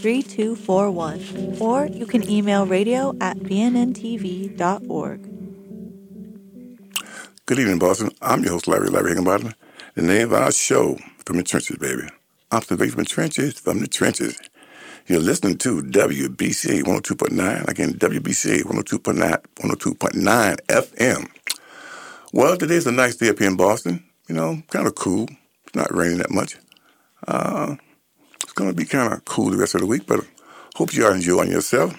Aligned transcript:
3241 0.00 1.58
or 1.60 1.86
you 1.86 2.06
can 2.06 2.28
email 2.28 2.66
radio 2.66 3.14
at 3.20 3.38
bnntv.org. 3.38 5.20
Good 7.46 7.58
evening, 7.58 7.78
Boston. 7.78 8.10
I'm 8.22 8.42
your 8.42 8.52
host, 8.52 8.68
Larry 8.68 8.88
Larry 8.88 9.10
Higginbottom. 9.10 9.54
The 9.96 10.02
name 10.02 10.28
of 10.28 10.32
our 10.34 10.52
show, 10.52 10.96
From 11.26 11.36
the 11.36 11.42
Trenches, 11.42 11.78
baby. 11.78 12.08
Observation 12.52 12.92
from 12.92 13.04
the 13.04 13.08
Trenches, 13.10 13.58
from 13.58 13.80
the 13.80 13.88
Trenches. 13.88 14.38
You're 15.08 15.20
listening 15.20 15.58
to 15.58 15.82
WBCA 15.82 16.82
102.9. 16.84 17.68
Again, 17.68 17.94
WBCA 17.94 18.62
102.9, 18.62 19.42
102.9 19.56 20.56
FM. 20.68 21.28
Well, 22.32 22.56
today's 22.56 22.86
a 22.86 22.92
nice 22.92 23.16
day 23.16 23.30
up 23.30 23.40
here 23.40 23.48
in 23.48 23.56
Boston. 23.56 24.04
You 24.28 24.36
know, 24.36 24.62
kind 24.68 24.86
of 24.86 24.94
cool. 24.94 25.28
It's 25.66 25.74
not 25.74 25.92
raining 25.92 26.18
that 26.18 26.30
much. 26.30 26.56
Uh, 27.26 27.74
it's 28.50 28.58
going 28.58 28.68
to 28.68 28.74
be 28.74 28.84
kind 28.84 29.12
of 29.12 29.24
cool 29.26 29.50
the 29.50 29.56
rest 29.56 29.76
of 29.76 29.80
the 29.80 29.86
week, 29.86 30.08
but 30.08 30.26
hope 30.74 30.92
you 30.92 31.06
are 31.06 31.14
enjoying 31.14 31.52
yourself. 31.52 31.96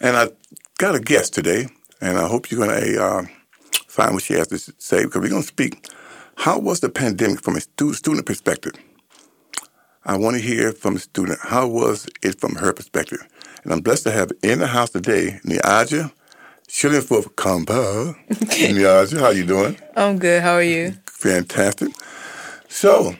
And 0.00 0.16
I 0.16 0.28
got 0.78 0.94
a 0.94 1.00
guest 1.00 1.34
today, 1.34 1.66
and 2.00 2.16
I 2.16 2.26
hope 2.26 2.50
you're 2.50 2.66
going 2.66 2.80
to 2.82 3.04
uh, 3.04 3.22
find 3.86 4.14
what 4.14 4.22
she 4.22 4.32
has 4.32 4.48
to 4.48 4.58
say 4.58 5.04
because 5.04 5.20
we're 5.20 5.28
going 5.28 5.42
to 5.42 5.48
speak. 5.48 5.86
How 6.36 6.58
was 6.58 6.80
the 6.80 6.88
pandemic 6.88 7.42
from 7.42 7.56
a 7.56 7.60
stu- 7.60 7.92
student 7.92 8.24
perspective? 8.24 8.72
I 10.06 10.16
want 10.16 10.36
to 10.36 10.42
hear 10.42 10.72
from 10.72 10.96
a 10.96 10.98
student. 10.98 11.38
How 11.42 11.68
was 11.68 12.08
it 12.22 12.40
from 12.40 12.54
her 12.54 12.72
perspective? 12.72 13.20
And 13.64 13.72
I'm 13.74 13.80
blessed 13.82 14.04
to 14.04 14.12
have 14.12 14.32
in 14.42 14.60
the 14.60 14.66
house 14.68 14.88
today, 14.88 15.40
Niyaja 15.44 16.10
Shillingforth 16.70 17.34
Compa. 17.34 18.16
Niyaja, 18.30 19.20
how 19.20 19.28
you 19.28 19.44
doing? 19.44 19.76
I'm 19.94 20.18
good. 20.18 20.40
How 20.42 20.54
are 20.54 20.62
you? 20.62 20.94
Fantastic. 21.04 21.90
So, 22.68 23.14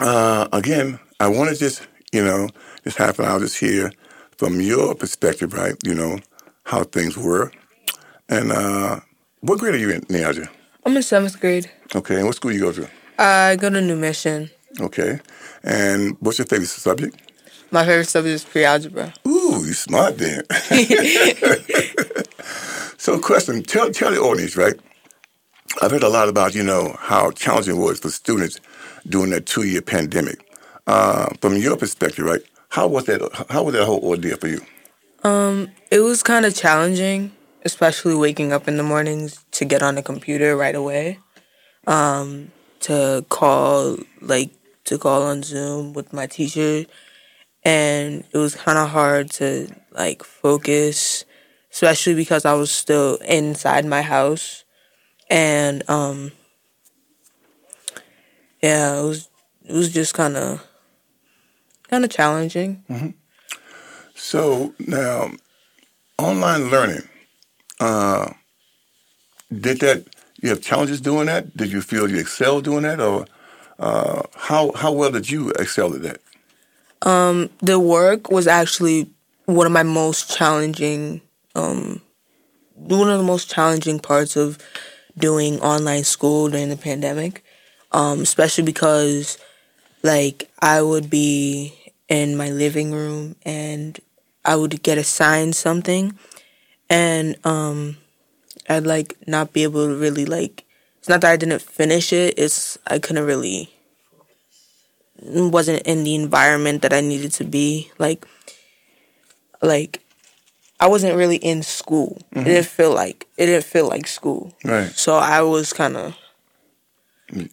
uh, 0.00 0.48
again, 0.52 0.98
I 1.20 1.28
want 1.28 1.50
to 1.50 1.56
just, 1.56 1.86
you 2.12 2.24
know, 2.24 2.48
just 2.84 2.96
half 2.96 3.18
an 3.18 3.26
hour 3.26 3.38
just 3.38 3.58
hear 3.58 3.92
from 4.38 4.60
your 4.60 4.94
perspective, 4.94 5.52
right? 5.52 5.74
You 5.84 5.94
know, 5.94 6.18
how 6.64 6.84
things 6.84 7.16
were. 7.16 7.52
And 8.28 8.52
uh, 8.52 9.00
what 9.40 9.58
grade 9.58 9.74
are 9.74 9.78
you 9.78 9.90
in, 9.90 10.02
Niyaja? 10.02 10.48
I'm 10.84 10.96
in 10.96 11.02
seventh 11.02 11.38
grade. 11.40 11.70
Okay, 11.94 12.16
and 12.16 12.26
what 12.26 12.36
school 12.36 12.52
you 12.52 12.60
go 12.60 12.72
to? 12.72 12.88
I 13.18 13.56
go 13.56 13.68
to 13.68 13.80
New 13.80 13.96
Mission. 13.96 14.50
Okay. 14.80 15.20
And 15.62 16.16
what's 16.20 16.38
your 16.38 16.46
favorite 16.46 16.68
subject? 16.68 17.16
My 17.70 17.84
favorite 17.84 18.06
subject 18.06 18.34
is 18.34 18.44
pre-algebra. 18.44 19.12
Ooh, 19.26 19.62
you 19.64 19.74
smart 19.74 20.18
then. 20.18 20.42
so, 22.96 23.18
question: 23.20 23.62
Tell 23.62 23.90
tell 23.90 24.10
the 24.10 24.20
audience, 24.20 24.56
right? 24.56 24.74
I've 25.82 25.90
heard 25.90 26.02
a 26.02 26.08
lot 26.08 26.28
about 26.28 26.54
you 26.54 26.62
know 26.62 26.96
how 26.98 27.30
challenging 27.32 27.76
it 27.76 27.78
was 27.78 28.00
for 28.00 28.10
students 28.10 28.58
during 29.08 29.30
that 29.30 29.46
two 29.46 29.64
year 29.64 29.82
pandemic. 29.82 30.46
Uh, 30.86 31.28
from 31.40 31.56
your 31.56 31.76
perspective, 31.76 32.24
right? 32.24 32.42
How 32.70 32.86
was 32.86 33.04
that? 33.04 33.20
How 33.50 33.62
was 33.62 33.74
that 33.74 33.84
whole 33.84 34.00
ordeal 34.02 34.36
for 34.36 34.48
you? 34.48 34.60
Um, 35.22 35.70
it 35.90 36.00
was 36.00 36.22
kind 36.22 36.46
of 36.46 36.54
challenging, 36.54 37.32
especially 37.64 38.14
waking 38.14 38.52
up 38.52 38.66
in 38.66 38.76
the 38.76 38.82
mornings 38.82 39.44
to 39.52 39.64
get 39.64 39.82
on 39.82 39.94
the 39.94 40.02
computer 40.02 40.56
right 40.56 40.74
away. 40.74 41.18
Um, 41.86 42.52
to 42.80 43.24
call 43.28 43.98
like 44.20 44.50
to 44.84 44.98
call 44.98 45.22
on 45.22 45.42
Zoom 45.42 45.92
with 45.92 46.12
my 46.12 46.26
teacher, 46.26 46.86
and 47.64 48.24
it 48.32 48.38
was 48.38 48.54
kind 48.54 48.78
of 48.78 48.88
hard 48.88 49.30
to 49.32 49.68
like 49.92 50.24
focus, 50.24 51.24
especially 51.72 52.14
because 52.14 52.44
I 52.44 52.54
was 52.54 52.70
still 52.70 53.16
inside 53.16 53.84
my 53.84 54.02
house, 54.02 54.64
and 55.28 55.88
um, 55.88 56.32
yeah, 58.62 58.98
it 58.98 59.02
was 59.02 59.28
it 59.64 59.72
was 59.72 59.92
just 59.92 60.14
kind 60.14 60.36
of 60.36 60.66
kind 61.88 62.04
of 62.04 62.10
challenging. 62.10 63.14
So 64.14 64.74
now, 64.86 65.30
online 66.18 66.70
learning. 66.70 67.08
Uh, 67.78 68.32
did 69.50 69.80
that? 69.80 70.04
You 70.42 70.50
have 70.50 70.62
challenges 70.62 71.00
doing 71.00 71.26
that? 71.26 71.54
Did 71.56 71.70
you 71.70 71.82
feel 71.82 72.10
you 72.10 72.18
excelled 72.18 72.64
doing 72.64 72.82
that, 72.82 73.00
or 73.00 73.26
uh, 73.78 74.22
how 74.34 74.72
how 74.72 74.92
well 74.92 75.10
did 75.10 75.30
you 75.30 75.50
excel 75.50 75.94
at 75.94 76.02
that? 76.02 76.20
the 77.62 77.78
work 77.78 78.30
was 78.30 78.46
actually 78.46 79.08
one 79.46 79.66
of 79.66 79.72
my 79.72 79.82
most 79.82 80.36
challenging 80.36 81.20
um 81.54 82.00
one 82.74 83.10
of 83.10 83.18
the 83.18 83.24
most 83.24 83.50
challenging 83.50 83.98
parts 83.98 84.36
of 84.36 84.58
doing 85.18 85.60
online 85.60 86.04
school 86.04 86.48
during 86.48 86.68
the 86.68 86.76
pandemic 86.76 87.42
um 87.92 88.20
especially 88.20 88.64
because 88.64 89.38
like 90.02 90.50
I 90.60 90.82
would 90.82 91.10
be 91.10 91.74
in 92.08 92.36
my 92.36 92.50
living 92.50 92.92
room 92.92 93.36
and 93.44 93.98
I 94.44 94.56
would 94.56 94.82
get 94.82 94.98
assigned 94.98 95.56
something 95.56 96.18
and 96.88 97.36
um 97.44 97.96
I'd 98.68 98.86
like 98.86 99.16
not 99.26 99.52
be 99.52 99.62
able 99.62 99.86
to 99.86 99.94
really 99.94 100.24
like 100.24 100.64
it's 100.98 101.08
not 101.08 101.20
that 101.22 101.32
I 101.32 101.36
didn't 101.36 101.62
finish 101.62 102.12
it 102.12 102.34
it's 102.38 102.78
I 102.86 102.98
couldn't 102.98 103.24
really 103.24 103.70
wasn't 105.22 105.82
in 105.82 106.04
the 106.04 106.14
environment 106.14 106.82
that 106.82 106.92
I 106.92 107.00
needed 107.00 107.32
to 107.32 107.44
be. 107.44 107.90
Like, 107.98 108.26
like 109.62 110.00
I 110.78 110.88
wasn't 110.88 111.16
really 111.16 111.36
in 111.36 111.62
school. 111.62 112.20
It 112.32 112.44
didn't 112.44 112.66
feel 112.66 112.94
like 112.94 113.26
it 113.36 113.46
didn't 113.46 113.64
feel 113.64 113.88
like 113.88 114.06
school. 114.06 114.54
Right. 114.64 114.90
So 114.90 115.16
I 115.16 115.42
was 115.42 115.72
kind 115.72 115.96
of 115.96 116.16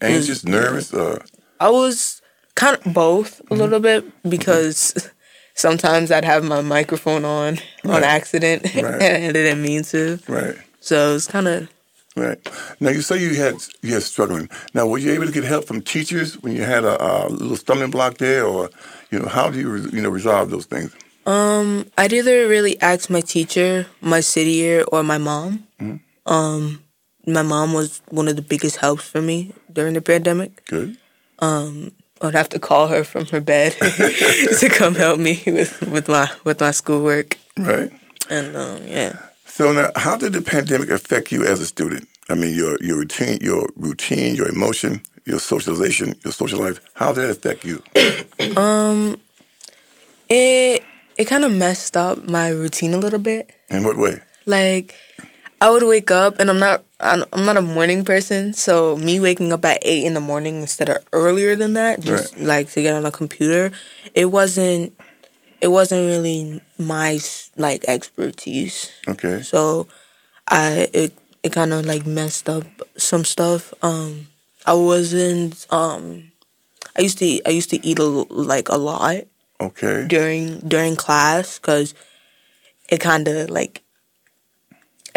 Anxious, 0.02 0.44
nervous, 0.44 0.94
uh, 0.94 1.20
I 1.60 1.70
was 1.70 2.22
kind 2.56 2.76
of 2.78 2.94
both 2.94 3.42
a 3.52 3.56
little 3.56 3.80
bit 3.80 4.04
because 4.28 5.10
sometimes 5.56 6.12
I'd 6.12 6.26
have 6.26 6.44
my 6.44 6.62
microphone 6.62 7.26
on 7.26 7.58
Right. 7.84 7.98
on 7.98 8.04
accident 8.04 8.64
Right. 8.76 9.02
and 9.02 9.26
I 9.26 9.32
didn't 9.32 9.62
mean 9.62 9.84
to. 9.84 10.20
right, 10.28 10.56
So 10.80 11.12
it 11.12 11.14
was 11.14 11.28
kind 11.28 11.48
of 11.48 11.70
right. 12.16 12.40
Now 12.80 12.90
you 12.90 13.02
say 13.02 13.22
you 13.22 13.36
had 13.36 13.56
you 13.82 13.94
had 13.94 14.04
struggling. 14.04 14.50
Now 14.74 14.88
were 14.88 14.98
you 14.98 15.12
able 15.14 15.26
to 15.28 15.32
get 15.32 15.44
help 15.44 15.66
from 15.66 15.82
teachers 15.82 16.36
when 16.42 16.54
you 16.56 16.64
had 16.64 16.84
a, 16.84 16.96
a 17.02 17.30
little 17.30 17.56
stumbling 17.56 17.92
block 17.92 18.18
there, 18.18 18.46
or 18.46 18.70
you 19.12 19.20
know 19.20 19.28
how 19.28 19.50
do 19.52 19.60
you 19.60 19.76
you 19.94 20.02
know 20.02 20.10
resolve 20.10 20.50
those 20.50 20.66
things? 20.66 20.92
Um, 21.26 21.86
I'd 21.98 22.14
either 22.14 22.48
really 22.48 22.80
ask 22.82 23.10
my 23.10 23.22
teacher, 23.22 23.86
my 24.02 24.22
city 24.22 24.52
year, 24.52 24.84
or 24.92 25.04
my 25.04 25.18
mom. 25.18 25.68
Um, 26.26 26.84
my 27.28 27.44
mom 27.44 27.74
was 27.74 28.02
one 28.10 28.28
of 28.28 28.36
the 28.36 28.42
biggest 28.42 28.78
helps 28.78 29.08
for 29.08 29.22
me 29.22 29.54
during 29.72 29.94
the 29.94 30.02
pandemic. 30.02 30.66
Good. 30.66 30.98
I'd 32.22 32.34
have 32.34 32.50
to 32.50 32.60
call 32.60 32.88
her 32.88 33.04
from 33.04 33.26
her 33.28 33.42
bed 33.42 33.74
to 34.60 34.70
come 34.72 34.96
help 34.96 35.20
me 35.20 35.44
with, 35.46 35.82
with 35.88 36.08
my 36.08 36.30
with 36.44 36.60
my 36.60 36.72
schoolwork. 36.72 37.38
Right. 37.58 37.92
And 38.30 38.56
um, 38.56 38.82
yeah, 38.88 39.18
So 39.46 39.72
now, 39.72 39.92
how 39.96 40.18
did 40.18 40.34
the 40.34 40.42
pandemic 40.42 40.90
affect 40.90 41.32
you 41.32 41.46
as 41.46 41.62
a 41.62 41.66
student? 41.66 42.08
I 42.30 42.36
mean, 42.36 42.56
your 42.56 42.78
your 42.82 42.98
routine, 42.98 43.40
your 43.42 43.70
routine, 43.76 44.36
your 44.36 44.50
emotion, 44.50 45.02
your 45.26 45.40
socialization, 45.40 46.16
your 46.24 46.34
social 46.34 46.60
life. 46.60 46.80
How 46.94 47.14
did 47.14 47.26
it 47.26 47.32
affect 47.32 47.66
you? 47.66 47.82
um, 48.58 49.20
it 50.30 50.84
it 51.18 51.26
kind 51.26 51.46
of 51.46 51.52
messed 51.52 51.96
up 51.96 52.28
my 52.28 52.50
routine 52.50 52.94
a 52.94 52.98
little 52.98 53.20
bit. 53.20 53.52
In 53.70 53.84
what 53.84 53.98
way? 53.98 54.22
Like 54.46 54.96
I 55.60 55.70
would 55.70 55.84
wake 55.84 56.12
up, 56.12 56.40
and 56.40 56.50
I'm 56.50 56.60
not 56.60 56.84
I'm 57.00 57.24
I'm 57.34 57.46
not 57.46 57.58
a 57.58 57.62
morning 57.62 58.06
person, 58.06 58.54
so 58.54 58.96
me 58.98 59.20
waking 59.20 59.52
up 59.54 59.66
at 59.66 59.80
eight 59.82 60.06
in 60.06 60.14
the 60.14 60.20
morning 60.22 60.62
instead 60.62 60.90
of 60.90 60.98
earlier 61.14 61.56
than 61.56 61.74
that, 61.74 62.00
just 62.02 62.36
Right. 62.36 62.44
like 62.46 62.70
to 62.72 62.82
get 62.82 62.94
on 62.96 63.06
a 63.06 63.12
computer, 63.12 63.72
it 64.14 64.26
wasn't 64.26 64.94
it 65.62 65.70
wasn't 65.70 66.06
really 66.08 66.62
my 66.78 67.20
like 67.56 67.86
expertise. 67.88 68.92
Okay. 69.08 69.42
So 69.42 69.88
I 70.48 70.90
it 70.94 71.14
it 71.44 71.52
kind 71.54 71.74
of 71.74 71.86
like 71.86 72.06
messed 72.06 72.50
up 72.50 72.66
some 72.98 73.26
stuff. 73.26 73.74
Um, 73.82 74.28
I 74.66 74.74
wasn't 74.74 75.66
um, 75.72 76.32
I 76.98 77.02
used 77.02 77.18
to 77.20 77.42
I 77.46 77.50
used 77.50 77.70
to 77.72 77.86
eat 77.86 78.00
a, 78.00 78.04
like 78.06 78.70
a 78.70 78.78
lot 78.78 79.26
Okay. 79.60 80.06
during 80.08 80.60
during 80.60 80.96
class 80.96 81.58
because 81.58 81.96
it 82.90 83.00
kind 83.00 83.28
of 83.28 83.50
like 83.50 83.82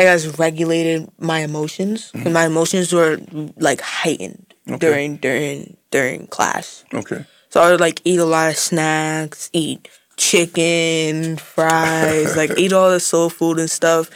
I 0.01 0.05
guess 0.05 0.25
regulated 0.39 1.09
my 1.19 1.41
emotions. 1.41 2.11
'Cause 2.13 2.33
My 2.33 2.47
emotions 2.47 2.91
were 2.93 3.21
like 3.59 3.81
heightened 3.83 4.47
Okay. 4.69 4.79
during 4.79 5.17
during 5.17 5.77
during 5.91 6.27
class. 6.29 6.85
Okay. 6.95 7.25
So 7.51 7.61
I 7.61 7.71
would 7.71 7.81
like 7.81 8.01
eat 8.05 8.19
a 8.19 8.25
lot 8.25 8.49
of 8.51 8.57
snacks, 8.57 9.51
eat 9.53 9.89
chicken, 10.17 11.37
fries, 11.37 12.35
like 12.37 12.53
eat 12.57 12.73
all 12.73 12.91
the 12.91 13.01
soul 13.01 13.29
food 13.29 13.59
and 13.59 13.71
stuff, 13.71 14.09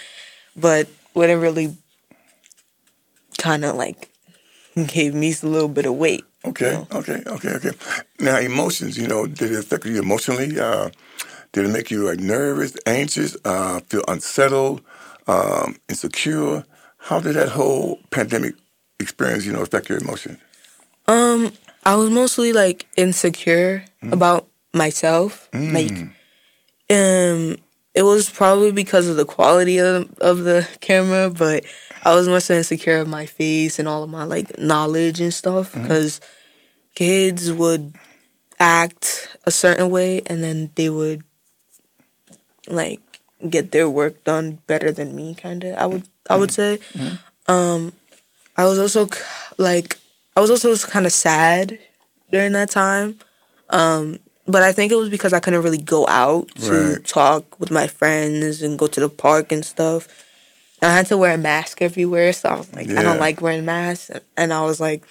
but 0.57 0.89
wouldn't 1.15 1.43
really 1.43 1.77
kind 3.39 3.65
of 3.65 3.77
like 3.77 4.09
gave 4.87 5.13
me 5.15 5.35
a 5.43 5.47
little 5.47 5.69
bit 5.69 5.85
of 5.87 5.95
weight. 5.95 6.25
Okay, 6.47 6.77
okay, 6.93 7.23
okay, 7.27 7.53
okay. 7.57 7.71
Now, 8.21 8.39
emotions, 8.39 8.97
you 8.99 9.07
know, 9.09 9.27
did 9.27 9.51
it 9.53 9.59
affect 9.59 9.87
you 9.87 9.99
emotionally? 9.99 10.61
Uh, 10.61 10.91
did 11.53 11.65
it 11.65 11.69
make 11.73 11.91
you 11.91 12.05
like 12.05 12.21
nervous, 12.21 12.77
anxious, 12.87 13.35
uh, 13.47 13.81
feel 13.89 14.05
unsettled, 14.09 14.83
um, 15.26 15.76
insecure? 15.88 16.65
How 16.99 17.21
did 17.21 17.35
that 17.35 17.50
whole 17.50 17.99
pandemic 18.11 18.55
experience, 18.99 19.44
you 19.44 19.53
know, 19.53 19.62
affect 19.62 19.88
your 19.88 19.99
emotions? 19.99 20.38
Um, 21.06 21.53
I 21.85 21.97
was 21.97 22.11
mostly 22.11 22.53
like 22.53 22.87
insecure 22.97 23.85
mm. 24.03 24.12
about 24.12 24.49
myself. 24.73 25.50
Mm. 25.53 25.73
Like, 25.75 25.99
um, 26.91 27.56
it 27.94 28.03
was 28.03 28.29
probably 28.29 28.73
because 28.73 29.09
of 29.09 29.17
the 29.17 29.25
quality 29.25 29.79
of 29.79 30.12
of 30.21 30.44
the 30.44 30.69
camera, 30.81 31.31
but 31.31 31.65
I 32.05 32.15
was 32.15 32.29
much 32.29 32.50
insecure 32.50 32.99
of 32.99 33.09
my 33.09 33.27
face 33.27 33.79
and 33.79 33.88
all 33.88 34.03
of 34.03 34.11
my 34.11 34.25
like 34.25 34.59
knowledge 34.59 35.20
and 35.20 35.32
stuff 35.32 35.73
because 35.73 36.20
mm-hmm. 36.20 36.94
kids 36.97 37.53
would 37.53 37.94
act 38.59 39.37
a 39.44 39.50
certain 39.50 39.91
way 39.91 40.23
and 40.27 40.43
then 40.43 40.70
they 40.75 40.91
would 40.91 41.23
like 42.69 43.00
get 43.50 43.73
their 43.73 43.88
work 43.88 44.23
done 44.25 44.58
better 44.67 44.91
than 44.93 45.14
me 45.14 45.35
kind 45.35 45.64
of 45.64 45.76
I 45.76 45.87
would 45.87 46.08
I 46.29 46.37
would 46.37 46.50
mm-hmm. 46.50 46.82
say 46.82 46.99
mm-hmm. 46.99 47.52
um 47.52 47.93
I 48.56 48.64
was 48.64 48.79
also 48.79 49.08
like 49.58 49.99
I 50.37 50.41
was 50.41 50.50
also 50.50 50.76
kind 50.88 51.06
of 51.06 51.12
sad 51.12 51.79
during 52.31 52.52
that 52.52 52.70
time 52.70 53.19
um 53.70 54.19
but 54.46 54.62
I 54.62 54.73
think 54.73 54.93
it 54.93 54.96
was 54.96 55.08
because 55.08 55.32
I 55.32 55.41
couldn't 55.41 55.62
really 55.62 55.79
go 55.79 56.06
out 56.06 56.49
to 56.56 56.94
right. 56.94 57.05
talk 57.05 57.58
with 57.58 57.70
my 57.70 57.87
friends 57.87 58.61
and 58.62 58.79
go 58.79 58.87
to 58.87 59.00
the 59.00 59.08
park 59.08 59.52
and 59.52 59.64
stuff 59.64 60.08
I 60.85 60.93
had 60.93 61.06
to 61.06 61.17
wear 61.17 61.35
a 61.35 61.38
mask 61.38 61.81
everywhere, 61.82 62.32
so 62.32 62.49
I 62.49 62.56
was 62.56 62.73
like, 62.75 62.88
yeah. 62.88 63.00
I 63.00 63.02
don't 63.02 63.19
like 63.19 63.41
wearing 63.41 63.64
masks, 63.64 64.11
and 64.37 64.52
I 64.52 64.62
was 64.64 64.81
like, 64.81 65.05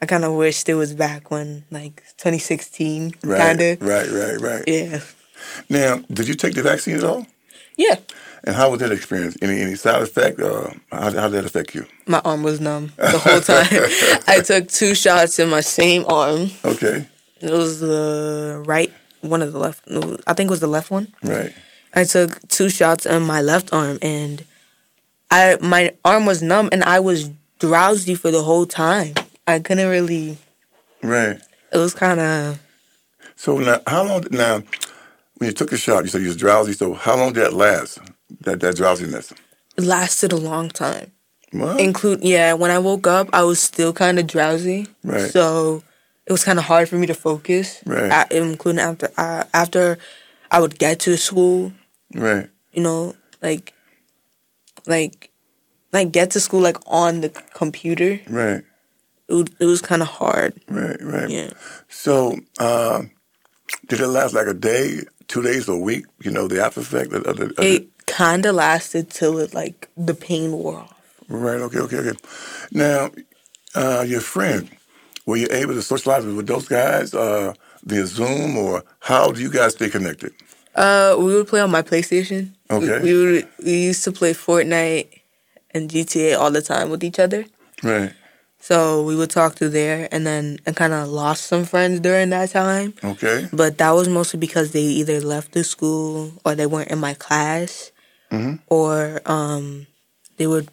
I 0.00 0.06
kind 0.06 0.24
of 0.24 0.34
wished 0.34 0.68
it 0.68 0.74
was 0.74 0.94
back 0.94 1.30
when 1.30 1.64
like 1.70 2.04
2016, 2.18 3.14
right, 3.24 3.38
kind 3.38 3.60
of. 3.60 3.82
Right, 3.82 4.08
right, 4.08 4.40
right. 4.40 4.64
Yeah. 4.66 5.00
Now, 5.68 6.02
did 6.12 6.28
you 6.28 6.34
take 6.34 6.54
the 6.54 6.62
vaccine 6.62 6.96
at 6.96 7.04
all? 7.04 7.26
Yeah. 7.78 7.96
And 8.44 8.54
how 8.54 8.70
was 8.70 8.80
that 8.80 8.92
experience? 8.92 9.36
Any 9.40 9.60
any 9.60 9.74
side 9.76 10.02
effect? 10.02 10.40
Uh, 10.40 10.70
how, 10.92 11.10
how 11.12 11.28
did 11.28 11.32
that 11.32 11.44
affect 11.46 11.74
you? 11.74 11.86
My 12.06 12.20
arm 12.24 12.42
was 12.42 12.60
numb 12.60 12.92
the 12.96 13.18
whole 13.18 13.40
time. 13.40 13.66
I 14.28 14.40
took 14.40 14.68
two 14.68 14.94
shots 14.94 15.38
in 15.38 15.48
my 15.48 15.60
same 15.60 16.04
arm. 16.06 16.50
Okay. 16.64 17.06
It 17.40 17.50
was 17.50 17.80
the 17.80 18.62
right, 18.66 18.92
one 19.20 19.42
of 19.42 19.52
the 19.52 19.58
left. 19.58 19.84
I 20.26 20.34
think 20.34 20.48
it 20.48 20.50
was 20.50 20.60
the 20.60 20.66
left 20.66 20.90
one. 20.90 21.08
Right. 21.22 21.54
I 21.94 22.04
took 22.04 22.46
two 22.48 22.68
shots 22.68 23.06
in 23.06 23.22
my 23.22 23.40
left 23.42 23.72
arm, 23.72 23.98
and 24.02 24.44
I 25.30 25.56
my 25.60 25.94
arm 26.04 26.26
was 26.26 26.42
numb 26.42 26.68
and 26.72 26.82
I 26.82 27.00
was 27.00 27.30
drowsy 27.60 28.14
for 28.14 28.30
the 28.30 28.42
whole 28.42 28.66
time. 28.66 29.14
I 29.46 29.60
couldn't 29.60 29.88
really. 29.88 30.38
Right. 31.02 31.40
It 31.72 31.78
was 31.78 31.94
kind 31.94 32.18
of. 32.18 32.60
So 33.36 33.58
now, 33.58 33.80
how 33.86 34.04
long? 34.04 34.24
Now, 34.30 34.62
when 35.38 35.48
you 35.48 35.54
took 35.54 35.70
the 35.70 35.76
shot, 35.76 36.04
you 36.04 36.10
said 36.10 36.20
you 36.20 36.28
was 36.28 36.36
drowsy. 36.36 36.72
So 36.72 36.94
how 36.94 37.16
long 37.16 37.32
did 37.32 37.44
that 37.44 37.54
last? 37.54 37.98
That 38.42 38.60
that 38.60 38.76
drowsiness. 38.76 39.32
It 39.76 39.84
lasted 39.84 40.32
a 40.32 40.36
long 40.36 40.68
time. 40.68 41.12
What? 41.52 41.80
Include 41.80 42.22
yeah. 42.22 42.52
When 42.52 42.70
I 42.70 42.78
woke 42.78 43.06
up, 43.06 43.28
I 43.32 43.42
was 43.42 43.60
still 43.60 43.92
kind 43.92 44.18
of 44.18 44.26
drowsy. 44.26 44.86
Right. 45.02 45.30
So 45.30 45.82
it 46.26 46.32
was 46.32 46.44
kind 46.44 46.58
of 46.58 46.66
hard 46.66 46.88
for 46.88 46.96
me 46.96 47.06
to 47.06 47.14
focus. 47.14 47.80
Right. 47.86 48.10
At, 48.10 48.32
including 48.32 48.80
after 48.80 49.08
uh, 49.16 49.44
after 49.54 49.98
I 50.50 50.60
would 50.60 50.78
get 50.78 51.00
to 51.00 51.16
school. 51.16 51.72
Right. 52.14 52.48
You 52.72 52.82
know, 52.82 53.14
like 53.40 53.72
like 54.86 55.30
like 55.92 56.12
get 56.12 56.32
to 56.32 56.40
school 56.40 56.60
like 56.60 56.78
on 56.86 57.20
the 57.20 57.30
computer. 57.30 58.20
Right. 58.28 58.64
It, 59.28 59.50
it 59.60 59.66
was 59.66 59.82
kind 59.82 60.02
of 60.02 60.08
hard. 60.08 60.54
Right, 60.68 60.96
right. 61.02 61.28
Yeah. 61.28 61.50
So, 61.88 62.38
uh, 62.58 63.02
did 63.88 64.00
it 64.00 64.08
last 64.08 64.32
like 64.32 64.46
a 64.46 64.54
day, 64.54 65.00
two 65.28 65.42
days, 65.42 65.68
a 65.68 65.76
week? 65.76 66.06
You 66.22 66.30
know, 66.30 66.48
the 66.48 66.64
after 66.64 66.80
effect 66.80 67.12
of 67.12 67.36
the. 67.36 67.44
Of 67.44 67.58
it 67.58 68.06
kind 68.06 68.44
of 68.46 68.54
lasted 68.54 69.10
till 69.10 69.38
it 69.38 69.54
like 69.54 69.88
the 69.96 70.14
pain 70.14 70.52
wore 70.52 70.78
off. 70.78 70.94
Right. 71.28 71.60
Okay. 71.60 71.78
Okay. 71.78 71.98
Okay. 71.98 72.18
Now, 72.72 73.10
uh, 73.74 74.04
your 74.06 74.20
friend, 74.20 74.68
were 75.26 75.36
you 75.36 75.48
able 75.50 75.74
to 75.74 75.82
socialize 75.82 76.24
with 76.24 76.46
those 76.46 76.66
guys 76.66 77.14
uh, 77.14 77.54
via 77.84 78.06
Zoom, 78.06 78.56
or 78.56 78.82
how 79.00 79.30
do 79.30 79.40
you 79.40 79.50
guys 79.50 79.74
stay 79.74 79.90
connected? 79.90 80.32
Uh, 80.74 81.16
we 81.18 81.34
would 81.34 81.48
play 81.48 81.60
on 81.60 81.70
my 81.70 81.82
PlayStation. 81.82 82.54
Okay. 82.70 83.00
We, 83.00 83.12
we 83.12 83.32
would 83.32 83.48
we 83.64 83.84
used 83.84 84.04
to 84.04 84.12
play 84.12 84.32
Fortnite 84.32 85.20
and 85.72 85.90
GTA 85.90 86.38
all 86.38 86.50
the 86.50 86.62
time 86.62 86.90
with 86.90 87.04
each 87.04 87.18
other. 87.18 87.44
Right. 87.82 88.12
So 88.60 89.02
we 89.02 89.14
would 89.14 89.30
talk 89.30 89.54
through 89.54 89.70
there, 89.70 90.08
and 90.10 90.26
then 90.26 90.58
I 90.66 90.72
kind 90.72 90.92
of 90.92 91.08
lost 91.08 91.44
some 91.46 91.64
friends 91.64 92.00
during 92.00 92.30
that 92.30 92.50
time. 92.50 92.94
Okay. 93.02 93.48
But 93.52 93.78
that 93.78 93.92
was 93.92 94.08
mostly 94.08 94.38
because 94.38 94.72
they 94.72 94.82
either 94.82 95.20
left 95.20 95.52
the 95.52 95.64
school 95.64 96.32
or 96.44 96.54
they 96.54 96.66
weren't 96.66 96.90
in 96.90 96.98
my 96.98 97.14
class, 97.14 97.92
mm-hmm. 98.30 98.56
or 98.66 99.20
um, 99.26 99.86
they 100.36 100.46
would 100.46 100.68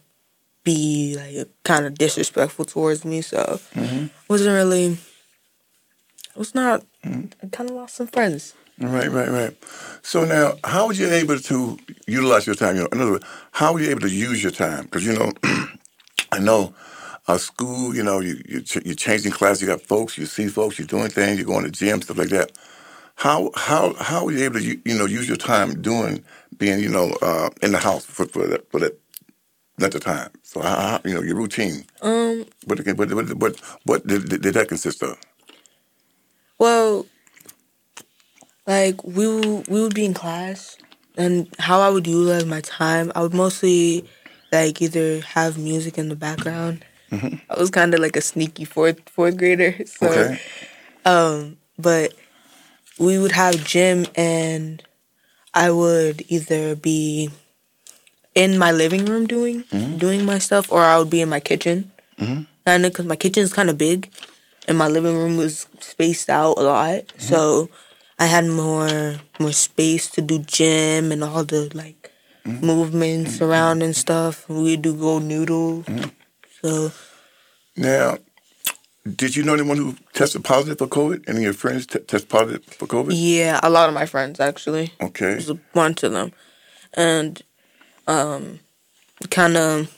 be 0.64 1.16
like 1.16 1.48
kind 1.64 1.86
of 1.86 1.96
disrespectful 1.96 2.66
towards 2.66 3.06
me. 3.06 3.22
So 3.22 3.60
mm-hmm. 3.74 4.08
wasn't 4.28 4.56
really. 4.56 4.94
It 4.94 6.38
was 6.38 6.56
not. 6.56 6.84
Mm-hmm. 7.06 7.28
I 7.44 7.48
kind 7.50 7.70
of 7.70 7.76
lost 7.76 7.96
some 7.96 8.08
friends. 8.08 8.56
Right, 8.78 9.10
right, 9.10 9.30
right. 9.30 9.56
So 10.02 10.26
now, 10.26 10.56
how 10.66 10.88
were 10.88 10.94
you 10.94 11.10
able 11.10 11.40
to 11.40 11.78
utilize 12.08 12.46
your 12.46 12.56
time? 12.56 12.76
You 12.76 12.82
know, 12.82 12.90
in 12.92 13.02
other 13.02 13.12
words, 13.12 13.26
how 13.52 13.72
were 13.74 13.80
you 13.80 13.90
able 13.90 14.02
to 14.02 14.10
use 14.10 14.44
your 14.44 14.52
time? 14.52 14.84
Because 14.86 15.06
you 15.06 15.14
know, 15.14 15.32
I 16.32 16.40
know, 16.40 16.74
uh, 17.28 17.38
school. 17.38 17.96
You 17.96 18.04
know, 18.04 18.20
you, 18.20 18.42
you 18.48 18.64
you're 18.84 18.96
changing 18.96 19.32
class. 19.32 19.62
You 19.62 19.68
got 19.68 19.82
folks. 19.82 20.18
You 20.18 20.26
see 20.26 20.48
folks. 20.48 20.78
You're 20.80 20.88
doing 20.88 21.10
things. 21.10 21.38
You're 21.38 21.48
going 21.48 21.66
to 21.66 21.72
gym, 21.72 22.02
stuff 22.02 22.18
like 22.18 22.30
that. 22.30 22.52
How 23.16 23.52
how 23.56 23.94
how 23.94 24.26
were 24.26 24.32
you 24.32 24.44
able 24.44 24.60
to 24.60 24.66
you 24.66 24.98
know 24.98 25.06
use 25.06 25.28
your 25.28 25.38
time 25.38 25.82
doing 25.82 26.24
being 26.58 26.80
you 26.80 26.90
know 26.90 27.16
uh, 27.22 27.50
in 27.62 27.72
the 27.72 27.78
house 27.78 28.06
for 28.06 28.26
for 28.26 28.48
that 28.48 28.70
for 28.72 28.80
that 28.80 29.00
length 29.80 29.96
of 29.96 30.04
time? 30.04 30.32
So 30.44 30.62
how, 30.62 31.00
you 31.06 31.14
know 31.14 31.22
your 31.22 31.36
routine. 31.36 31.86
Um. 32.02 32.46
What 32.66 32.86
what 32.86 33.14
what 33.14 33.34
what, 33.38 33.60
what 33.86 34.08
did, 34.08 34.30
did 34.30 34.54
that 34.54 34.68
consist 34.68 35.02
of? 35.04 35.18
Well, 36.60 37.06
like 38.68 39.04
we 39.04 39.28
would, 39.28 39.68
we 39.68 39.82
would 39.82 39.94
be 39.94 40.06
in 40.06 40.14
class, 40.14 40.78
and 41.18 41.48
how 41.60 41.82
I 41.82 41.90
would 41.90 42.08
utilize 42.08 42.46
my 42.46 42.62
time, 42.62 43.12
I 43.16 43.22
would 43.22 43.34
mostly 43.34 44.06
like 44.52 44.82
either 44.82 45.22
have 45.22 45.58
music 45.58 45.98
in 45.98 46.10
the 46.10 46.16
background. 46.16 46.86
Mm-hmm. 47.12 47.36
I 47.50 47.60
was 47.60 47.70
kind 47.70 47.94
of 47.94 48.00
like 48.00 48.16
a 48.16 48.22
sneaky 48.22 48.66
fourth 48.66 49.08
fourth 49.10 49.38
grader. 49.38 49.76
So, 49.86 50.08
okay. 50.08 50.42
um, 51.06 51.58
but 51.78 52.14
we 52.98 53.20
would 53.20 53.32
have 53.32 53.64
gym, 53.64 54.06
and 54.16 54.84
I 55.54 55.72
would 55.72 56.24
either 56.28 56.76
be 56.76 57.30
in 58.34 58.58
my 58.58 58.72
living 58.72 59.06
room 59.06 59.28
doing 59.28 59.64
mm-hmm. 59.64 59.98
doing 59.98 60.26
my 60.26 60.40
stuff, 60.40 60.72
or 60.72 60.82
I 60.82 60.98
would 60.98 61.10
be 61.10 61.22
in 61.22 61.30
my 61.30 61.40
kitchen. 61.40 61.92
Mm-hmm. 62.20 62.44
And 62.66 62.84
because 62.84 63.06
my 63.06 63.16
kitchen 63.16 63.44
is 63.44 63.54
kind 63.54 63.70
of 63.70 63.78
big, 63.78 64.12
and 64.68 64.78
my 64.78 64.88
living 64.88 65.16
room 65.16 65.38
was 65.38 65.68
spaced 65.80 66.30
out 66.30 66.58
a 66.58 66.62
lot, 66.62 67.14
so 67.18 67.70
I 68.18 68.26
had 68.26 68.46
more 68.46 69.16
more 69.40 69.52
space 69.52 70.10
to 70.12 70.22
do 70.22 70.40
gym 70.40 71.12
and 71.12 71.24
all 71.24 71.44
the 71.44 71.70
like 71.74 72.12
mm-hmm. 72.46 72.66
movements 72.66 73.36
mm-hmm. 73.36 73.46
around 73.46 73.82
and 73.82 73.96
stuff. 73.96 74.48
We 74.50 74.78
do 74.78 74.96
GoNoodle. 74.96 76.12
So 76.66 76.92
now, 77.78 78.18
did 79.04 79.36
you 79.36 79.44
know 79.44 79.54
anyone 79.54 79.78
who 79.78 79.96
tested 80.14 80.44
positive 80.44 80.80
for 80.80 80.88
COVID? 80.88 81.30
Any 81.30 81.38
of 81.38 81.44
your 81.44 81.54
friends 81.54 81.86
t- 81.86 82.00
test 82.00 82.28
positive 82.28 82.66
for 82.66 82.88
COVID? 82.88 83.12
Yeah, 83.12 83.60
a 83.62 83.70
lot 83.70 83.88
of 83.88 83.94
my 83.94 84.08
friends 84.08 84.40
actually. 84.40 84.92
Okay, 85.00 85.28
there's 85.28 85.52
a 85.52 85.54
bunch 85.54 86.02
of 86.02 86.12
them, 86.14 86.32
and 86.96 87.40
um, 88.08 88.62
kind 89.30 89.58
of. 89.58 89.96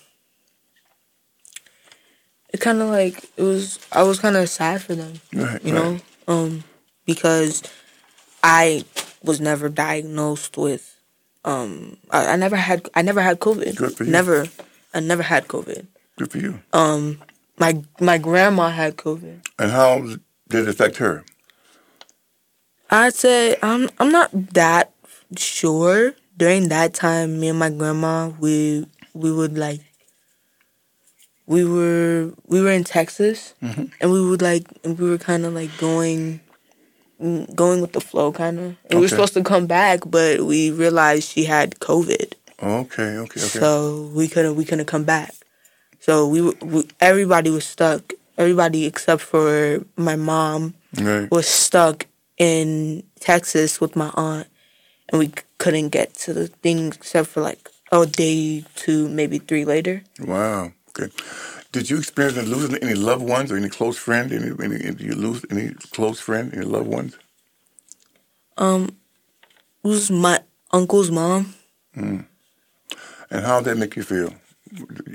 It 2.53 2.59
kind 2.59 2.81
of 2.81 2.89
like 2.89 3.23
it 3.37 3.43
was. 3.43 3.79
I 3.93 4.03
was 4.03 4.19
kind 4.19 4.35
of 4.35 4.49
sad 4.49 4.81
for 4.81 4.93
them, 4.93 5.21
right, 5.31 5.63
you 5.63 5.73
right. 5.73 5.83
know, 5.83 5.99
um, 6.27 6.65
because 7.05 7.63
I 8.43 8.83
was 9.23 9.39
never 9.39 9.69
diagnosed 9.69 10.57
with. 10.57 10.97
Um, 11.45 11.95
I, 12.11 12.33
I 12.33 12.35
never 12.35 12.57
had. 12.57 12.89
I 12.93 13.03
never 13.03 13.21
had 13.21 13.39
COVID. 13.39 13.77
Good 13.77 13.95
for 13.95 14.03
you. 14.03 14.11
Never. 14.11 14.47
I 14.93 14.99
never 14.99 15.23
had 15.23 15.47
COVID. 15.47 15.87
Good 16.17 16.31
for 16.31 16.39
you. 16.39 16.59
Um, 16.73 17.21
my 17.57 17.83
my 17.99 18.17
grandma 18.17 18.69
had 18.69 18.97
COVID. 18.97 19.45
And 19.59 19.71
how 19.71 20.01
did 20.49 20.67
it 20.67 20.67
affect 20.67 20.97
her? 20.97 21.23
I'd 22.89 23.13
say 23.13 23.57
I'm 23.61 23.89
I'm 23.99 24.11
not 24.11 24.29
that 24.53 24.91
sure. 25.37 26.13
During 26.35 26.69
that 26.69 26.93
time, 26.93 27.39
me 27.39 27.49
and 27.49 27.57
my 27.57 27.71
grandma, 27.71 28.29
we 28.39 28.85
we 29.13 29.31
would 29.31 29.57
like 29.57 29.81
we 31.47 31.65
were 31.65 32.31
we 32.45 32.61
were 32.61 32.71
in 32.71 32.83
Texas, 32.83 33.55
mm-hmm. 33.63 33.85
and 33.99 34.11
we 34.11 34.21
would 34.21 34.41
like 34.41 34.67
we 34.83 35.09
were 35.09 35.17
kind 35.17 35.45
of 35.45 35.53
like 35.53 35.75
going 35.77 36.41
going 37.55 37.81
with 37.81 37.93
the 37.93 38.01
flow, 38.01 38.31
kind 38.31 38.59
of. 38.59 38.65
And 38.89 38.99
we 38.99 39.01
were 39.01 39.07
supposed 39.07 39.33
to 39.33 39.43
come 39.43 39.65
back, 39.65 40.01
but 40.05 40.41
we 40.41 40.69
realized 40.71 41.29
she 41.29 41.45
had 41.45 41.79
COVID, 41.79 42.33
Okay, 42.61 43.17
okay, 43.17 43.19
okay. 43.19 43.39
so 43.39 44.11
we 44.13 44.27
couldn't 44.27 44.55
we 44.55 44.65
couldn't 44.65 44.85
come 44.85 45.03
back. 45.03 45.33
So 45.99 46.27
we, 46.27 46.41
we 46.41 46.87
everybody 46.99 47.49
was 47.49 47.65
stuck. 47.65 48.13
Everybody 48.37 48.85
except 48.85 49.21
for 49.21 49.83
my 49.95 50.15
mom 50.15 50.75
right. 50.99 51.29
was 51.31 51.47
stuck 51.47 52.05
in 52.37 53.03
Texas 53.19 53.81
with 53.81 53.95
my 53.95 54.11
aunt, 54.13 54.47
and 55.09 55.19
we 55.19 55.31
couldn't 55.57 55.89
get 55.89 56.13
to 56.15 56.33
the 56.33 56.47
thing 56.47 56.87
except 56.87 57.29
for 57.29 57.41
like 57.41 57.69
a 57.91 58.05
day, 58.05 58.63
two, 58.75 59.09
maybe 59.09 59.39
three 59.39 59.65
later. 59.65 60.03
Wow. 60.19 60.71
Okay. 60.89 61.11
Did 61.71 61.89
you 61.89 61.97
experience 61.97 62.47
losing 62.47 62.75
any 62.77 62.93
loved 62.93 63.23
ones 63.23 63.51
or 63.51 63.57
any 63.57 63.69
close 63.69 63.97
friend? 63.97 64.31
Any, 64.31 64.51
any, 64.63 64.77
did 64.77 65.01
you 65.01 65.15
lose 65.15 65.45
any 65.49 65.73
close 65.91 66.19
friend, 66.19 66.53
any 66.53 66.65
loved 66.65 66.87
ones? 66.87 67.17
Um, 68.57 68.95
it 69.83 69.87
was 69.87 70.09
my 70.09 70.41
uncle's 70.71 71.11
mom. 71.11 71.53
And 71.93 72.25
how 73.31 73.59
did 73.59 73.65
that 73.65 73.77
make 73.77 73.95
you 73.95 74.03
feel? 74.03 74.33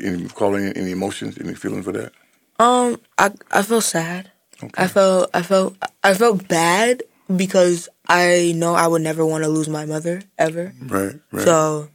Any 0.02 0.28
calling 0.28 0.66
any, 0.76 0.90
emotions, 0.92 1.38
any 1.38 1.54
feeling 1.54 1.82
for 1.82 1.92
that? 1.92 2.12
Um, 2.58 3.00
I 3.18 3.30
I 3.50 3.62
felt 3.62 3.84
sad. 3.84 4.30
Okay. 4.62 4.84
I 4.84 4.86
felt 4.86 5.30
I 5.34 5.42
felt 5.42 5.76
I 6.04 6.14
felt 6.14 6.46
bad 6.48 7.02
because 7.34 7.88
I 8.08 8.52
know 8.56 8.74
I 8.74 8.86
would 8.86 9.02
never 9.02 9.24
want 9.26 9.44
to 9.44 9.48
lose 9.50 9.68
my 9.68 9.84
mother 9.86 10.22
ever. 10.38 10.72
Right, 10.82 11.16
right. 11.32 11.44
So 11.44 11.88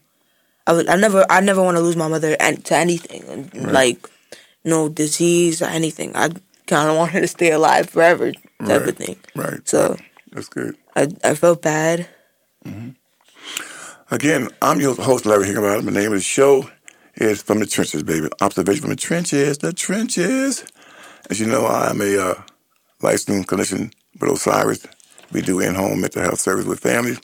I 0.65 0.73
would 0.73 0.87
I 0.89 0.95
never 0.97 1.25
I 1.29 1.39
never 1.41 1.61
want 1.63 1.77
to 1.77 1.81
lose 1.83 1.95
my 1.95 2.07
mother 2.07 2.35
and 2.39 2.63
to 2.65 2.75
anything 2.75 3.49
like 3.53 4.09
no 4.65 4.89
disease 4.89 5.61
or 5.61 5.65
anything. 5.65 6.15
I 6.15 6.29
kind 6.67 6.89
of 6.89 6.97
want 6.99 7.11
her 7.11 7.21
to 7.21 7.27
stay 7.27 7.51
alive 7.51 7.89
forever 7.89 8.31
type 8.33 8.41
Right. 8.59 8.87
of 8.89 8.97
thing. 8.97 9.15
right. 9.35 9.61
So 9.67 9.95
That's 10.33 10.49
good. 10.49 10.75
I 10.95 11.07
I 11.23 11.35
felt 11.35 11.61
bad. 11.61 12.07
Again, 14.09 14.49
I'm 14.61 14.79
your 14.79 14.95
host, 14.95 15.25
Larry 15.25 15.47
Higginbottom. 15.47 15.85
The 15.85 15.91
name 15.91 16.07
of 16.13 16.19
the 16.19 16.21
show 16.21 16.69
is 17.17 17.41
From 17.41 17.59
the 17.59 17.65
Trenches, 17.65 18.03
baby. 18.03 18.27
Observation 18.41 18.81
from 18.81 18.89
the 18.91 18.95
Trenches, 18.95 19.57
the 19.57 19.73
Trenches. 19.73 20.65
As 21.29 21.39
you 21.39 21.47
know, 21.47 21.65
I'm 21.65 21.99
a 22.01 22.17
uh, 22.17 22.41
licensed 23.01 23.49
clinician 23.49 23.91
with 24.19 24.31
Osiris. 24.31 24.85
We 25.31 25.41
do 25.41 25.59
in-home 25.59 26.01
mental 26.01 26.21
health 26.21 26.39
service 26.39 26.65
with 26.65 26.79
families. 26.79 27.19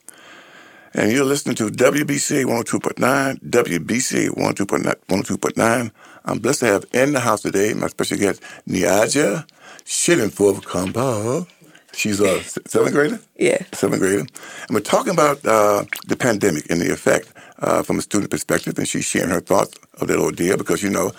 And 0.96 1.12
you're 1.12 1.26
listening 1.26 1.56
to 1.56 1.70
WBC 1.70 2.46
102.9, 2.46 3.40
WBC 3.50 4.30
102.9. 4.30 4.96
102.9. 5.08 5.92
I'm 6.26 6.40
blessed 6.40 6.60
to 6.62 6.66
have 6.68 6.86
in 6.94 7.14
the 7.14 7.20
house 7.20 7.42
today 7.42 7.74
my 7.74 7.88
special 7.88 8.18
guest, 8.18 8.42
Niyaja 8.68 9.48
Shittenforth 9.86 10.64
Kamba. 10.66 11.48
She's 11.96 12.20
a 12.20 12.42
seventh 12.44 12.94
grader? 12.94 13.20
Yeah. 13.38 13.64
seventh 13.74 14.02
grader. 14.02 14.20
And 14.20 14.70
we're 14.72 14.80
talking 14.80 15.14
about 15.14 15.46
uh, 15.46 15.86
the 16.08 16.16
pandemic 16.16 16.70
and 16.72 16.82
the 16.82 16.92
effect 16.92 17.33
uh, 17.64 17.82
from 17.84 17.98
a 17.98 18.02
student 18.02 18.30
perspective, 18.30 18.78
and 18.78 18.88
she's 18.88 19.06
sharing 19.06 19.30
her 19.30 19.40
thoughts 19.42 19.78
of 20.00 20.08
that 20.08 20.20
ordeal 20.20 20.58
because, 20.58 20.84
you 20.84 20.90
know, 20.90 21.12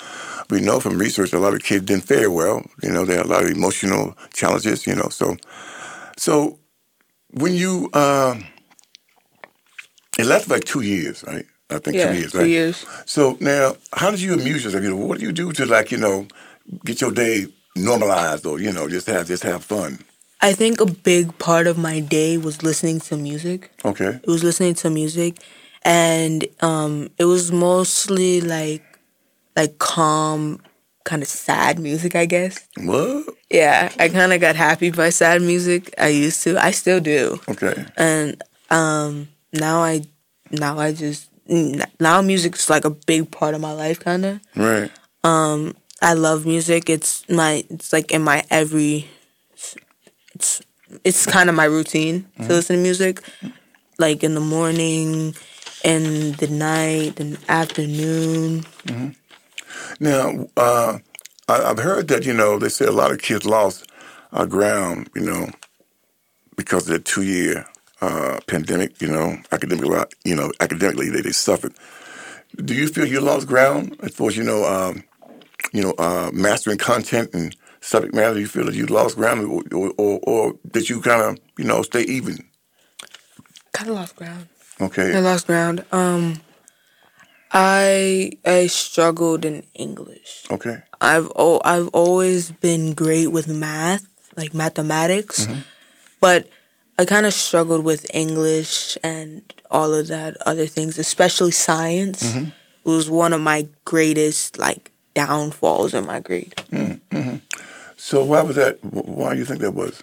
we 0.50 0.60
know 0.60 0.78
from 0.80 0.98
research 0.98 1.32
a 1.32 1.38
lot 1.38 1.54
of 1.54 1.62
kids 1.62 1.84
didn't 1.86 2.04
fare 2.04 2.30
well. 2.30 2.62
You 2.82 2.92
know, 2.92 3.04
they 3.04 3.16
had 3.16 3.26
a 3.26 3.28
lot 3.28 3.44
of 3.44 3.50
emotional 3.50 4.16
challenges, 4.32 4.86
you 4.86 4.94
know. 4.94 5.08
So, 5.08 5.36
so 6.16 6.58
when 7.30 7.54
you, 7.54 7.88
uh, 7.92 8.34
it 10.18 10.26
lasted 10.26 10.50
like 10.50 10.64
two 10.64 10.82
years, 10.82 11.24
right? 11.26 11.46
I 11.70 11.78
think 11.78 11.96
Yeah, 11.96 12.12
two 12.12 12.18
years, 12.18 12.32
two 12.32 12.38
right? 12.38 12.48
years. 12.48 12.84
So 13.06 13.36
now, 13.40 13.76
how 13.94 14.10
did 14.10 14.20
you 14.20 14.34
amuse 14.34 14.64
yourself? 14.64 14.84
You 14.84 14.90
know, 14.90 14.96
what 14.96 15.18
do 15.18 15.24
you 15.26 15.32
do 15.32 15.52
to 15.52 15.64
like, 15.66 15.90
you 15.90 15.98
know, 15.98 16.26
get 16.84 17.00
your 17.00 17.10
day 17.10 17.46
normalized 17.74 18.44
or, 18.46 18.60
you 18.60 18.72
know, 18.72 18.88
just 18.88 19.06
have, 19.06 19.26
just 19.26 19.42
have 19.42 19.64
fun? 19.64 19.98
I 20.40 20.52
think 20.52 20.80
a 20.80 20.86
big 20.86 21.38
part 21.38 21.66
of 21.66 21.78
my 21.78 22.00
day 22.00 22.36
was 22.36 22.62
listening 22.62 23.00
to 23.00 23.16
music. 23.16 23.70
Okay. 23.84 24.20
It 24.22 24.26
was 24.26 24.44
listening 24.44 24.74
to 24.74 24.90
music, 24.90 25.38
and 25.84 26.46
um, 26.60 27.10
it 27.18 27.24
was 27.24 27.52
mostly 27.52 28.40
like 28.40 28.82
like 29.56 29.78
calm, 29.78 30.60
kind 31.04 31.22
of 31.22 31.28
sad 31.28 31.78
music, 31.78 32.16
I 32.16 32.26
guess. 32.26 32.66
What? 32.76 33.26
Yeah, 33.50 33.92
I 33.98 34.08
kind 34.08 34.32
of 34.32 34.40
got 34.40 34.56
happy 34.56 34.90
by 34.90 35.10
sad 35.10 35.42
music. 35.42 35.94
I 35.98 36.08
used 36.08 36.42
to. 36.44 36.62
I 36.62 36.70
still 36.70 37.00
do. 37.00 37.38
Okay. 37.48 37.84
And 37.96 38.42
um, 38.70 39.28
now 39.52 39.82
I 39.82 40.02
now 40.50 40.78
I 40.78 40.92
just 40.92 41.28
now 42.00 42.22
music's 42.22 42.70
like 42.70 42.84
a 42.84 42.90
big 42.90 43.30
part 43.30 43.54
of 43.54 43.60
my 43.60 43.72
life, 43.72 44.00
kind 44.00 44.24
of. 44.24 44.40
Right. 44.56 44.90
Um, 45.22 45.76
I 46.00 46.14
love 46.14 46.46
music. 46.46 46.88
It's 46.90 47.28
my 47.28 47.64
it's 47.70 47.92
like 47.92 48.10
in 48.10 48.22
my 48.22 48.44
every 48.50 49.08
it's 50.34 50.62
it's 51.04 51.26
kind 51.26 51.48
of 51.48 51.54
my 51.54 51.64
routine 51.64 52.26
to 52.42 52.48
listen 52.48 52.76
to 52.76 52.82
music 52.82 53.22
like 53.98 54.22
in 54.24 54.34
the 54.34 54.40
morning 54.40 55.34
in 55.84 56.32
the 56.32 56.48
night 56.48 57.20
and 57.20 57.38
afternoon. 57.48 58.64
Now, 60.00 60.48
uh, 60.56 60.98
I, 61.48 61.62
I've 61.62 61.78
heard 61.78 62.08
that, 62.08 62.24
you 62.24 62.32
know, 62.32 62.58
they 62.58 62.70
say 62.70 62.86
a 62.86 62.92
lot 62.92 63.12
of 63.12 63.20
kids 63.20 63.44
lost 63.44 63.86
uh, 64.32 64.46
ground, 64.46 65.10
you 65.14 65.22
know, 65.22 65.50
because 66.56 66.88
of 66.88 66.94
the 66.94 66.98
two 66.98 67.22
year 67.22 67.66
uh, 68.00 68.40
pandemic, 68.46 69.00
you 69.00 69.08
know, 69.08 69.36
academically, 69.52 69.98
you 70.24 70.34
know, 70.34 70.52
academically 70.60 71.10
they, 71.10 71.20
they 71.20 71.32
suffered. 71.32 71.74
Do 72.64 72.74
you 72.74 72.88
feel 72.88 73.06
you 73.06 73.20
lost 73.20 73.46
ground 73.46 73.96
as 74.02 74.14
far 74.14 74.28
as, 74.28 74.36
you 74.36 74.44
know, 74.44 74.64
um, 74.64 75.04
you 75.72 75.82
know, 75.82 75.94
uh, 75.98 76.30
mastering 76.32 76.78
content 76.78 77.30
and 77.34 77.54
subject 77.80 78.14
matter? 78.14 78.34
Do 78.34 78.40
you 78.40 78.46
feel 78.46 78.64
that 78.66 78.74
you 78.74 78.86
lost 78.86 79.16
ground 79.16 79.44
or, 79.44 79.62
or, 79.76 79.92
or, 79.98 80.20
or 80.22 80.54
did 80.70 80.88
you 80.88 81.00
kind 81.00 81.20
of, 81.22 81.38
you 81.58 81.64
know, 81.64 81.82
stay 81.82 82.02
even? 82.02 82.38
Kind 83.72 83.90
of 83.90 83.96
lost 83.96 84.16
ground. 84.16 84.48
I 84.80 84.84
Okay. 84.84 85.20
lost 85.20 85.46
ground. 85.46 85.84
Um 85.92 86.40
I 87.52 88.32
I 88.44 88.66
struggled 88.66 89.44
in 89.44 89.62
English. 89.74 90.44
Okay. 90.50 90.82
I've 91.00 91.30
oh, 91.36 91.60
I've 91.64 91.88
always 91.88 92.50
been 92.50 92.94
great 92.94 93.28
with 93.28 93.46
math, 93.48 94.06
like 94.36 94.54
mathematics, 94.54 95.46
but 96.20 96.48
I 96.98 97.04
kind 97.04 97.26
of 97.26 97.34
struggled 97.34 97.84
with 97.84 98.06
English 98.14 98.96
and 99.02 99.42
all 99.70 99.92
of 99.94 100.08
that 100.08 100.36
other 100.46 100.66
things, 100.66 100.98
especially 100.98 101.50
science. 101.52 102.22
It 102.22 102.52
was 102.84 103.08
one 103.10 103.32
of 103.32 103.40
my 103.40 103.68
greatest 103.84 104.58
like 104.58 104.90
downfalls 105.14 105.94
in 105.94 106.06
my 106.06 106.20
grade. 106.20 106.54
So 107.96 108.24
why 108.24 108.42
was 108.42 108.56
that? 108.56 108.82
Why 108.84 109.34
do 109.34 109.38
you 109.38 109.44
think 109.44 109.60
that 109.60 109.72
was? 109.72 110.02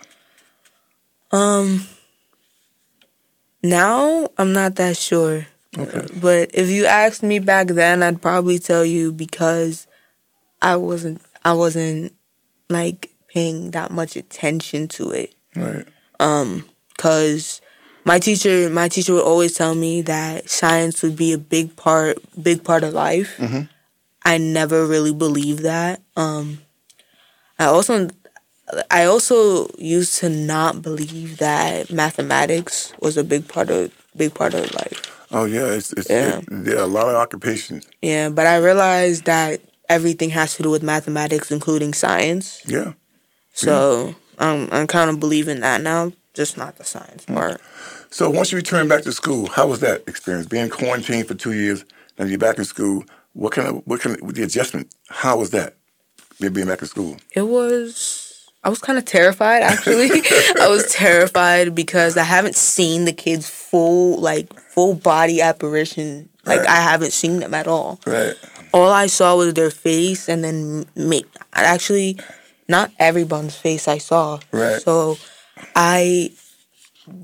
Um 1.31 1.85
now 3.63 4.27
I'm 4.37 4.53
not 4.53 4.75
that 4.75 4.97
sure. 4.97 5.47
Okay. 5.77 6.07
But 6.19 6.51
if 6.53 6.69
you 6.69 6.85
asked 6.85 7.23
me 7.23 7.39
back 7.39 7.67
then, 7.67 8.03
I'd 8.03 8.21
probably 8.21 8.59
tell 8.59 8.83
you 8.83 9.11
because 9.11 9.87
I 10.61 10.75
wasn't 10.75 11.21
I 11.45 11.53
wasn't 11.53 12.13
like 12.69 13.09
paying 13.27 13.71
that 13.71 13.91
much 13.91 14.15
attention 14.15 14.87
to 14.89 15.11
it. 15.11 15.33
Right. 15.55 15.87
Um 16.19 16.65
Cause 16.97 17.61
my 18.03 18.19
teacher 18.19 18.69
my 18.69 18.87
teacher 18.87 19.13
would 19.13 19.23
always 19.23 19.53
tell 19.53 19.73
me 19.73 20.01
that 20.03 20.49
science 20.49 21.01
would 21.01 21.15
be 21.15 21.33
a 21.33 21.37
big 21.37 21.75
part 21.75 22.17
big 22.41 22.63
part 22.63 22.83
of 22.83 22.93
life. 22.93 23.39
I 24.23 24.37
never 24.37 24.85
really 24.85 25.13
believed 25.13 25.63
that. 25.63 26.01
Um 26.15 26.59
I 27.57 27.65
also 27.65 28.09
I 28.89 29.05
also 29.05 29.69
used 29.77 30.17
to 30.19 30.29
not 30.29 30.81
believe 30.81 31.37
that 31.37 31.91
mathematics 31.91 32.93
was 32.99 33.17
a 33.17 33.23
big 33.23 33.47
part 33.47 33.69
of 33.69 33.91
big 34.15 34.33
part 34.33 34.53
of 34.53 34.73
life. 34.73 35.25
Oh 35.31 35.45
yeah, 35.45 35.67
it's, 35.67 35.93
it's 35.93 36.09
Yeah. 36.09 36.39
It, 36.39 36.45
there 36.49 36.77
are 36.77 36.83
a 36.83 36.87
lot 36.87 37.07
of 37.07 37.15
occupations. 37.15 37.87
Yeah, 38.01 38.29
but 38.29 38.47
I 38.47 38.57
realized 38.57 39.25
that 39.25 39.61
everything 39.89 40.29
has 40.31 40.55
to 40.55 40.63
do 40.63 40.69
with 40.69 40.83
mathematics, 40.83 41.51
including 41.51 41.93
science. 41.93 42.61
Yeah. 42.65 42.93
So 43.53 44.15
I'm 44.39 44.69
I'm 44.71 44.87
kind 44.87 45.09
of 45.09 45.19
believing 45.19 45.61
that 45.61 45.81
now, 45.81 46.11
just 46.33 46.57
not 46.57 46.77
the 46.77 46.83
science 46.83 47.25
mm. 47.25 47.35
part. 47.35 47.61
So 48.09 48.29
once 48.29 48.51
you 48.51 48.57
returned 48.57 48.89
back 48.89 49.03
to 49.03 49.11
school, 49.13 49.47
how 49.47 49.67
was 49.67 49.79
that 49.79 50.03
experience? 50.07 50.47
Being 50.47 50.69
quarantined 50.69 51.27
for 51.27 51.33
two 51.33 51.53
years, 51.53 51.85
then 52.17 52.27
you're 52.27 52.37
back 52.37 52.57
in 52.57 52.65
school. 52.65 53.05
What 53.33 53.53
kind 53.53 53.67
of 53.67 53.81
what 53.85 54.01
kind 54.01 54.21
of 54.21 54.33
the 54.33 54.43
adjustment? 54.43 54.93
How 55.07 55.37
was 55.37 55.51
that? 55.51 55.75
Being 56.39 56.67
back 56.67 56.81
in 56.81 56.87
school. 56.87 57.17
It 57.33 57.43
was. 57.43 58.30
I 58.63 58.69
was 58.69 58.79
kind 58.79 58.97
of 58.99 59.05
terrified, 59.05 59.63
actually. 59.63 60.09
I 60.61 60.67
was 60.69 60.91
terrified 60.91 61.73
because 61.73 62.15
I 62.15 62.23
haven't 62.23 62.55
seen 62.55 63.05
the 63.05 63.13
kids 63.13 63.49
full, 63.49 64.19
like 64.19 64.53
full 64.59 64.93
body 64.93 65.41
apparition. 65.41 66.29
Like 66.45 66.59
Right. 66.61 66.69
I 66.69 66.75
haven't 66.75 67.13
seen 67.13 67.39
them 67.39 67.53
at 67.53 67.67
all. 67.67 67.99
Right. 68.05 68.35
All 68.73 68.91
I 68.91 69.07
saw 69.07 69.35
was 69.35 69.53
their 69.53 69.71
face, 69.71 70.29
and 70.29 70.43
then 70.43 70.85
me. 70.95 71.23
Actually, 71.53 72.19
not 72.67 72.91
everyone's 72.99 73.55
face 73.55 73.87
I 73.87 73.97
saw. 73.97 74.39
Right. 74.51 74.81
So 74.81 75.17
I 75.75 76.31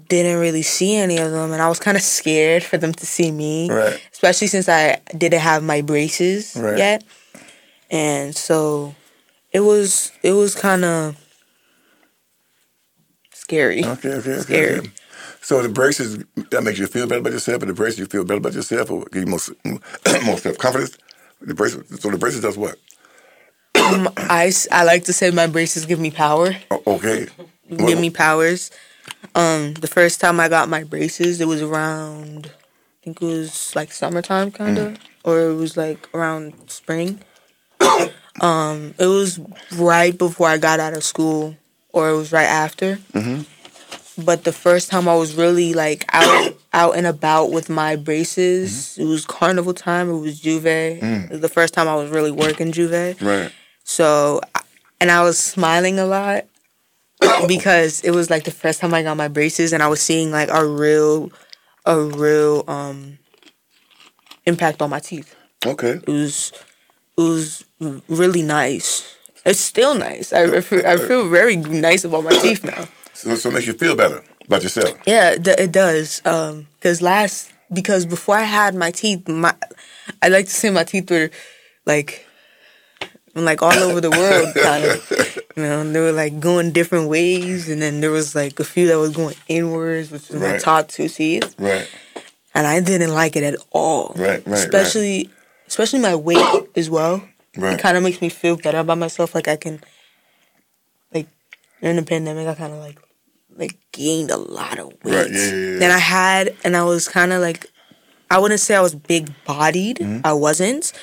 didn't 0.10 0.40
really 0.40 0.64
see 0.64 0.96
any 0.96 1.18
of 1.18 1.32
them, 1.32 1.52
and 1.52 1.62
I 1.62 1.70
was 1.70 1.80
kind 1.80 1.96
of 1.98 2.04
scared 2.04 2.64
for 2.64 2.78
them 2.78 2.94
to 2.94 3.06
see 3.06 3.32
me. 3.32 3.70
Right. 3.72 4.02
Especially 4.12 4.48
since 4.48 4.68
I 4.68 5.00
didn't 5.16 5.40
have 5.42 5.64
my 5.64 5.82
braces 5.82 6.56
Right. 6.56 6.78
yet, 6.78 7.04
and 7.92 8.36
so 8.36 8.96
it 9.52 9.62
was 9.62 10.12
it 10.24 10.34
was 10.34 10.54
kind 10.56 10.84
of 10.84 11.16
scary. 13.48 13.86
Okay, 13.86 14.10
okay, 14.10 14.32
okay. 14.32 14.40
Scary. 14.42 14.80
okay. 14.80 14.92
So 15.42 15.62
the 15.62 15.70
braces 15.70 16.18
that 16.52 16.64
makes 16.64 16.80
you 16.80 16.88
feel 16.88 17.08
better 17.08 17.22
about 17.22 17.32
yourself, 17.32 17.60
but 17.62 17.68
the 17.68 17.74
braces 17.74 18.00
you 18.00 18.06
feel 18.06 18.26
better 18.26 18.40
about 18.40 18.54
yourself, 18.54 18.92
or 18.92 19.06
give 19.06 19.24
you 19.24 19.28
more 19.28 19.40
more 20.26 20.38
self 20.38 20.58
confidence. 20.58 20.98
The 21.40 21.54
braces. 21.54 22.02
So 22.02 22.10
the 22.12 22.18
braces 22.18 22.42
does 22.42 22.58
what? 22.58 22.76
I 23.76 24.52
I 24.72 24.84
like 24.84 25.06
to 25.06 25.14
say 25.14 25.32
my 25.32 25.48
braces 25.48 25.86
give 25.86 26.00
me 26.00 26.12
power. 26.12 26.56
O- 26.72 26.84
Okay. 26.88 27.28
give 27.70 28.00
me 28.00 28.10
powers. 28.10 28.70
Um, 29.36 29.76
the 29.76 29.88
first 29.88 30.20
time 30.20 30.40
I 30.40 30.50
got 30.50 30.68
my 30.68 30.84
braces, 30.84 31.40
it 31.40 31.48
was 31.48 31.62
around, 31.62 32.48
I 32.48 33.04
think 33.06 33.22
it 33.22 33.26
was 33.26 33.74
like 33.76 33.92
summertime, 33.92 34.52
kind 34.52 34.78
of, 34.78 34.98
or 35.24 35.40
it 35.50 35.54
was 35.54 35.78
like 35.78 36.10
around 36.14 36.54
spring. 36.70 37.22
um, 38.42 38.94
it 39.00 39.06
was 39.06 39.40
right 39.76 40.18
before 40.18 40.48
I 40.48 40.58
got 40.58 40.80
out 40.80 40.98
of 40.98 41.04
school, 41.04 41.56
or 41.98 42.10
it 42.10 42.18
was 42.18 42.32
right 42.32 42.46
after. 42.46 42.98
Mm-hmm. 43.14 44.24
But 44.24 44.44
the 44.44 44.52
first 44.52 44.90
time 44.90 45.08
I 45.08 45.16
was 45.16 45.36
really 45.36 45.74
like 45.74 46.06
out 46.14 46.56
out 46.74 46.98
and 46.98 47.06
about 47.06 47.52
with 47.52 47.70
my 47.70 47.96
braces, 47.96 48.72
mm-hmm. 48.72 49.02
it 49.02 49.06
was 49.06 49.26
carnival 49.26 49.74
time. 49.74 50.10
It 50.10 50.20
was 50.20 50.42
J'ouvert. 50.42 51.00
Mm. 51.00 51.26
It 51.26 51.32
was 51.32 51.42
the 51.42 51.50
first 51.50 51.74
time 51.74 51.88
I 51.88 51.96
was 51.96 52.10
really 52.10 52.32
working 52.32 52.72
J'ouvert. 52.72 53.22
Right. 53.22 53.52
So, 53.84 54.42
and 55.00 55.12
I 55.12 55.24
was 55.24 55.38
smiling 55.38 56.00
a 56.00 56.06
lot 56.06 56.46
because 57.48 58.02
it 58.02 58.12
was 58.12 58.30
like 58.30 58.44
the 58.44 58.52
first 58.52 58.80
time 58.80 58.94
I 58.94 59.04
got 59.04 59.18
my 59.18 59.28
braces, 59.28 59.74
and 59.74 59.84
I 59.84 59.88
was 59.88 60.02
seeing 60.02 60.32
like 60.32 60.50
a 60.52 60.66
real, 60.66 61.32
a 61.86 62.00
real 62.00 62.64
um 62.68 63.20
impact 64.46 64.82
on 64.82 64.90
my 64.90 65.00
teeth. 65.00 65.36
Okay. 65.66 66.00
It 66.06 66.08
was, 66.08 66.54
it 67.18 67.22
was 67.22 67.66
really 68.08 68.42
nice. 68.42 69.17
It's 69.48 69.60
still 69.60 69.96
nice. 69.96 70.34
I, 70.34 70.44
I 70.58 70.62
feel, 70.62 70.86
I 70.86 70.98
feel 70.98 71.30
very 71.30 71.56
nice 71.56 72.04
about 72.04 72.24
my 72.26 72.32
teeth 72.38 72.64
now. 72.64 72.86
So, 73.14 73.34
so 73.36 73.50
it 73.50 73.54
makes 73.54 73.66
you 73.68 73.74
feel 73.74 73.96
better 73.96 74.22
about 74.46 74.62
yourself. 74.62 74.98
Yeah, 75.08 75.32
it, 75.32 75.44
d- 75.44 75.56
it 75.58 75.72
does. 75.72 76.22
Um, 76.26 76.68
cause 76.82 77.02
last 77.02 77.52
because 77.74 78.06
before 78.06 78.36
I 78.36 78.44
had 78.44 78.76
my 78.76 78.92
teeth, 78.92 79.28
my 79.28 79.56
I 80.22 80.28
like 80.30 80.46
to 80.46 80.52
say 80.52 80.70
my 80.70 80.84
teeth 80.84 81.10
were 81.10 81.30
like 81.86 82.26
like 83.36 83.62
all 83.62 83.74
over 83.74 84.02
the 84.02 84.10
world, 84.12 84.54
kind 84.62 84.84
of. 84.86 85.38
You 85.56 85.64
know, 85.64 85.92
they 85.92 86.00
were 86.00 86.12
like 86.12 86.40
going 86.40 86.72
different 86.72 87.08
ways, 87.10 87.70
and 87.70 87.82
then 87.82 88.02
there 88.02 88.12
was 88.12 88.36
like 88.36 88.60
a 88.60 88.64
few 88.64 88.88
that 88.88 88.98
was 88.98 89.16
going 89.16 89.36
inwards, 89.48 90.12
which 90.12 90.30
was 90.30 90.40
my 90.42 90.52
Right. 90.54 90.62
top 90.62 90.88
two 90.90 91.08
teeth, 91.08 91.56
Right. 91.58 91.88
and 92.54 92.68
I 92.68 92.80
didn't 92.82 93.14
like 93.14 93.36
it 93.36 93.44
at 93.44 93.56
all. 93.72 94.14
Right, 94.16 94.46
right, 94.46 94.58
Especially, 94.58 95.30
especially 95.68 96.00
my 96.00 96.16
weight 96.16 96.68
as 96.76 96.90
well. 96.90 97.24
Right. 97.58 97.74
It 97.74 97.80
kind 97.82 97.98
of 97.98 98.04
makes 98.04 98.22
me 98.22 98.30
feel 98.30 98.58
better 98.58 98.80
about 98.80 98.98
myself. 98.98 99.34
Like 99.36 99.48
I 99.48 99.56
can, 99.56 99.82
like 101.14 101.28
during 101.82 101.96
the 101.98 102.04
pandemic, 102.04 102.48
I 102.48 102.56
kind 102.56 102.74
of 102.74 102.80
like 102.80 102.98
like 103.56 103.78
gained 103.92 104.30
a 104.32 104.38
lot 104.38 104.78
of 104.80 104.88
weight. 105.04 105.16
Right, 105.16 105.32
yeah, 105.32 105.38
yeah, 105.38 105.54
yeah. 105.74 105.80
Then 105.80 105.92
I 105.92 105.98
had, 105.98 106.56
and 106.64 106.78
I 106.78 106.84
was 106.84 107.08
kind 107.08 107.34
of 107.34 107.42
like, 107.42 107.66
I 108.30 108.38
wouldn't 108.40 108.60
say 108.60 108.76
I 108.76 108.82
was 108.82 108.94
big 108.94 109.32
bodied. 109.46 109.98
Mm-hmm. 109.98 110.22
I 110.26 110.34
wasn't. 110.34 110.94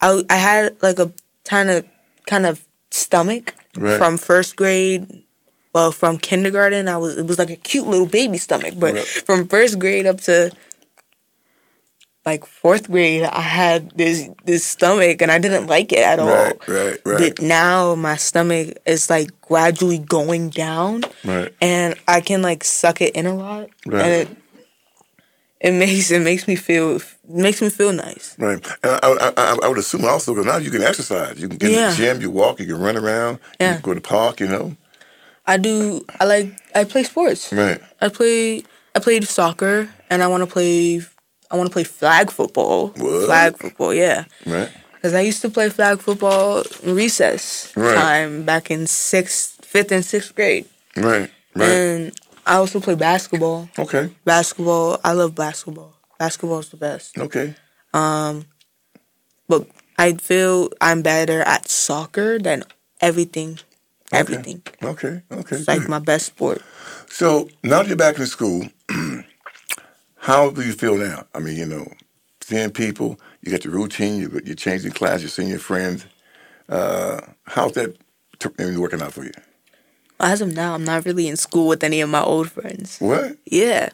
I 0.00 0.22
I 0.30 0.36
had 0.36 0.76
like 0.82 0.98
a 0.98 1.12
kind 1.44 1.70
of 1.70 1.84
kind 2.26 2.46
of 2.46 2.64
stomach 2.90 3.54
Right. 3.76 3.98
from 3.98 4.18
first 4.18 4.54
grade. 4.56 5.22
Well, 5.74 5.90
from 5.90 6.18
kindergarten, 6.18 6.86
I 6.86 6.96
was 6.98 7.18
it 7.18 7.26
was 7.26 7.38
like 7.38 7.50
a 7.50 7.56
cute 7.56 7.88
little 7.88 8.06
baby 8.06 8.38
stomach, 8.38 8.74
but 8.78 8.94
Right. 8.94 9.04
from 9.04 9.48
first 9.48 9.80
grade 9.80 10.06
up 10.06 10.20
to 10.22 10.52
like 12.26 12.46
fourth 12.46 12.90
grade, 12.90 13.22
I 13.24 13.40
had 13.40 13.90
this 13.96 14.28
this 14.44 14.64
stomach, 14.64 15.20
and 15.22 15.30
I 15.30 15.38
didn't 15.38 15.66
like 15.66 15.92
it 15.92 15.98
at 15.98 16.18
all. 16.18 16.26
Right. 16.28 16.68
Right. 16.68 16.98
Right. 17.04 17.18
But 17.36 17.42
now 17.42 17.94
my 17.94 18.16
stomach 18.16 18.76
is 18.86 19.10
like 19.10 19.30
gradually 19.42 19.98
going 19.98 20.48
down, 20.50 21.02
Right. 21.24 21.52
and 21.60 21.94
I 22.08 22.20
can 22.20 22.40
like 22.42 22.64
suck 22.64 23.00
it 23.02 23.14
in 23.14 23.26
a 23.26 23.34
lot, 23.34 23.68
Right. 23.86 24.02
and 24.04 24.12
it 24.12 24.28
it 25.60 25.72
makes 25.72 26.10
it 26.10 26.20
makes 26.20 26.46
me 26.48 26.56
feel 26.56 27.00
makes 27.28 27.60
me 27.62 27.68
feel 27.70 27.92
nice. 27.92 28.36
Right. 28.38 28.64
And 28.82 28.92
I, 28.92 28.98
I, 29.02 29.32
I, 29.36 29.58
I 29.64 29.68
would 29.68 29.78
assume 29.78 30.04
also 30.04 30.32
because 30.32 30.46
now 30.46 30.56
you 30.58 30.70
can 30.70 30.82
exercise. 30.82 31.40
You 31.40 31.48
can 31.48 31.58
get 31.58 31.70
in 31.72 31.90
the 31.90 31.96
gym, 31.96 32.20
you 32.20 32.30
walk, 32.30 32.60
you 32.60 32.66
can 32.66 32.80
run 32.80 32.96
around, 32.96 33.34
you 33.34 33.40
Yeah. 33.60 33.72
can 33.74 33.82
go 33.82 33.94
to 33.94 34.00
the 34.00 34.06
park, 34.06 34.40
you 34.40 34.48
know. 34.48 34.76
I 35.46 35.58
do. 35.58 36.02
I 36.18 36.24
like. 36.24 36.56
I 36.74 36.84
play 36.84 37.02
sports. 37.02 37.52
Right. 37.52 37.78
I 38.00 38.08
play. 38.08 38.62
I 38.94 39.00
played 39.00 39.28
soccer, 39.28 39.90
and 40.08 40.22
I 40.22 40.26
want 40.26 40.42
to 40.42 40.46
play. 40.46 41.02
I 41.50 41.56
want 41.56 41.68
to 41.68 41.72
play 41.72 41.84
flag 41.84 42.30
football. 42.30 42.88
What? 42.96 43.26
Flag 43.26 43.56
football, 43.58 43.94
yeah. 43.94 44.24
Right. 44.46 44.70
Because 44.94 45.14
I 45.14 45.20
used 45.20 45.42
to 45.42 45.50
play 45.50 45.68
flag 45.68 46.00
football 46.00 46.64
in 46.82 46.94
recess 46.94 47.72
Right. 47.76 47.94
time 47.94 48.44
back 48.44 48.70
in 48.70 48.86
sixth, 48.86 49.64
fifth, 49.64 49.92
and 49.92 50.04
sixth 50.04 50.34
grade. 50.34 50.66
Right. 50.96 51.30
Right. 51.54 51.68
And 51.68 52.12
I 52.46 52.54
also 52.56 52.80
play 52.80 52.94
basketball. 52.94 53.68
okay. 53.78 54.10
Basketball, 54.24 54.98
I 55.04 55.12
love 55.12 55.34
basketball. 55.34 55.94
Basketball 56.18 56.60
is 56.60 56.68
the 56.70 56.76
best. 56.78 57.18
Okay. 57.18 57.54
Um, 57.92 58.46
But 59.46 59.66
I 59.98 60.14
feel 60.14 60.70
I'm 60.80 61.02
better 61.02 61.42
at 61.42 61.68
soccer 61.68 62.38
than 62.38 62.64
everything. 63.00 63.58
Everything. 64.10 64.62
Okay. 64.82 65.20
Okay. 65.30 65.56
It's 65.56 65.68
like 65.68 65.86
my 65.88 65.98
best 65.98 66.26
sport. 66.26 66.62
So 67.10 67.48
now 67.62 67.82
that 67.82 67.88
you're 67.88 67.96
back 67.96 68.18
in 68.18 68.26
school, 68.26 68.68
how 70.24 70.48
do 70.48 70.62
you 70.62 70.72
feel 70.72 70.96
now? 70.96 71.26
I 71.34 71.38
mean, 71.38 71.54
you 71.54 71.66
know, 71.66 71.86
seeing 72.40 72.70
people, 72.70 73.20
you 73.42 73.52
got 73.52 73.62
your 73.62 73.74
routine, 73.74 74.18
you, 74.18 74.40
you're 74.42 74.54
changing 74.54 74.92
class, 74.92 75.20
you're 75.20 75.28
seeing 75.28 75.50
your 75.50 75.58
friends. 75.58 76.06
Uh, 76.66 77.20
how's 77.44 77.72
that 77.72 77.94
t- 78.38 78.48
working 78.78 79.02
out 79.02 79.12
for 79.12 79.22
you? 79.22 79.32
As 80.18 80.40
of 80.40 80.54
now, 80.54 80.74
I'm 80.74 80.84
not 80.84 81.04
really 81.04 81.28
in 81.28 81.36
school 81.36 81.68
with 81.68 81.84
any 81.84 82.00
of 82.00 82.08
my 82.08 82.22
old 82.22 82.50
friends. 82.50 82.96
What? 83.00 83.36
Yeah. 83.44 83.90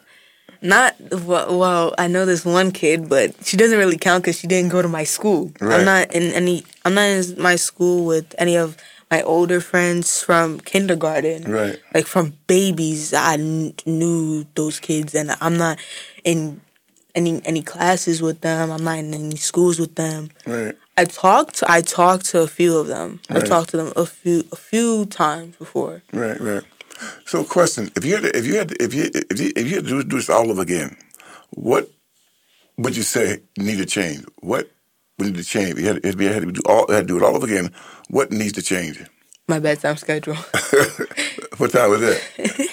Not 0.61 0.95
well, 1.11 1.59
well. 1.59 1.95
I 1.97 2.07
know 2.07 2.25
this 2.25 2.45
one 2.45 2.71
kid, 2.71 3.09
but 3.09 3.45
she 3.45 3.57
doesn't 3.57 3.77
really 3.77 3.97
count 3.97 4.23
because 4.23 4.39
she 4.39 4.47
didn't 4.47 4.71
go 4.71 4.81
to 4.81 4.87
my 4.87 5.03
school. 5.03 5.51
Right. 5.59 5.79
I'm 5.79 5.85
not 5.85 6.13
in 6.13 6.31
any. 6.33 6.63
I'm 6.85 6.93
not 6.93 7.09
in 7.09 7.41
my 7.41 7.55
school 7.55 8.05
with 8.05 8.35
any 8.37 8.55
of 8.55 8.77
my 9.11 9.21
older 9.23 9.59
friends 9.59 10.23
from 10.23 10.59
kindergarten. 10.61 11.51
Right. 11.51 11.79
Like 11.93 12.05
from 12.05 12.33
babies, 12.47 13.13
I 13.13 13.35
kn- 13.35 13.73
knew 13.85 14.45
those 14.55 14.79
kids, 14.79 15.13
and 15.13 15.35
I'm 15.41 15.57
not 15.57 15.79
in 16.23 16.61
any 17.15 17.41
any 17.45 17.61
classes 17.61 18.21
with 18.21 18.41
them. 18.41 18.71
I'm 18.71 18.83
not 18.83 18.99
in 18.99 19.13
any 19.13 19.35
schools 19.35 19.79
with 19.79 19.95
them. 19.95 20.29
Right. 20.45 20.75
I 20.97 21.05
talked. 21.05 21.63
I 21.67 21.81
talked 21.81 22.25
to 22.27 22.41
a 22.41 22.47
few 22.47 22.77
of 22.77 22.87
them. 22.87 23.21
I 23.29 23.39
talked 23.39 23.69
to 23.71 23.77
them 23.77 23.93
a 23.95 24.05
few 24.05 24.43
a 24.51 24.55
few 24.55 25.05
times 25.05 25.55
before. 25.55 26.03
Right, 26.13 26.39
right. 26.39 26.63
So, 27.25 27.43
question: 27.43 27.89
If 27.95 28.05
you 28.05 28.15
had, 28.15 28.23
to, 28.23 28.37
if 28.37 28.45
you 28.45 28.55
had, 28.57 28.69
to, 28.69 28.83
if 28.83 28.93
you, 28.93 29.09
if 29.29 29.39
you, 29.39 29.51
if 29.55 29.67
you 29.67 29.75
had 29.75 29.85
to 29.85 29.89
do, 29.89 30.03
do 30.03 30.17
this 30.17 30.29
all 30.29 30.51
over 30.51 30.61
again, 30.61 30.95
what 31.51 31.89
would 32.77 32.95
you 32.95 33.03
say 33.03 33.39
need 33.57 33.77
to 33.77 33.85
change? 33.85 34.23
What 34.41 34.69
would 35.17 35.27
need 35.27 35.37
to 35.37 35.43
change? 35.43 35.71
If 35.71 35.79
you 35.79 35.87
had, 35.87 36.05
if 36.05 36.21
you 36.21 36.27
had 36.29 36.43
to 36.43 36.51
do 36.51 36.61
all, 36.67 36.91
had 36.91 37.07
to 37.07 37.13
do 37.13 37.17
it 37.17 37.23
all 37.23 37.35
over 37.35 37.45
again, 37.45 37.71
what 38.09 38.31
needs 38.31 38.53
to 38.53 38.61
change? 38.61 39.03
My 39.47 39.59
bedtime 39.59 39.97
schedule. 39.97 40.35
what 41.57 41.71
time 41.71 41.89
was 41.89 42.01
that? 42.01 42.21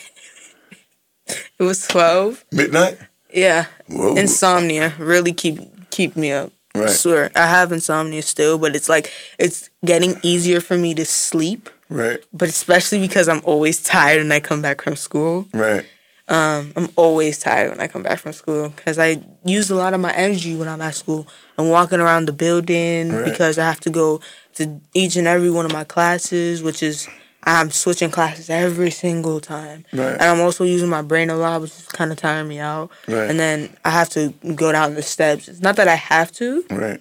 it 1.26 1.62
was 1.62 1.86
twelve. 1.86 2.44
Midnight. 2.52 2.98
Yeah. 3.32 3.66
Whoa. 3.88 4.16
Insomnia 4.16 4.94
really 4.98 5.32
keep 5.32 5.58
keep 5.90 6.16
me 6.16 6.32
up. 6.32 6.52
I 6.74 6.86
swear. 6.86 7.30
I 7.34 7.46
have 7.46 7.72
insomnia 7.72 8.22
still, 8.22 8.56
but 8.58 8.76
it's 8.76 8.88
like 8.88 9.10
it's 9.38 9.68
getting 9.84 10.16
easier 10.22 10.60
for 10.60 10.76
me 10.78 10.94
to 10.94 11.04
sleep. 11.04 11.68
Right, 11.90 12.20
But 12.34 12.50
especially 12.50 13.00
because 13.00 13.28
I'm 13.28 13.40
always 13.44 13.82
tired 13.82 14.18
when 14.18 14.30
I 14.30 14.40
come 14.40 14.60
back 14.60 14.82
from 14.82 14.94
school. 14.94 15.48
right, 15.54 15.86
Um, 16.28 16.72
I'm 16.76 16.90
always 16.96 17.38
tired 17.38 17.70
when 17.70 17.80
I 17.80 17.86
come 17.88 18.02
back 18.02 18.18
from 18.18 18.34
school 18.34 18.68
because 18.68 18.98
I 18.98 19.22
use 19.46 19.70
a 19.70 19.74
lot 19.74 19.94
of 19.94 20.00
my 20.00 20.12
energy 20.12 20.54
when 20.54 20.68
I'm 20.68 20.82
at 20.82 20.94
school. 20.94 21.26
I'm 21.56 21.70
walking 21.70 21.98
around 21.98 22.26
the 22.26 22.34
building 22.34 23.10
Right. 23.10 23.24
because 23.24 23.56
I 23.58 23.64
have 23.64 23.80
to 23.80 23.90
go 23.90 24.20
to 24.56 24.78
each 24.92 25.16
and 25.16 25.26
every 25.26 25.50
one 25.50 25.64
of 25.64 25.72
my 25.72 25.84
classes, 25.84 26.62
which 26.62 26.82
is 26.82 27.08
I'm 27.44 27.70
switching 27.70 28.10
classes 28.10 28.50
every 28.50 28.90
single 28.90 29.40
time. 29.40 29.84
Right. 29.92 30.12
And 30.12 30.22
I'm 30.22 30.40
also 30.40 30.64
using 30.64 30.88
my 30.88 31.02
brain 31.02 31.30
a 31.30 31.36
lot, 31.36 31.60
which 31.60 31.70
is 31.70 31.86
kind 31.86 32.10
of 32.10 32.18
tiring 32.18 32.48
me 32.48 32.58
out. 32.58 32.90
Right. 33.06 33.30
And 33.30 33.38
then 33.38 33.74
I 33.84 33.90
have 33.90 34.10
to 34.10 34.34
go 34.54 34.72
down 34.72 34.94
the 34.94 35.02
steps. 35.02 35.48
It's 35.48 35.60
not 35.60 35.76
that 35.76 35.88
I 35.88 35.94
have 35.94 36.30
to, 36.32 36.64
right. 36.70 37.00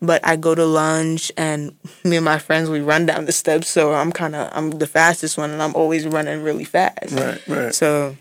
but 0.00 0.24
I 0.24 0.36
go 0.36 0.54
to 0.54 0.64
lunch 0.64 1.32
and 1.36 1.74
me 2.04 2.16
and 2.16 2.24
my 2.24 2.38
friends 2.38 2.70
we 2.70 2.80
run 2.80 3.06
down 3.06 3.24
the 3.24 3.32
steps. 3.32 3.68
So 3.68 3.92
I'm 3.94 4.12
kind 4.12 4.36
of 4.36 4.50
I'm 4.52 4.70
the 4.72 4.86
fastest 4.86 5.36
one, 5.38 5.50
and 5.50 5.62
I'm 5.62 5.74
always 5.74 6.06
running 6.06 6.42
really 6.42 6.64
fast. 6.64 7.12
Right, 7.12 7.48
right. 7.48 7.74
So 7.74 8.16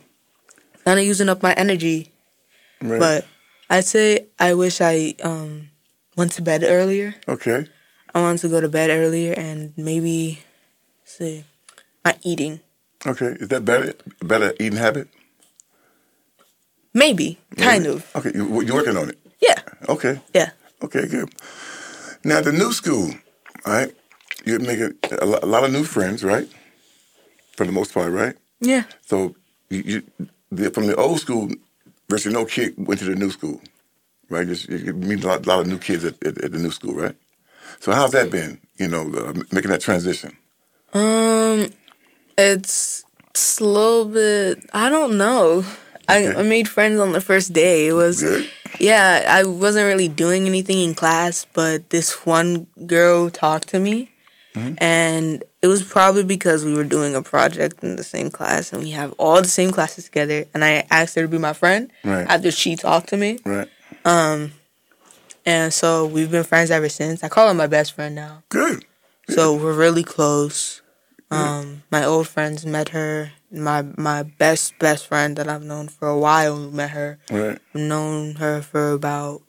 kind 0.86 0.99
of 0.99 1.06
using 1.06 1.30
up 1.30 1.43
my 1.43 1.53
energy. 1.53 2.12
right. 2.82 2.99
But 2.99 3.27
I'd 3.69 3.86
say 3.86 4.27
I 4.39 4.53
wish 4.56 4.80
I 4.82 5.15
um 5.21 5.69
went 6.15 6.32
to 6.34 6.41
bed 6.41 6.63
earlier. 6.63 7.13
okay, 7.27 7.67
I 8.15 8.21
wanted 8.21 8.41
to 8.41 8.49
go 8.49 8.62
to 8.62 8.69
bed 8.69 8.89
earlier 8.89 9.34
and 9.34 9.73
maybe 9.77 10.39
see 11.03 11.43
eating. 12.24 12.60
okay. 13.06 13.36
Is 13.39 13.48
that 13.50 13.65
better? 13.65 13.93
Better 14.24 14.54
eating 14.60 14.78
habit? 14.78 15.08
Maybe 16.93 17.38
kind 17.58 17.86
of 17.86 18.10
Okay, 18.15 18.32
you, 18.34 18.62
you're 18.62 18.76
working 18.76 18.98
on 18.98 19.10
it. 19.10 19.20
yeah 19.39 19.60
Okay, 19.88 20.20
yeah. 20.34 20.50
okay, 20.82 21.06
good. 21.08 21.30
Now 22.24 22.41
the 22.41 22.52
new 22.52 22.72
school, 22.74 23.12
all 23.65 23.74
right? 23.74 23.93
You're 24.46 24.60
making 24.60 24.96
a 25.12 25.26
a 25.26 25.46
lot 25.54 25.63
of 25.63 25.72
new 25.72 25.84
friends, 25.84 26.24
right? 26.24 26.48
For 27.56 27.65
the 27.65 27.72
most 27.72 27.93
part, 27.93 28.12
right? 28.12 28.36
Yeah. 28.62 28.84
So 29.06 29.36
you, 29.70 29.82
you 29.86 30.28
the, 30.52 30.72
from 30.72 30.88
the 30.88 30.96
old 30.96 31.20
school, 31.20 31.50
virtually 32.10 32.34
no 32.34 32.46
kid 32.46 32.74
went 32.78 33.00
to 33.02 33.06
the 33.06 33.15
new 33.15 33.30
school, 33.30 33.62
right? 34.30 34.48
Just, 34.48 34.70
you 34.70 34.93
meet 34.93 35.24
a 35.24 35.28
lot, 35.28 35.46
lot 35.46 35.60
of 35.62 35.67
new 35.67 35.78
kids 35.78 36.04
at, 36.06 36.15
at, 36.26 36.38
at, 36.43 36.52
the 36.52 36.58
new 36.60 36.72
school, 36.72 36.93
right? 36.96 37.15
So 37.80 37.91
how's 37.91 38.12
that 38.12 38.32
been? 38.32 38.60
You 38.78 38.88
know, 38.88 39.04
uh, 39.13 39.34
making 39.52 39.72
that 39.72 39.82
transition. 39.82 40.36
Um, 40.93 41.70
it's, 42.38 43.04
it's 43.32 43.60
a 43.60 43.65
little 43.65 44.06
bit. 44.06 44.69
I 44.73 44.89
don't 44.89 45.17
know. 45.17 45.65
I, 46.08 46.34
I 46.34 46.43
made 46.43 46.67
friends 46.67 47.00
on 47.00 47.12
the 47.12 47.21
first 47.21 47.54
day. 47.54 47.88
It 47.88 47.93
was 47.93 48.21
Good. 48.21 48.50
yeah. 48.80 49.26
I 49.28 49.43
wasn't 49.43 49.86
really 49.86 50.08
doing 50.08 50.45
anything 50.45 50.80
in 50.80 50.95
class, 50.95 51.45
but 51.54 51.89
this 51.89 52.26
one 52.26 52.67
girl 52.86 53.30
talked 53.30 53.69
to 53.69 53.80
me, 53.80 54.10
mm-hmm. 54.56 54.76
and 54.78 55.43
it 55.62 55.67
was 55.67 55.84
probably 55.84 56.23
because 56.23 56.63
we 56.63 56.73
were 56.73 56.86
doing 56.86 57.13
a 57.13 57.21
project 57.21 57.84
in 57.84 57.97
the 57.97 58.04
same 58.04 58.32
class, 58.32 58.71
and 58.71 58.82
we 58.84 58.91
have 58.91 59.13
all 59.17 59.41
the 59.41 59.50
same 59.50 59.71
classes 59.71 60.06
together. 60.06 60.45
And 60.54 60.63
I 60.63 60.86
asked 60.89 61.15
her 61.15 61.23
to 61.23 61.28
be 61.28 61.38
my 61.38 61.54
friend 61.54 61.91
right. 62.06 62.26
after 62.28 62.52
she 62.52 62.78
talked 62.78 63.10
to 63.10 63.17
me. 63.17 63.39
Right. 63.43 63.67
Um, 64.06 64.54
and 65.45 65.73
so 65.73 66.06
we've 66.06 66.32
been 66.32 66.43
friends 66.45 66.71
ever 66.71 66.89
since. 66.89 67.23
I 67.23 67.30
call 67.30 67.50
her 67.50 67.54
my 67.54 67.67
best 67.67 67.93
friend 67.93 68.15
now. 68.15 68.43
Good. 68.50 68.86
So 69.30 69.56
we're 69.56 69.73
really 69.73 70.04
close. 70.04 70.82
Um, 71.30 71.84
my 71.92 72.06
old 72.06 72.28
friends 72.28 72.66
met 72.66 72.90
her. 72.90 73.32
My 73.52 73.82
my 73.98 74.24
best 74.24 74.78
best 74.80 75.08
friend 75.08 75.36
that 75.38 75.48
I've 75.48 75.63
known 75.63 75.88
for 75.88 76.08
a 76.08 76.18
while 76.18 76.58
met 76.72 76.92
her. 76.92 77.20
Right. 77.30 77.60
I've 77.74 77.82
known 77.82 78.36
her 78.36 78.62
for 78.62 78.92
about 78.92 79.42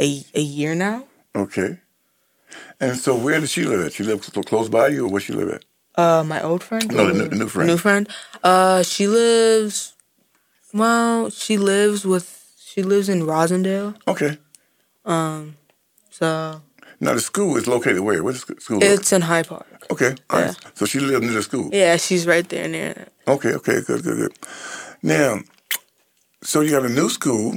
a 0.00 0.24
a 0.34 0.40
year 0.40 0.74
now. 0.74 1.06
Okay. 1.34 1.78
And 2.80 2.96
so, 2.96 3.16
where 3.16 3.40
does 3.40 3.50
she 3.50 3.64
live 3.64 3.86
at? 3.86 3.92
She 3.92 4.02
lives 4.04 4.28
close 4.46 4.68
by 4.68 4.88
you, 4.88 5.06
or 5.06 5.10
where 5.10 5.20
she 5.20 5.32
live 5.32 5.50
at? 5.50 5.64
Uh, 5.96 6.22
my 6.22 6.42
old 6.42 6.62
friend. 6.62 6.92
No, 6.92 7.06
the 7.06 7.14
new, 7.14 7.28
the 7.28 7.36
new 7.36 7.48
friend. 7.48 7.68
New 7.68 7.76
friend. 7.78 8.08
Uh, 8.42 8.82
she 8.82 9.06
lives. 9.06 9.94
Well, 10.72 11.30
she 11.30 11.58
lives 11.58 12.04
with. 12.04 12.54
She 12.58 12.82
lives 12.82 13.08
in 13.08 13.22
Roslindale. 13.22 13.96
Okay. 14.06 14.38
Um, 15.04 15.56
so. 16.10 16.62
Now 17.00 17.14
the 17.14 17.20
school 17.20 17.56
is 17.56 17.66
located 17.66 18.00
where? 18.00 18.22
Where's 18.22 18.44
the 18.44 18.60
school? 18.60 18.82
It's 18.82 19.12
in 19.12 19.22
Hyde 19.22 19.48
Park. 19.48 19.66
Okay, 19.90 20.14
all 20.30 20.40
yeah. 20.40 20.46
right. 20.46 20.56
So 20.74 20.86
she 20.86 20.98
lives 20.98 21.20
near 21.20 21.32
the 21.32 21.42
school. 21.42 21.70
Yeah, 21.72 21.96
she's 21.96 22.26
right 22.26 22.48
there 22.48 22.68
near. 22.68 23.08
Okay, 23.28 23.52
okay, 23.54 23.80
good, 23.82 24.02
good, 24.02 24.16
good. 24.16 24.32
Now, 25.02 25.40
so 26.42 26.60
you 26.60 26.70
got 26.70 26.84
a 26.84 26.88
new 26.88 27.08
school, 27.08 27.54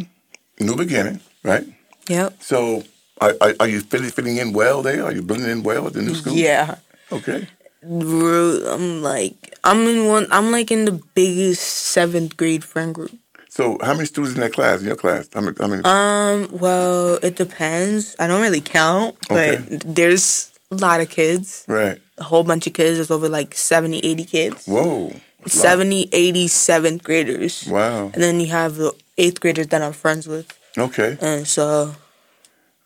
new 0.60 0.76
beginning, 0.76 1.22
right? 1.44 1.66
Yep. 2.08 2.42
So, 2.42 2.84
are, 3.22 3.36
are, 3.40 3.54
are 3.60 3.68
you 3.68 3.82
fitting, 3.82 4.10
fitting 4.10 4.38
in 4.38 4.52
well 4.52 4.82
there? 4.82 5.04
Are 5.04 5.12
you 5.12 5.22
blending 5.22 5.50
in 5.50 5.64
well 5.64 5.88
at 5.88 5.94
the 5.94 6.02
new 6.02 6.16
school? 6.16 6.34
Yeah. 6.34 6.76
Okay. 7.12 7.48
I'm 7.84 9.02
like, 9.02 9.56
I'm 9.64 9.88
in 9.88 10.08
one. 10.08 10.28
I'm 10.32 10.52
like 10.52 10.72
in 10.72 10.86
the 10.86 11.02
biggest 11.14 11.64
seventh 11.64 12.36
grade 12.36 12.64
friend 12.64 12.94
group. 12.94 13.12
So, 13.50 13.80
how 13.82 13.94
many 13.94 14.06
students 14.06 14.36
in 14.36 14.42
that 14.42 14.54
class? 14.54 14.82
In 14.82 14.88
your 14.88 14.96
class? 14.96 15.28
How 15.34 15.42
many? 15.42 15.56
How 15.60 15.68
many? 15.68 15.84
Um. 15.84 16.50
Well, 16.52 17.16
it 17.24 17.36
depends. 17.36 18.16
I 18.20 18.28
don't 18.28 18.42
really 18.42 18.62
count, 18.62 19.18
but 19.28 19.60
okay. 19.60 19.80
there's 19.84 20.52
a 20.72 20.76
lot 20.76 21.02
of 21.02 21.10
kids. 21.10 21.66
Right. 21.68 22.00
A 22.20 22.24
whole 22.24 22.44
bunch 22.44 22.68
of 22.68 22.74
kids. 22.74 22.98
There's 22.98 23.12
over 23.12 23.28
like 23.28 23.56
70, 23.56 24.00
80 24.00 24.26
kids. 24.26 24.66
Whoa. 24.68 25.14
70, 25.48 26.10
80, 26.12 26.48
seventh 26.48 27.04
graders. 27.04 27.66
Wow. 27.68 28.12
And 28.14 28.22
then 28.22 28.40
you 28.40 28.48
have 28.48 28.76
the 28.76 28.94
eighth 29.18 29.40
graders 29.40 29.68
that 29.68 29.82
I'm 29.82 29.94
friends 29.94 30.28
with. 30.28 30.58
Okay. 30.78 31.18
And 31.22 31.48
so. 31.48 31.96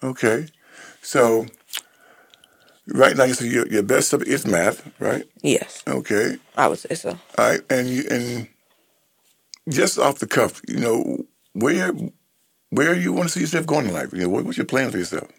Okay. 0.01 0.47
So, 1.01 1.45
right 2.87 3.17
now, 3.17 3.27
so 3.27 3.43
your, 3.43 3.67
your 3.67 3.83
best 3.83 4.09
subject 4.09 4.31
is 4.31 4.45
math, 4.45 4.89
right? 4.99 5.25
Yes. 5.41 5.83
Okay. 5.87 6.37
I 6.55 6.67
would 6.67 6.79
say 6.79 6.95
so. 6.95 7.09
All 7.09 7.17
right. 7.37 7.61
And 7.69 7.89
you, 7.89 8.03
and 8.09 8.47
just 9.69 9.97
off 9.97 10.19
the 10.19 10.27
cuff, 10.27 10.61
you 10.67 10.79
know, 10.79 11.25
where 11.53 11.93
where 12.69 12.95
you 12.95 13.13
want 13.13 13.29
to 13.29 13.33
see 13.33 13.41
yourself 13.41 13.65
going 13.65 13.85
in 13.85 13.93
life? 13.93 14.11
You 14.13 14.21
know, 14.21 14.29
what, 14.29 14.45
what's 14.45 14.57
your 14.57 14.65
plan 14.65 14.91
for 14.91 14.97
yourself? 14.97 15.29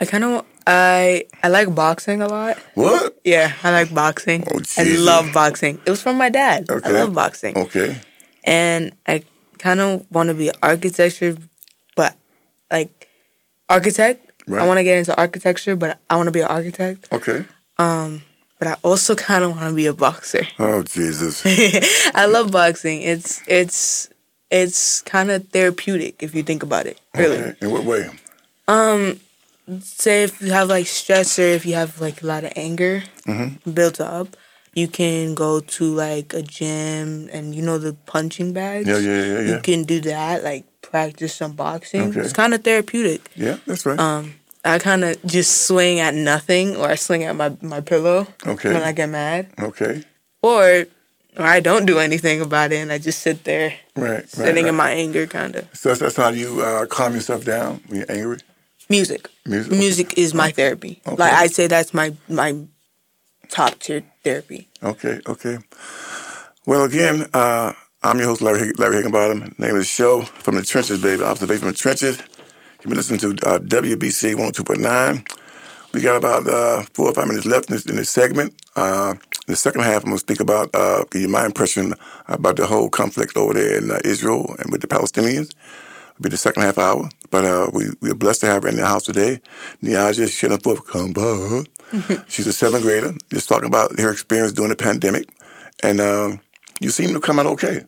I 0.00 0.04
kind 0.04 0.24
of 0.24 0.44
I 0.66 1.24
I 1.42 1.48
like 1.48 1.74
boxing 1.74 2.20
a 2.22 2.28
lot. 2.28 2.58
What? 2.74 3.18
Yeah, 3.24 3.52
I 3.62 3.70
like 3.70 3.94
boxing. 3.94 4.44
Oh, 4.50 4.60
I 4.76 4.84
love 4.96 5.32
boxing. 5.32 5.80
It 5.86 5.90
was 5.90 6.02
from 6.02 6.16
my 6.18 6.28
dad. 6.28 6.68
Okay. 6.68 6.88
I 6.88 6.92
love 6.92 7.14
boxing. 7.14 7.56
Okay. 7.56 7.96
And 8.44 8.94
I 9.06 9.24
kind 9.58 9.80
of 9.80 10.06
want 10.10 10.28
to 10.28 10.34
be 10.34 10.50
architecture, 10.62 11.36
but 11.94 12.16
like 12.70 13.08
architect. 13.68 14.22
Right. 14.46 14.62
I 14.62 14.66
want 14.66 14.78
to 14.78 14.84
get 14.84 14.98
into 14.98 15.16
architecture, 15.16 15.74
but 15.74 15.98
I 16.08 16.16
want 16.16 16.28
to 16.28 16.32
be 16.32 16.40
an 16.40 16.48
architect. 16.48 17.08
Okay. 17.12 17.44
Um, 17.78 18.22
but 18.58 18.68
I 18.68 18.76
also 18.82 19.14
kind 19.28 19.44
of 19.44 19.50
want 19.50 19.70
to 19.70 19.74
be 19.74 19.86
a 19.86 19.94
boxer. 19.94 20.46
Oh 20.58 20.82
Jesus! 20.82 21.42
I 22.14 22.26
love 22.26 22.52
boxing. 22.52 23.02
It's 23.02 23.42
it's 23.46 24.08
it's 24.50 25.02
kind 25.02 25.30
of 25.30 25.48
therapeutic 25.48 26.22
if 26.22 26.34
you 26.34 26.42
think 26.42 26.62
about 26.62 26.86
it. 26.86 27.00
Really. 27.14 27.38
Okay. 27.38 27.54
In 27.60 27.70
what 27.70 27.84
way? 27.84 28.08
Um, 28.68 29.20
say 29.80 30.24
if 30.24 30.40
you 30.40 30.52
have 30.52 30.68
like 30.68 30.86
stress 30.86 31.38
or 31.38 31.42
if 31.42 31.66
you 31.66 31.74
have 31.74 32.00
like 32.00 32.22
a 32.22 32.26
lot 32.26 32.44
of 32.44 32.52
anger 32.56 33.02
mm-hmm. 33.26 33.70
built 33.70 34.00
up, 34.00 34.36
you 34.74 34.88
can 34.88 35.34
go 35.34 35.60
to 35.60 35.94
like 35.94 36.34
a 36.34 36.42
gym 36.42 37.28
and 37.32 37.54
you 37.54 37.62
know 37.62 37.78
the 37.78 37.94
punching 38.06 38.52
bags. 38.52 38.88
Yeah, 38.88 38.98
yeah, 38.98 39.24
yeah. 39.24 39.40
yeah. 39.40 39.54
You 39.56 39.60
can 39.60 39.84
do 39.84 40.00
that, 40.02 40.44
like 40.44 40.64
practice 40.82 41.34
some 41.34 41.52
boxing. 41.52 42.10
Okay. 42.10 42.20
It's 42.20 42.32
kind 42.32 42.54
of 42.54 42.62
therapeutic. 42.62 43.30
Yeah, 43.34 43.58
that's 43.66 43.86
right. 43.86 43.98
Um, 43.98 44.34
I 44.66 44.78
kind 44.78 45.04
of 45.04 45.22
just 45.24 45.66
swing 45.66 46.00
at 46.00 46.14
nothing, 46.14 46.76
or 46.76 46.88
I 46.88 46.96
swing 46.96 47.24
at 47.24 47.36
my 47.36 47.56
my 47.62 47.80
pillow. 47.80 48.26
Okay. 48.46 48.72
When 48.72 48.82
I 48.82 48.92
get 48.92 49.08
mad. 49.08 49.48
Okay. 49.58 50.04
Or, 50.42 50.86
or 51.36 51.44
I 51.44 51.60
don't 51.60 51.86
do 51.86 51.98
anything 51.98 52.40
about 52.40 52.72
it, 52.72 52.76
and 52.76 52.92
I 52.92 52.98
just 52.98 53.20
sit 53.20 53.44
there. 53.44 53.74
Right. 53.94 54.28
Sitting 54.28 54.64
right, 54.64 54.70
in 54.70 54.74
my 54.74 54.90
anger, 54.90 55.26
kind 55.26 55.56
of. 55.56 55.68
So 55.72 55.94
that's 55.94 56.16
how 56.16 56.28
you 56.30 56.60
uh, 56.60 56.86
calm 56.86 57.14
yourself 57.14 57.44
down 57.44 57.80
when 57.86 58.00
you're 58.00 58.10
angry. 58.10 58.38
Music. 58.88 59.28
Music. 59.44 59.72
Music 59.72 60.18
is 60.18 60.34
my 60.34 60.50
therapy. 60.50 61.00
Okay. 61.06 61.16
Like 61.16 61.32
I'd 61.32 61.52
say 61.52 61.66
that's 61.66 61.92
my 61.92 62.14
my 62.28 62.56
top 63.48 63.78
tier 63.78 64.02
therapy. 64.22 64.68
Okay. 64.82 65.20
Okay. 65.26 65.58
Well, 66.66 66.84
again, 66.84 67.26
uh, 67.32 67.72
I'm 68.02 68.18
your 68.18 68.28
host, 68.28 68.42
Larry, 68.42 68.72
Larry 68.76 68.96
Higginbottom. 68.96 69.54
Name 69.58 69.70
of 69.70 69.78
the 69.78 69.84
show, 69.84 70.22
From 70.22 70.56
the 70.56 70.62
Trenches, 70.62 71.00
baby. 71.00 71.22
Observation 71.22 71.60
from 71.60 71.70
the 71.70 71.76
Trenches. 71.76 72.20
You've 72.86 72.90
been 72.90 72.98
listening 72.98 73.36
to 73.36 73.48
uh, 73.48 73.58
WBC 73.58 74.36
102.9. 74.36 75.28
We 75.92 76.00
got 76.02 76.14
about 76.14 76.46
uh, 76.46 76.82
four 76.94 77.08
or 77.08 77.14
five 77.14 77.26
minutes 77.26 77.44
left 77.44 77.68
in 77.68 77.74
this, 77.74 77.84
in 77.84 77.96
this 77.96 78.10
segment. 78.10 78.54
Uh, 78.76 79.14
in 79.16 79.52
the 79.52 79.56
second 79.56 79.80
half, 79.80 80.04
I'm 80.04 80.10
going 80.10 80.14
to 80.14 80.20
speak 80.20 80.38
about, 80.38 80.72
uh, 80.72 81.02
my 81.28 81.44
impression 81.44 81.94
about 82.28 82.54
the 82.54 82.64
whole 82.68 82.88
conflict 82.88 83.36
over 83.36 83.54
there 83.54 83.78
in 83.78 83.90
uh, 83.90 83.98
Israel 84.04 84.54
and 84.60 84.70
with 84.70 84.82
the 84.82 84.86
Palestinians. 84.86 85.50
It'll 85.50 86.22
be 86.22 86.28
the 86.28 86.36
second 86.36 86.62
half 86.62 86.78
hour. 86.78 87.08
But 87.32 87.44
uh, 87.44 87.70
we, 87.72 87.86
we're 88.00 88.14
blessed 88.14 88.42
to 88.42 88.46
have 88.46 88.62
her 88.62 88.68
in 88.68 88.76
the 88.76 88.86
house 88.86 89.02
today. 89.02 89.40
Niyaja 89.82 90.28
Shinapuf 90.28 90.86
Kamba. 90.86 92.24
She's 92.28 92.46
a 92.46 92.52
seventh 92.52 92.84
grader. 92.84 93.14
Just 93.32 93.48
talking 93.48 93.66
about 93.66 93.98
her 93.98 94.12
experience 94.12 94.52
during 94.52 94.70
the 94.70 94.76
pandemic. 94.76 95.28
And 95.82 96.00
um, 96.00 96.38
you 96.78 96.90
seem 96.90 97.14
to 97.14 97.20
come 97.20 97.40
out 97.40 97.46
okay. 97.46 97.84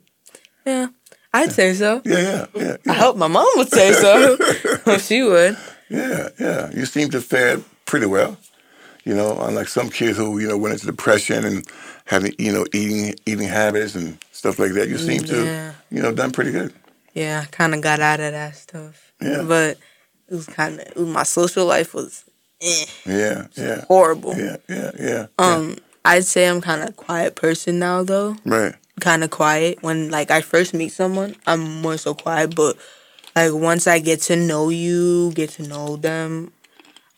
Yeah. 0.67 0.89
I'd 1.33 1.53
say 1.53 1.75
so. 1.75 2.01
Yeah, 2.05 2.19
yeah, 2.19 2.47
yeah. 2.55 2.77
yeah. 2.85 2.93
I 2.93 2.95
hope 2.95 3.17
my 3.17 3.29
mom 3.29 3.47
would 3.57 3.69
say 3.69 3.93
so. 3.93 4.37
if 4.94 5.03
she 5.03 5.22
would. 5.22 5.57
Yeah, 5.90 6.29
yeah. 6.38 6.70
You 6.70 6.85
seem 6.85 7.09
to 7.12 7.20
fare 7.22 7.62
pretty 7.87 8.05
well. 8.05 8.37
You 9.05 9.14
know, 9.14 9.38
unlike 9.40 9.68
some 9.68 9.88
kids 9.88 10.18
who 10.18 10.38
you 10.38 10.46
know 10.46 10.59
went 10.59 10.74
into 10.74 10.85
depression 10.85 11.46
and 11.46 11.66
having 12.05 12.35
you 12.38 12.53
know 12.53 12.66
eating 12.74 13.14
eating 13.24 13.48
habits 13.48 13.94
and 13.94 14.18
stuff 14.31 14.59
like 14.59 14.72
that. 14.72 14.90
You 14.90 14.98
seem 14.98 15.22
to 15.22 15.74
you 15.90 16.03
know 16.03 16.12
done 16.12 16.31
pretty 16.31 16.51
good. 16.51 16.74
Yeah, 17.14 17.42
I 17.42 17.46
kind 17.46 17.74
of 17.74 17.81
got 17.81 18.01
out 18.01 18.20
of 18.20 18.33
that 18.33 18.55
stuff. 18.57 19.12
Yeah, 19.22 19.44
but 19.48 19.79
it 20.29 20.35
was 20.35 20.44
kind 20.44 20.81
of 20.81 21.09
my 21.09 21.22
social 21.22 21.64
life 21.64 21.94
was. 21.94 22.22
Eh, 22.61 22.85
yeah, 23.07 23.46
yeah. 23.57 23.85
Horrible. 23.87 24.37
Yeah, 24.37 24.59
yeah, 24.68 24.90
yeah. 25.01 25.27
Um, 25.38 25.70
yeah. 25.70 25.77
I'd 26.05 26.27
say 26.27 26.46
I'm 26.46 26.61
kind 26.61 26.87
of 26.87 26.96
quiet 26.96 27.35
person 27.35 27.79
now, 27.79 28.03
though. 28.03 28.37
Right 28.44 28.74
kind 28.98 29.24
of 29.24 29.31
quiet 29.31 29.83
when 29.83 30.11
like 30.11 30.31
I 30.31 30.40
first 30.40 30.74
meet 30.74 30.90
someone. 30.90 31.37
I'm 31.46 31.83
more 31.83 31.96
so 31.96 32.14
quiet, 32.14 32.55
but 32.55 32.77
like 33.38 33.53
once 33.55 33.87
I 33.87 33.98
get 33.98 34.20
to 34.22 34.37
know 34.37 34.68
you, 34.68 35.33
get 35.33 35.51
to 35.51 35.62
know 35.62 35.96
them, 35.96 36.53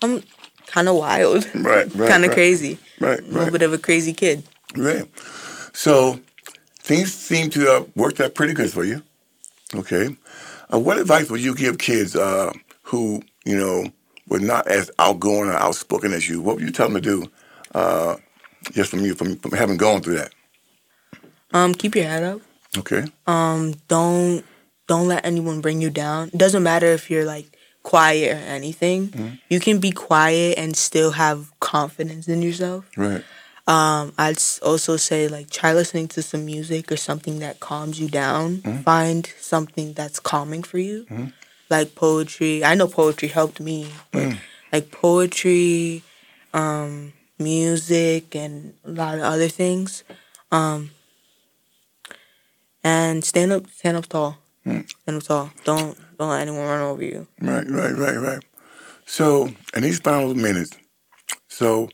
I'm 0.02 0.22
kind 0.66 0.88
of 0.88 0.96
wild. 0.96 1.48
Right, 1.54 1.92
right. 1.94 2.11
kind 2.11 2.24
of 2.24 2.28
right. 2.28 2.35
crazy. 2.35 2.78
Right, 3.00 3.20
A 3.20 3.22
little 3.22 3.50
bit 3.50 3.62
of 3.62 3.72
a 3.72 3.78
crazy 3.78 4.12
kid. 4.12 4.44
Right. 4.76 5.04
So 5.72 6.20
things 6.78 7.12
seem 7.12 7.50
to 7.50 7.61
have 7.66 7.88
worked 7.96 8.20
out 8.20 8.35
pretty 8.35 8.52
good 8.52 8.70
for 8.70 8.85
you. 8.85 9.02
Okay. 9.74 10.16
Uh, 10.72 10.78
what 10.78 10.98
advice 10.98 11.30
would 11.30 11.40
you 11.40 11.54
give 11.54 11.78
kids 11.78 12.14
uh, 12.14 12.52
who, 12.83 13.22
you 13.44 13.56
know, 13.56 13.90
were 14.28 14.40
not 14.40 14.66
as 14.68 14.90
outgoing 14.98 15.48
or 15.48 15.54
outspoken 15.54 16.12
as 16.12 16.28
you? 16.28 16.40
What 16.40 16.56
would 16.56 16.64
you 16.64 16.70
tell 16.70 16.88
them 16.88 17.00
to 17.00 17.00
do 17.00 17.30
uh, 17.74 18.16
just 18.72 18.90
from 18.90 19.00
you, 19.00 19.14
from, 19.14 19.37
from 19.37 19.52
having 19.52 19.76
gone 19.76 20.02
through 20.02 20.16
that? 20.16 20.33
Um, 21.52 21.74
keep 21.74 21.96
your 21.96 22.04
head 22.04 22.22
up. 22.22 22.40
Okay. 22.78 23.04
Um, 23.26 23.74
don't 23.88 24.44
don't 24.90 25.07
let 25.07 25.24
anyone 25.24 25.61
bring 25.61 25.81
you 25.81 25.88
down. 25.88 26.29
It 26.35 26.38
doesn't 26.44 26.64
matter 26.64 26.87
if 26.98 27.11
you're 27.11 27.24
like 27.37 27.46
quiet 27.85 28.33
or 28.37 28.40
anything. 28.59 29.09
Mm-hmm. 29.09 29.35
You 29.48 29.61
can 29.61 29.79
be 29.79 29.92
quiet 29.92 30.59
and 30.59 30.76
still 30.76 31.12
have 31.12 31.38
confidence 31.61 32.26
in 32.26 32.42
yourself. 32.42 32.90
Right. 32.96 33.22
Um, 33.68 34.12
I'd 34.18 34.42
also 34.62 34.96
say 34.96 35.29
like 35.29 35.48
try 35.48 35.72
listening 35.74 36.09
to 36.09 36.22
some 36.22 36.44
music 36.44 36.90
or 36.90 36.96
something 36.96 37.38
that 37.38 37.61
calms 37.61 38.00
you 38.00 38.09
down. 38.09 38.57
Mm-hmm. 38.57 38.83
Find 38.83 39.22
something 39.38 39.92
that's 39.92 40.18
calming 40.18 40.64
for 40.64 40.79
you, 40.79 41.07
like 41.70 41.94
poetry. 41.94 42.64
I 42.64 42.74
know 42.74 42.88
poetry 42.88 43.29
helped 43.29 43.61
me, 43.61 43.79
but 44.11 44.22
Mm. 44.26 44.38
like 44.72 44.90
poetry, 44.90 46.03
um, 46.53 47.12
music, 47.38 48.35
and 48.35 48.74
a 48.85 48.90
lot 48.90 49.14
of 49.18 49.22
other 49.22 49.48
things. 49.48 50.03
Um, 50.50 50.90
and 52.83 53.22
stand 53.24 53.53
up, 53.53 53.70
stand 53.70 53.96
up 53.96 54.09
tall. 54.09 54.38
Mm. 54.70 54.90
Stand 55.02 55.16
up 55.16 55.22
tall. 55.24 55.50
Don't 55.64 55.98
don't 56.18 56.30
let 56.30 56.42
anyone 56.42 56.66
run 56.66 56.80
over 56.83 57.02
you. 57.02 57.26
Right, 57.40 57.68
right, 57.68 57.94
right, 57.96 58.16
right. 58.16 58.44
So, 59.06 59.50
in 59.74 59.83
these 59.83 59.98
final 59.98 60.35
minutes, 60.35 60.76
so 61.48 61.88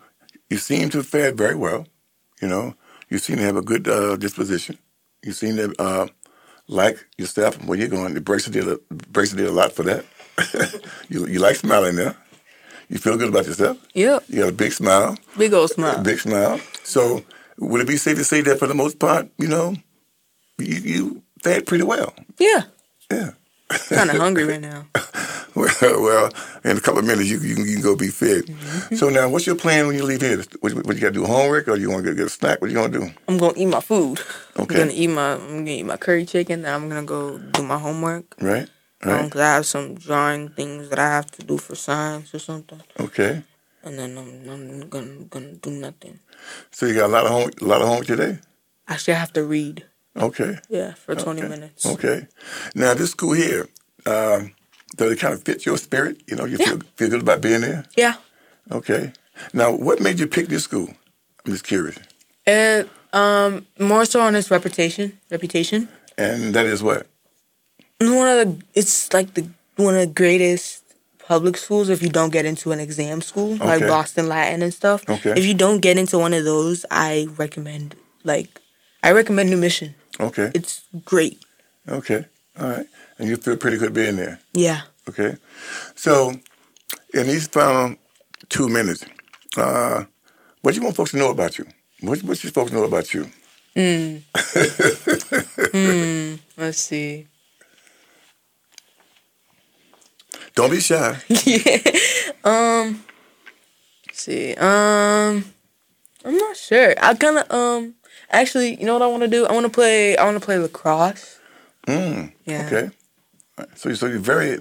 you 0.50 0.58
seem 0.58 0.90
to 0.90 0.98
have 0.98 1.06
fared 1.06 1.36
very 1.36 1.54
well. 1.54 1.86
You 2.42 2.48
know, 2.48 2.74
you 3.08 3.18
seem 3.18 3.36
to 3.36 3.42
have 3.42 3.56
a 3.56 3.62
good 3.62 3.88
uh, 3.88 4.16
disposition. 4.16 4.78
You 5.22 5.32
seem 5.32 5.56
to 5.56 5.74
uh, 5.78 6.08
like 6.68 7.06
yourself 7.16 7.58
and 7.58 7.68
where 7.68 7.78
you're 7.78 7.88
going. 7.88 8.14
The 8.14 8.20
bracelet 8.20 8.52
did 8.52 8.68
a, 8.68 8.78
bracelet 8.90 9.38
did 9.38 9.48
a 9.48 9.52
lot 9.52 9.72
for 9.72 9.82
that. 9.84 10.04
you, 11.08 11.26
you 11.26 11.38
like 11.38 11.56
smiling 11.56 11.96
there. 11.96 12.16
You 12.88 12.98
feel 12.98 13.16
good 13.16 13.30
about 13.30 13.46
yourself. 13.46 13.78
Yep. 13.94 14.24
You 14.28 14.40
got 14.40 14.48
a 14.50 14.52
big 14.52 14.72
smile. 14.72 15.16
Big 15.36 15.52
old 15.52 15.70
smile. 15.70 16.02
Big 16.02 16.20
smile. 16.20 16.60
So, 16.84 17.24
would 17.58 17.80
it 17.80 17.88
be 17.88 17.96
safe 17.96 18.16
to 18.18 18.24
say 18.24 18.42
that 18.42 18.58
for 18.58 18.66
the 18.66 18.74
most 18.74 18.98
part, 18.98 19.28
you 19.38 19.48
know, 19.48 19.74
you, 20.58 20.76
you 20.76 21.22
fared 21.46 21.66
pretty 21.66 21.85
well? 21.85 22.12
Yeah. 22.38 22.62
Yeah. 23.11 23.30
Kind 23.88 24.11
of 24.11 24.16
hungry 24.16 24.44
right 24.44 24.61
now. 24.61 24.87
Well, 25.56 26.02
well, 26.02 26.30
in 26.64 26.76
a 26.76 26.80
couple 26.82 26.98
of 27.00 27.06
minutes, 27.06 27.30
you, 27.30 27.38
you, 27.40 27.54
can- 27.54 27.64
you 27.64 27.72
can 27.76 27.82
go 27.82 27.96
be 27.96 28.09
fed. 28.09 28.44
Mm-hmm. 28.44 28.96
So 28.96 29.09
now, 29.09 29.30
what's 29.30 29.46
your 29.46 29.56
plan 29.56 29.87
when 29.87 29.96
you 29.96 30.04
leave 30.04 30.20
here? 30.20 30.44
What, 30.61 30.74
what 30.85 30.94
you 30.96 31.00
got 31.00 31.14
to 31.14 31.20
do 31.20 31.24
homework, 31.24 31.66
or 31.68 31.76
you 31.76 31.88
want 31.90 32.04
to 32.04 32.14
get, 32.14 32.26
a 32.26 32.28
snack? 32.28 32.61
What 32.61 32.68
you 32.70 32.76
gonna 32.76 32.92
do? 32.92 33.09
I'm 33.26 33.38
gonna 33.38 33.54
eat 33.56 33.64
my 33.64 33.80
food. 33.80 34.20
Okay. 34.61 34.74
I'm 34.74 34.80
gonna 34.88 34.92
eat 34.92 35.06
my 35.09 35.32
I'm 35.32 35.64
gonna 35.64 35.70
eat 35.70 35.85
my 35.88 35.96
curry 35.96 36.26
chicken. 36.26 36.61
Then 36.61 36.74
I'm 36.74 36.90
gonna 36.90 37.04
go 37.09 37.38
do 37.38 37.62
my 37.62 37.78
homework. 37.78 38.35
Right, 38.38 38.68
Um, 39.02 39.11
right, 39.11 39.30
'cause 39.32 39.40
I 39.40 39.54
have 39.56 39.64
some 39.64 39.94
drawing 39.94 40.50
things 40.50 40.90
that 40.90 40.98
I 40.98 41.09
have 41.09 41.30
to 41.40 41.42
do 41.42 41.56
for 41.56 41.74
science 41.74 42.35
or 42.35 42.38
something. 42.38 42.82
okay. 43.00 43.42
And 43.82 43.98
then 43.98 44.18
I'm, 44.18 44.28
I'm 44.50 44.88
gonna 44.90 45.24
gonna 45.30 45.52
do 45.54 45.70
nothing. 45.70 46.20
So 46.70 46.85
you 46.85 46.92
got 47.00 47.06
a 47.09 47.14
lot 47.16 47.24
of 47.24 47.30
home, 47.32 47.50
a 47.62 47.64
lot 47.64 47.80
of 47.80 47.88
homework 47.88 48.06
today. 48.09 48.40
Actually, 48.88 49.14
I 49.14 49.20
have 49.24 49.32
to 49.32 49.42
read. 49.44 49.87
Okay, 50.16 50.59
Yeah, 50.68 50.94
for 50.94 51.14
20 51.14 51.40
okay. 51.40 51.48
minutes. 51.48 51.87
Okay. 51.87 52.26
Now 52.74 52.94
this 52.94 53.11
school 53.11 53.33
here, 53.33 53.68
um, 54.07 54.52
does 54.96 55.12
it 55.12 55.18
kind 55.18 55.35
of 55.35 55.42
fit 55.42 55.66
your 55.66 55.76
spirit? 55.79 56.22
You 56.26 56.37
know, 56.37 56.44
you 56.46 56.57
Yeah. 56.59 56.66
feel 56.66 56.79
feel 56.96 57.09
good 57.11 57.20
about 57.20 57.40
being 57.40 57.61
there. 57.61 57.85
Yeah. 57.96 58.14
Okay. 58.70 59.12
Now, 59.52 59.70
what 59.72 60.00
made 60.00 60.18
you 60.18 60.26
pick 60.26 60.48
this 60.48 60.64
school? 60.64 60.88
I'm 61.44 61.52
just 61.52 61.64
curious. 61.64 61.96
And 62.46 62.88
um, 63.12 63.66
more 63.79 64.05
so 64.05 64.20
on 64.20 64.35
its 64.35 64.50
reputation. 64.50 65.18
Reputation. 65.31 65.88
And 66.16 66.55
that 66.55 66.66
is 66.66 66.83
what? 66.83 67.07
It's 68.00 68.11
One 68.11 68.29
of 68.29 68.38
the. 68.46 68.64
It's 68.74 69.12
like 69.12 69.35
the 69.35 69.48
one 69.76 69.94
of 69.94 70.00
the 70.00 70.07
greatest 70.07 70.83
public 71.18 71.57
schools 71.57 71.88
if 71.88 72.02
you 72.02 72.09
don't 72.09 72.31
get 72.33 72.44
into 72.46 72.72
an 72.72 72.81
exam 72.81 73.20
school 73.20 73.57
like 73.57 73.81
Boston 73.87 74.29
Latin 74.29 74.62
and 74.62 74.72
stuff. 74.72 75.02
Okay. 75.09 75.35
If 75.37 75.44
you 75.44 75.55
don't 75.55 75.81
get 75.81 75.98
into 75.98 76.18
one 76.18 76.33
of 76.33 76.44
those, 76.44 76.87
I 76.90 77.26
recommend 77.37 77.94
like 78.24 78.61
I 79.02 79.12
recommend 79.12 79.50
New 79.50 79.57
Mission. 79.57 79.94
Okay. 80.20 80.50
It's 80.55 80.83
great. 81.05 81.42
Okay. 81.88 82.24
All 82.59 82.68
right. 82.68 82.87
And 83.18 83.29
you 83.29 83.37
feel 83.37 83.57
pretty 83.57 83.76
good 83.76 83.92
being 83.92 84.16
there. 84.16 84.40
Yeah. 84.52 84.83
Okay. 85.09 85.37
So, 85.94 86.31
in 87.14 87.26
these 87.26 87.46
final 87.46 87.96
two 88.48 88.68
minutes, 88.68 89.05
uh, 89.57 90.05
what 90.62 90.72
do 90.72 90.79
you 90.79 90.85
want 90.85 90.96
folks 90.96 91.12
to 91.12 91.18
know 91.18 91.31
about 91.31 91.59
you? 91.59 91.66
What, 92.00 92.22
what 92.22 92.38
should 92.38 92.52
folks 92.52 92.72
know 92.72 92.85
about 92.85 93.14
you? 93.14 93.31
Mm. 93.74 94.22
mm. 95.72 96.38
Let's 96.57 96.79
see. 96.79 97.26
Don't 100.55 100.70
be 100.70 100.81
shy. 100.81 101.18
Let's 101.29 102.96
see. 104.12 104.55
Um, 104.55 105.44
I'm 106.24 106.38
not 106.38 106.57
sure. 106.57 106.94
I 106.98 107.14
kind 107.14 107.38
of 107.38 107.50
um. 107.50 107.94
Actually, 108.30 108.78
you 108.78 108.86
know 108.86 108.92
what 108.94 109.02
I 109.02 109.06
want 109.06 109.22
to 109.22 109.28
do? 109.28 109.46
I 109.46 109.52
want 109.52 109.64
to 109.66 109.70
play. 109.70 110.16
I 110.16 110.24
want 110.24 110.38
to 110.38 110.44
play 110.44 110.58
lacrosse. 110.58 111.38
Mm, 111.86 112.32
Yeah. 112.44 112.66
Okay. 112.66 112.90
Right. 113.58 113.68
So, 113.78 113.94
so 113.94 114.06
you're 114.06 114.18
very 114.18 114.58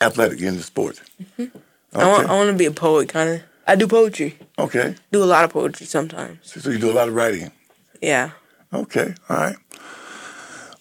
athletic 0.00 0.40
in 0.40 0.56
the 0.56 0.62
sport. 0.62 1.00
I 1.38 1.42
want. 1.42 1.54
I 1.94 2.22
Okay. 2.24 2.34
want 2.34 2.50
to 2.50 2.56
be 2.56 2.64
a 2.66 2.70
poet, 2.72 3.08
kind 3.08 3.28
of. 3.30 3.40
I 3.66 3.76
do 3.76 3.86
poetry. 3.86 4.38
Okay. 4.58 4.96
Do 5.12 5.22
a 5.22 5.26
lot 5.26 5.44
of 5.44 5.50
poetry 5.52 5.86
sometimes. 5.86 6.38
So, 6.42 6.60
so 6.60 6.70
you 6.70 6.78
do 6.78 6.90
a 6.90 6.96
lot 7.00 7.08
of 7.08 7.14
writing. 7.14 7.52
Yeah. 8.00 8.30
Okay, 8.72 9.14
all 9.28 9.36
right. 9.36 9.56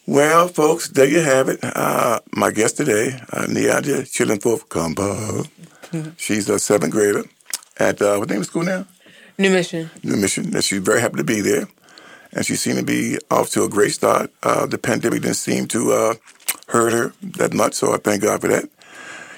Well, 0.08 0.48
folks, 0.48 0.88
there 0.90 1.08
you 1.08 1.20
have 1.22 1.50
it. 1.50 1.60
Uh, 1.64 2.20
my 2.34 2.50
guest 2.52 2.78
today, 2.78 3.20
uh, 3.34 3.46
Niyaja 3.48 4.04
Chillinforth 4.10 4.68
Kamba. 4.70 5.46
She's 6.18 6.50
a 6.50 6.58
seventh 6.58 6.94
grader 6.94 7.24
at, 7.78 8.02
uh, 8.02 8.16
what 8.18 8.30
name 8.30 8.40
of 8.40 8.46
school 8.46 8.64
now? 8.64 8.86
New 9.38 9.50
mission. 9.52 9.90
New 10.04 10.16
Mission. 10.16 10.54
And 10.56 10.64
she's 10.64 10.80
very 10.80 11.02
happy 11.02 11.18
to 11.18 11.24
be 11.24 11.42
there. 11.42 11.68
And 12.34 12.46
she 12.46 12.56
seemed 12.56 12.80
to 12.80 12.86
be 12.86 13.18
off 13.30 13.50
to 13.52 13.64
a 13.64 13.70
great 13.70 13.92
start. 13.92 14.32
Uh, 14.42 14.66
the 14.66 14.78
pandemic 14.78 15.22
didn't 15.22 15.36
seem 15.36 15.68
to 15.68 15.92
uh, 15.92 16.14
hurt 16.68 16.94
her 16.94 17.14
that 17.22 17.54
much, 17.54 17.74
so 17.74 17.94
I 17.94 17.98
thank 17.98 18.22
God 18.24 18.42
for 18.42 18.48
that. 18.48 18.70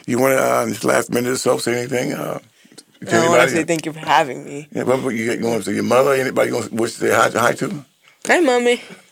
You 0.06 0.20
want 0.20 0.34
to, 0.34 0.40
uh, 0.60 0.64
in 0.64 0.70
this 0.70 0.84
last 0.84 1.10
minute 1.12 1.32
or 1.32 1.38
so, 1.38 1.58
say 1.58 1.80
anything? 1.80 2.14
Uh, 2.14 2.40
to 3.06 3.16
I 3.16 3.28
want 3.30 3.42
to 3.44 3.50
say 3.50 3.64
thank 3.64 3.86
you 3.86 3.94
for 3.94 4.00
having 4.00 4.46
me. 4.46 4.68
Yeah, 4.72 4.84
what, 4.84 5.02
what 5.04 5.16
you, 5.16 5.32
you 5.32 5.46
want 5.46 5.64
to 5.64 5.70
say 5.70 5.76
your 5.76 5.84
mother, 5.84 6.14
anybody 6.14 6.50
you 6.50 6.56
want 6.56 6.70
to 6.70 6.76
wish 6.76 6.94
to 6.94 7.00
say 7.00 7.12
hi, 7.12 7.30
hi 7.30 7.54
to? 7.54 7.86
Hi, 8.28 8.40
mommy. 8.40 8.78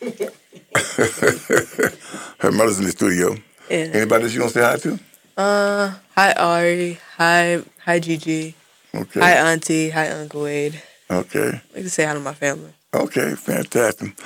Her 2.38 2.50
mother's 2.52 2.78
in 2.78 2.84
the 2.84 2.92
studio. 2.92 3.36
Yeah. 3.68 3.76
Anybody 3.92 4.24
that 4.24 4.32
you 4.32 4.40
want 4.40 4.52
to 4.52 4.58
say 4.58 4.64
hi 4.64 4.76
to? 4.78 4.98
Uh, 5.36 5.94
hi 6.14 6.32
Ari. 6.32 6.98
Hi, 7.16 7.62
hi 7.84 7.98
Gigi. 7.98 8.54
Okay. 8.94 9.20
Hi 9.20 9.32
Auntie. 9.32 9.90
Hi 9.90 10.08
Uncle 10.10 10.42
Wade. 10.42 10.82
Okay. 11.10 11.48
I 11.48 11.74
like 11.74 11.84
to 11.84 11.90
say 11.90 12.04
hi 12.04 12.14
to 12.14 12.20
my 12.20 12.34
family. 12.34 12.72
Okay. 12.94 13.34
Fantastic. 13.34 14.18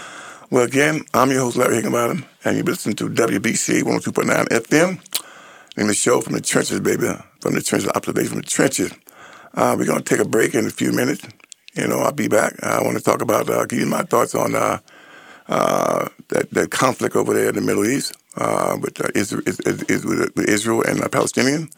Well, 0.51 0.65
again, 0.65 1.03
I'm 1.15 1.31
your 1.31 1.43
host, 1.43 1.57
Larry 1.57 1.77
Higginbottom, 1.77 2.25
and 2.45 2.57
you're 2.57 2.65
listening 2.65 2.97
to 2.97 3.09
WBC 3.09 3.83
102.9 3.83 4.49
FM. 4.49 5.01
In 5.77 5.89
the 5.89 5.95
show 5.95 6.21
from 6.21 6.33
the 6.33 6.41
trenches, 6.41 6.81
baby. 6.81 7.09
From 7.41 7.55
the 7.55 7.63
trenches, 7.63 7.91
observation 7.91 8.31
from 8.31 8.41
the 8.41 8.47
trenches. 8.47 8.93
Uh, 9.55 9.77
we're 9.79 9.87
going 9.87 10.03
to 10.03 10.05
take 10.05 10.25
a 10.25 10.29
break 10.29 10.55
in 10.55 10.67
a 10.67 10.71
few 10.71 10.93
minutes. 10.93 11.27
You 11.75 11.87
know, 11.87 11.99
I'll 11.99 12.13
be 12.13 12.29
back. 12.29 12.55
I 12.63 12.83
want 12.83 12.97
to 12.97 13.05
talk 13.05 13.23
about, 13.23 13.51
uh, 13.51 13.67
give 13.67 13.81
you 13.81 13.87
my 13.87 14.03
thoughts 14.03 14.35
on 14.35 14.55
uh, 14.55 14.79
uh, 15.49 16.09
that, 16.29 16.51
that 16.53 16.71
conflict 16.71 17.15
over 17.15 17.35
there 17.35 17.51
in 17.51 17.55
the 17.55 17.61
Middle 17.61 17.85
East 17.85 18.17
uh, 18.37 18.77
with, 18.81 19.01
uh, 19.01 19.09
Israel, 19.15 19.43
is, 19.47 19.61
is, 19.61 19.83
is 19.85 20.05
with, 20.05 20.39
Israel 20.49 20.83
and 20.83 21.03
uh, 21.03 21.09
Palestinian. 21.09 21.69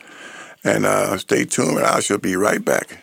And 0.64 0.87
uh, 0.87 1.18
stay 1.18 1.44
tuned, 1.44 1.79
and 1.79 1.87
I 1.87 2.01
shall 2.01 2.18
be 2.18 2.37
right 2.37 2.64
back. 2.64 2.98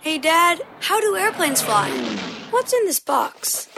Hey, 0.00 0.18
Dad, 0.18 0.62
how 0.80 0.98
do 1.00 1.14
airplanes 1.14 1.60
fly? 1.60 1.90
What's 2.50 2.72
in 2.72 2.86
this 2.86 3.00
box? 3.00 3.68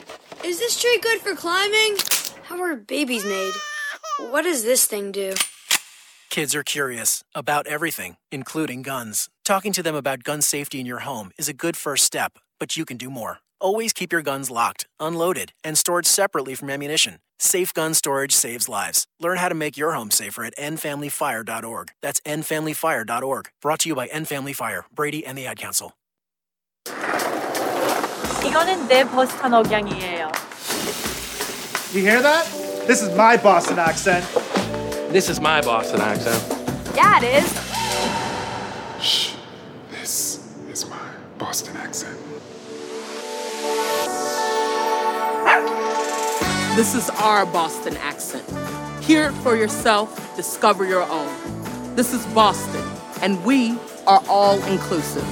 Is 0.45 0.59
this 0.59 0.81
tree 0.81 0.99
good 1.03 1.21
for 1.21 1.35
climbing? 1.35 1.97
How 2.45 2.63
are 2.63 2.77
babies 2.77 3.25
made? 3.25 3.53
What 4.31 4.43
does 4.43 4.63
this 4.63 4.85
thing 4.85 5.13
do? 5.13 5.35
Kids 6.31 6.55
are 6.55 6.63
curious 6.63 7.23
about 7.35 7.67
everything, 7.67 8.17
including 8.31 8.83
guns. 8.83 9.29
Talking 9.45 9.73
to 9.73 9.83
them 9.83 9.95
about 9.95 10.23
gun 10.23 10.41
safety 10.41 10.79
in 10.79 10.87
your 10.87 11.01
home 11.01 11.33
is 11.39 11.49
a 11.49 11.53
good 11.53 11.77
first 11.77 12.05
step, 12.05 12.39
but 12.61 12.77
you 12.77 12.85
can 12.85 12.97
do 12.97 13.11
more. 13.11 13.41
Always 13.61 13.93
keep 13.93 14.13
your 14.13 14.23
guns 14.23 14.51
locked, 14.51 14.87
unloaded, 15.01 15.53
and 15.65 15.77
stored 15.77 16.07
separately 16.07 16.55
from 16.55 16.71
ammunition. 16.71 17.19
Safe 17.41 17.75
gun 17.75 17.95
storage 17.95 18.33
saves 18.33 18.69
lives. 18.69 19.07
Learn 19.21 19.39
how 19.39 19.49
to 19.49 19.55
make 19.55 19.77
your 19.77 19.93
home 19.93 20.11
safer 20.11 20.45
at 20.45 20.57
endfamilyfire.org. 20.57 21.91
That's 22.01 22.21
endfamilyfire.org. 22.21 23.49
Brought 23.61 23.81
to 23.81 23.89
you 23.89 23.95
by 23.95 24.07
End 24.07 24.29
Family 24.29 24.53
Fire, 24.53 24.87
Brady, 24.95 25.27
and 25.27 25.37
the 25.37 25.47
Ad 25.47 25.59
Council. 25.59 25.98
이거는 28.46 28.88
내 28.88 29.04
버스턴 29.04 29.54
억양이에요. 29.54 30.32
You 31.94 32.02
hear 32.02 32.22
that? 32.22 32.46
This 32.88 33.02
is 33.02 33.16
my 33.16 33.38
Boston 33.38 33.80
accent. 33.80 34.26
This 35.12 35.30
is 35.30 35.40
my 35.40 35.62
Boston 35.62 36.02
accent. 36.02 36.42
Yeah, 36.96 37.18
it 37.18 37.44
is. 37.44 37.54
This 39.92 40.40
is 40.72 40.86
my 40.90 40.98
Boston 41.38 41.78
accent. 41.78 42.18
This 46.76 46.96
is 46.96 47.10
our 47.22 47.46
Boston 47.46 47.96
accent. 47.98 48.44
Hear 49.02 49.30
it 49.30 49.34
for 49.44 49.56
yourself, 49.56 50.36
discover 50.36 50.86
your 50.86 51.04
own. 51.04 51.30
This 51.96 52.14
is 52.14 52.26
Boston, 52.34 52.84
and 53.22 53.44
we 53.46 53.78
are 54.08 54.24
all 54.28 54.62
inclusive. 54.66 55.24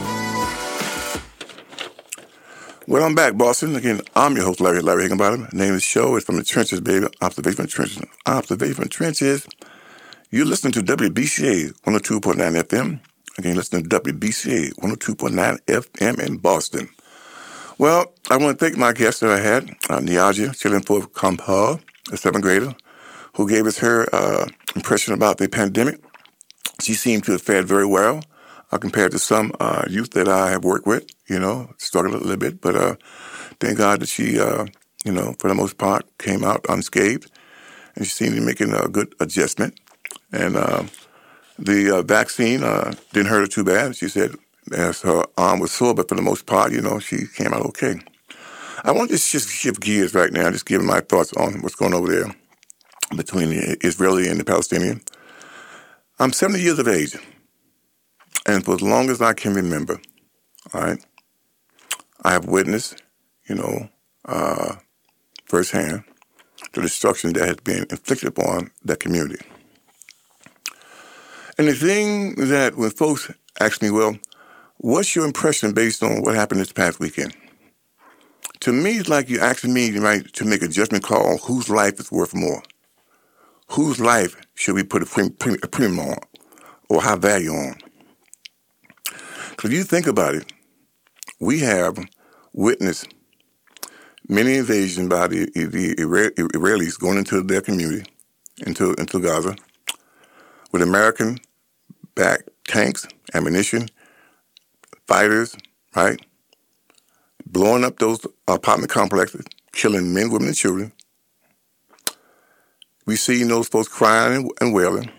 Well, 2.89 3.03
I'm 3.03 3.17
back, 3.17 3.37
Boston. 3.37 3.75
Again, 3.75 4.01
I'm 4.15 4.37
your 4.37 4.45
host, 4.45 4.61
Larry 4.61 4.81
Larry 4.81 5.03
Higginbottom. 5.03 5.49
Name 5.53 5.71
of 5.71 5.75
the 5.75 5.81
show 5.81 6.15
is 6.15 6.23
From 6.23 6.37
the 6.37 6.45
Trenches, 6.45 6.81
baby. 6.81 7.09
Observation 7.21 7.67
Trenches. 7.67 8.01
Observation 8.27 8.89
Trenches. 8.89 9.45
You're 10.31 10.47
listening 10.47 10.73
to 10.75 10.83
WBCA 10.83 11.73
102.9 11.81 12.63
FM. 12.63 13.01
Again, 13.39 13.57
listening 13.57 13.89
to 13.89 14.01
WBCA 14.01 14.75
102.9 14.75 15.59
FM 15.67 16.21
in 16.25 16.37
Boston. 16.37 16.89
Well, 17.77 18.13
I 18.31 18.37
want 18.37 18.57
to 18.57 18.65
thank 18.65 18.79
my 18.79 18.93
guest 18.93 19.21
that 19.21 19.31
I 19.31 19.41
had, 19.41 19.65
uh, 19.91 19.99
Niyaja 19.99 20.51
Chillinforth 20.51 21.09
Kampal, 21.11 21.81
a 22.13 22.17
seventh 22.17 22.45
grader, 22.45 22.73
who 23.35 23.49
gave 23.49 23.67
us 23.67 23.79
her 23.79 24.07
uh, 24.15 24.47
impression 24.77 25.13
about 25.13 25.39
the 25.39 25.49
pandemic. 25.49 25.99
She 26.81 26.95
seemed 26.95 27.25
to 27.25 27.33
have 27.33 27.43
fared 27.43 27.67
very 27.67 27.87
well 27.87 28.23
uh, 28.73 28.79
compared 28.79 29.13
to 29.13 29.19
some 29.19 29.53
uh, 29.61 29.85
youth 29.89 30.11
that 30.13 30.29
I 30.29 30.51
have 30.51 30.65
worked 30.65 30.87
with. 30.87 31.07
You 31.29 31.39
know, 31.39 31.71
struggled 31.79 32.15
a 32.15 32.19
little 32.19 32.37
bit, 32.37 32.61
but 32.61 32.77
uh, 32.77 32.97
thank 33.61 33.79
God 33.79 34.01
that 34.01 34.09
she, 34.09 34.39
uh, 34.39 34.67
you 35.05 35.13
know, 35.13 35.35
for 35.39 35.49
the 35.49 35.55
most 35.55 35.79
part, 35.79 36.07
came 36.19 36.45
out 36.45 36.65
unscathed, 36.69 37.31
and 37.95 38.07
she 38.07 38.13
seemed 38.13 38.35
to 38.35 38.41
be 38.41 38.47
making 38.47 38.73
a 38.73 38.89
good 38.89 39.15
adjustment. 39.21 39.79
And 40.33 40.57
uh, 40.57 40.85
the 41.59 41.99
uh, 41.99 42.03
vaccine 42.03 42.61
didn't 42.61 43.29
hurt 43.29 43.41
her 43.41 43.47
too 43.47 43.65
bad. 43.65 43.97
She 43.97 44.09
said 44.09 44.35
as 44.73 45.03
her 45.03 45.25
arm 45.37 45.61
was 45.61 45.73
sore, 45.73 45.95
but 45.95 46.09
for 46.09 46.15
the 46.15 46.23
most 46.23 46.47
part, 46.47 46.73
you 46.73 46.81
know, 46.81 46.99
she 46.99 47.27
came 47.35 47.53
out 47.53 47.63
okay. 47.67 48.01
I 48.85 48.93
want 48.93 49.11
to 49.11 49.17
just 49.17 49.49
shift 49.49 49.81
gears 49.81 50.15
right 50.15 50.33
now, 50.33 50.51
just 50.51 50.67
give 50.67 50.83
my 50.83 51.01
thoughts 51.01 51.33
on 51.35 51.63
what's 51.63 51.75
going 51.75 51.95
over 51.95 52.09
there 52.09 52.35
between 53.17 53.51
the 53.51 53.77
Israeli 53.81 54.29
and 54.29 54.39
the 54.39 54.45
Palestinian. 54.45 55.01
I'm 56.19 56.33
70 56.33 56.63
years 56.63 56.79
of 56.79 56.89
age, 56.89 57.17
and 58.45 58.65
for 58.65 58.75
as 58.75 58.83
long 58.83 59.11
as 59.11 59.23
I 59.23 59.33
can 59.33 59.55
remember, 59.55 60.01
all 60.75 60.83
right, 60.83 61.05
I 62.23 62.33
have 62.33 62.47
witnessed, 62.47 63.03
you 63.49 63.55
know, 63.55 63.89
uh, 64.25 64.77
firsthand 65.47 66.05
the 66.73 66.83
destruction 66.83 67.33
that 67.33 67.47
has 67.47 67.57
been 67.57 67.87
inflicted 67.91 68.29
upon 68.29 68.71
that 68.85 69.01
community. 69.01 69.45
And 71.59 71.69
the 71.69 71.75
thing 71.75 72.35
that 72.35 72.77
when 72.77 72.91
folks 72.91 73.31
ask 73.61 73.81
me, 73.81 73.91
well, 73.91 74.19
what's 74.79 75.17
your 75.17 75.25
impression 75.25 75.73
based 75.73 76.03
on 76.03 76.23
what 76.23 76.35
happened 76.35 76.61
this 76.61 76.73
past 76.73 77.01
weekend? 77.01 77.35
To 78.61 78.73
me, 78.73 78.99
it's 78.99 79.09
like 79.09 79.29
you're 79.29 79.45
asking 79.45 79.73
me 79.73 79.97
right, 79.99 80.31
to 80.35 80.45
make 80.45 80.63
a 80.63 80.69
judgment 80.69 81.05
call 81.05 81.27
on 81.27 81.39
whose 81.39 81.71
life 81.71 81.99
is 82.01 82.13
worth 82.13 82.35
more. 82.35 82.63
Whose 83.71 84.01
life 84.01 84.37
should 84.55 84.75
we 84.75 84.83
put 84.83 85.03
a, 85.03 85.07
premium, 85.07 85.61
a 85.63 85.69
premium 85.69 86.01
on 86.01 86.19
or 86.89 87.01
high 87.03 87.17
value 87.17 87.53
on? 87.53 87.77
Because 89.57 89.71
if 89.71 89.77
you 89.79 89.85
think 89.85 90.07
about 90.07 90.35
it, 90.35 90.53
we 91.41 91.61
have 91.61 91.99
witnessed 92.53 93.09
many 94.29 94.57
invasions 94.57 95.09
by 95.09 95.29
the, 95.29 95.47
the 95.55 95.95
Israelis 95.95 97.01
going 97.01 97.17
into 97.17 97.43
their 97.43 97.63
community, 97.63 98.05
into, 98.67 98.93
into 98.95 99.19
Gaza, 99.19 99.57
with 100.73 100.83
American 100.83 101.39
backed 102.15 102.51
tanks, 102.69 103.09
ammunition, 103.33 103.89
fighters, 105.07 105.57
right? 105.95 106.21
Blowing 107.47 107.83
up 107.83 107.99
those 107.99 108.27
apartment 108.47 108.91
complexes, 108.93 109.47
killing 109.73 110.13
men, 110.13 110.31
women, 110.31 110.49
and 110.49 110.57
children. 110.57 110.93
We 113.07 113.17
see 113.17 113.43
those 113.45 113.69
folks 113.69 113.89
crying 113.89 114.51
and 114.61 114.75
wailing, 114.75 115.11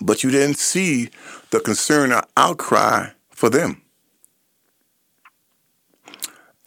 but 0.00 0.22
you 0.22 0.30
didn't 0.30 0.58
see 0.58 1.08
the 1.50 1.58
concern 1.58 2.12
or 2.12 2.22
outcry 2.36 3.08
for 3.34 3.50
them. 3.50 3.82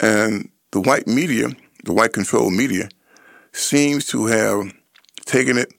And 0.00 0.50
the 0.70 0.80
white 0.80 1.06
media, 1.06 1.48
the 1.84 1.92
white 1.92 2.12
controlled 2.12 2.52
media, 2.52 2.88
seems 3.52 4.06
to 4.06 4.26
have 4.26 4.72
taken 5.24 5.58
it 5.58 5.72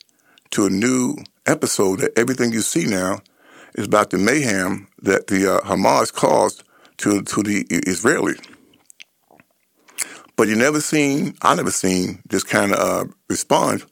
to 0.52 0.65
a 0.65 0.69
new 0.69 1.15
episode 1.45 1.99
that 1.99 2.17
everything 2.17 2.52
you 2.52 2.62
see 2.62 2.86
now 2.86 3.19
is 3.75 3.86
about 3.86 4.10
the 4.10 4.17
mayhem 4.17 4.88
that 5.02 5.28
the 5.28 5.56
uh, 5.56 5.60
Hamas 5.62 6.12
caused 6.12 6.63
to 6.97 7.21
to 7.21 7.43
the 7.43 7.63
Israelis. 7.65 8.39
But 10.36 10.47
you 10.47 10.56
never 10.56 10.80
seen, 10.80 11.36
I 11.41 11.56
never 11.56 11.71
seen 11.71 12.21
this 12.30 12.43
kind 12.43 12.73
of 12.73 12.80
uh, 12.80 13.12
response 13.30 13.86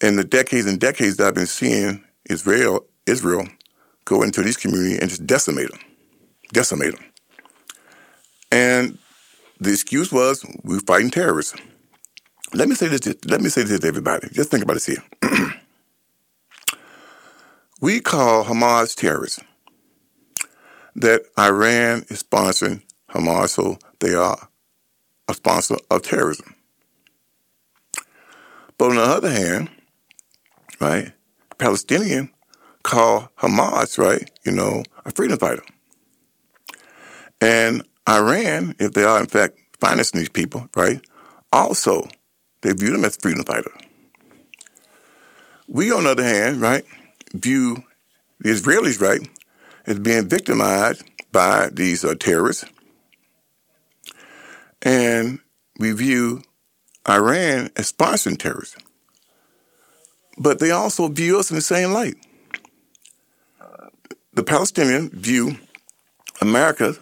in 0.00 0.16
the 0.16 0.24
decades 0.24 0.66
and 0.66 0.78
decades 0.78 1.16
that 1.16 1.28
I've 1.28 1.34
been 1.34 1.46
seeing 1.46 2.04
Israel 2.28 2.86
Israel 3.06 3.46
go 4.04 4.22
into 4.22 4.42
these 4.42 4.56
communities 4.56 4.98
and 5.00 5.10
just 5.10 5.26
decimate 5.26 5.70
them, 5.70 5.80
decimate 6.52 6.96
them. 6.96 7.04
And 8.50 8.98
the 9.60 9.70
excuse 9.70 10.12
was 10.12 10.44
we 10.62 10.76
are 10.76 10.80
fighting 10.80 11.10
terrorists. 11.10 11.54
Let 12.54 12.68
me 12.68 12.74
say 12.74 12.88
this. 12.88 13.06
Let 13.26 13.40
me 13.40 13.50
say 13.50 13.62
this 13.62 13.80
to 13.80 13.86
everybody. 13.86 14.28
Just 14.32 14.50
think 14.50 14.62
about 14.62 14.74
this 14.74 14.86
here. 14.86 15.02
we 17.80 18.00
call 18.00 18.44
Hamas 18.44 18.94
terrorists. 18.94 19.40
That 20.96 21.22
Iran 21.38 22.04
is 22.08 22.22
sponsoring 22.22 22.82
Hamas, 23.10 23.50
so 23.50 23.78
they 24.00 24.14
are 24.14 24.48
a 25.28 25.34
sponsor 25.34 25.76
of 25.90 26.02
terrorism. 26.02 26.54
But 28.78 28.90
on 28.90 28.96
the 28.96 29.02
other 29.02 29.30
hand, 29.30 29.70
right, 30.80 31.12
Palestinian 31.58 32.30
call 32.82 33.30
Hamas, 33.38 33.98
right, 33.98 34.30
you 34.44 34.52
know, 34.52 34.82
a 35.04 35.12
freedom 35.12 35.38
fighter. 35.38 35.62
And 37.40 37.82
Iran, 38.08 38.74
if 38.78 38.92
they 38.92 39.04
are 39.04 39.20
in 39.20 39.26
fact 39.26 39.58
financing 39.80 40.20
these 40.20 40.28
people, 40.28 40.68
right, 40.74 41.00
also 41.52 42.08
they 42.62 42.72
view 42.72 42.92
them 42.92 43.04
as 43.04 43.16
freedom 43.16 43.44
fighters. 43.44 43.72
We, 45.68 45.92
on 45.92 46.04
the 46.04 46.10
other 46.10 46.24
hand, 46.24 46.60
right, 46.60 46.84
view 47.34 47.84
the 48.40 48.50
Israelis, 48.50 49.00
right, 49.00 49.20
as 49.86 49.98
being 49.98 50.28
victimized 50.28 51.04
by 51.30 51.68
these 51.72 52.04
uh, 52.04 52.14
terrorists. 52.14 52.64
And 54.82 55.40
we 55.78 55.92
view 55.92 56.42
Iran 57.08 57.70
as 57.76 57.92
sponsoring 57.92 58.38
terrorists. 58.38 58.76
But 60.38 60.58
they 60.58 60.70
also 60.70 61.08
view 61.08 61.38
us 61.38 61.50
in 61.50 61.56
the 61.56 61.62
same 61.62 61.92
light. 61.92 62.16
The 64.32 64.44
Palestinians 64.44 65.12
view 65.12 65.56
America, 66.40 66.94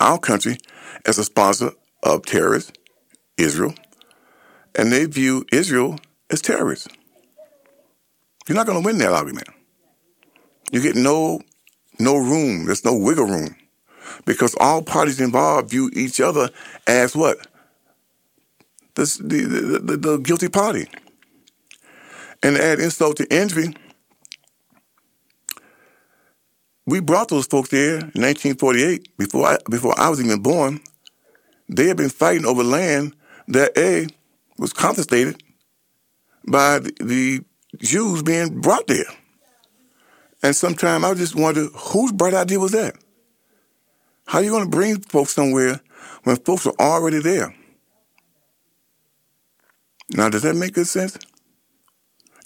our 0.00 0.18
country, 0.18 0.58
as 1.04 1.18
a 1.18 1.24
sponsor 1.24 1.70
of 2.02 2.24
terrorists, 2.24 2.72
Israel, 3.38 3.74
and 4.74 4.92
they 4.92 5.06
view 5.06 5.44
Israel 5.52 5.98
as 6.30 6.42
terrorists. 6.42 6.88
You're 8.48 8.56
not 8.56 8.66
going 8.66 8.80
to 8.80 8.86
win 8.86 8.98
that 8.98 9.12
argument. 9.12 9.48
You 10.70 10.80
get 10.80 10.96
no 10.96 11.40
no 11.98 12.16
room. 12.16 12.66
There's 12.66 12.84
no 12.84 12.94
wiggle 12.94 13.26
room 13.26 13.56
because 14.24 14.54
all 14.60 14.82
parties 14.82 15.20
involved 15.20 15.70
view 15.70 15.90
each 15.94 16.20
other 16.20 16.50
as 16.86 17.16
what 17.16 17.46
the 18.94 19.04
the, 19.20 19.78
the, 19.82 19.96
the 19.96 20.16
guilty 20.18 20.48
party. 20.48 20.88
And 22.42 22.56
to 22.56 22.62
add 22.62 22.80
insult 22.80 23.16
to 23.16 23.34
injury, 23.34 23.74
we 26.86 27.00
brought 27.00 27.28
those 27.28 27.46
folks 27.46 27.70
there 27.70 27.94
in 27.96 28.22
1948 28.22 29.16
before 29.18 29.46
I 29.46 29.58
before 29.68 29.98
I 29.98 30.08
was 30.08 30.20
even 30.20 30.40
born. 30.40 30.80
They 31.68 31.88
had 31.88 31.96
been 31.96 32.10
fighting 32.10 32.46
over 32.46 32.62
land 32.62 33.14
that 33.48 33.76
a 33.76 34.06
was 34.56 34.72
confiscated 34.72 35.42
by 36.46 36.78
the, 36.78 37.42
Jews 37.78 38.22
being 38.22 38.60
brought 38.60 38.86
there. 38.86 39.04
And 40.42 40.56
sometimes 40.56 41.04
I 41.04 41.12
just 41.12 41.34
wonder 41.34 41.66
whose 41.74 42.12
bright 42.12 42.32
idea 42.32 42.58
was 42.58 42.72
that? 42.72 42.94
How 44.26 44.38
are 44.38 44.44
you 44.44 44.50
going 44.50 44.64
to 44.64 44.70
bring 44.70 45.00
folks 45.00 45.34
somewhere 45.34 45.80
when 46.22 46.36
folks 46.36 46.66
are 46.66 46.74
already 46.80 47.18
there? 47.18 47.54
Now, 50.10 50.30
does 50.30 50.42
that 50.42 50.56
make 50.56 50.74
good 50.74 50.86
sense? 50.86 51.18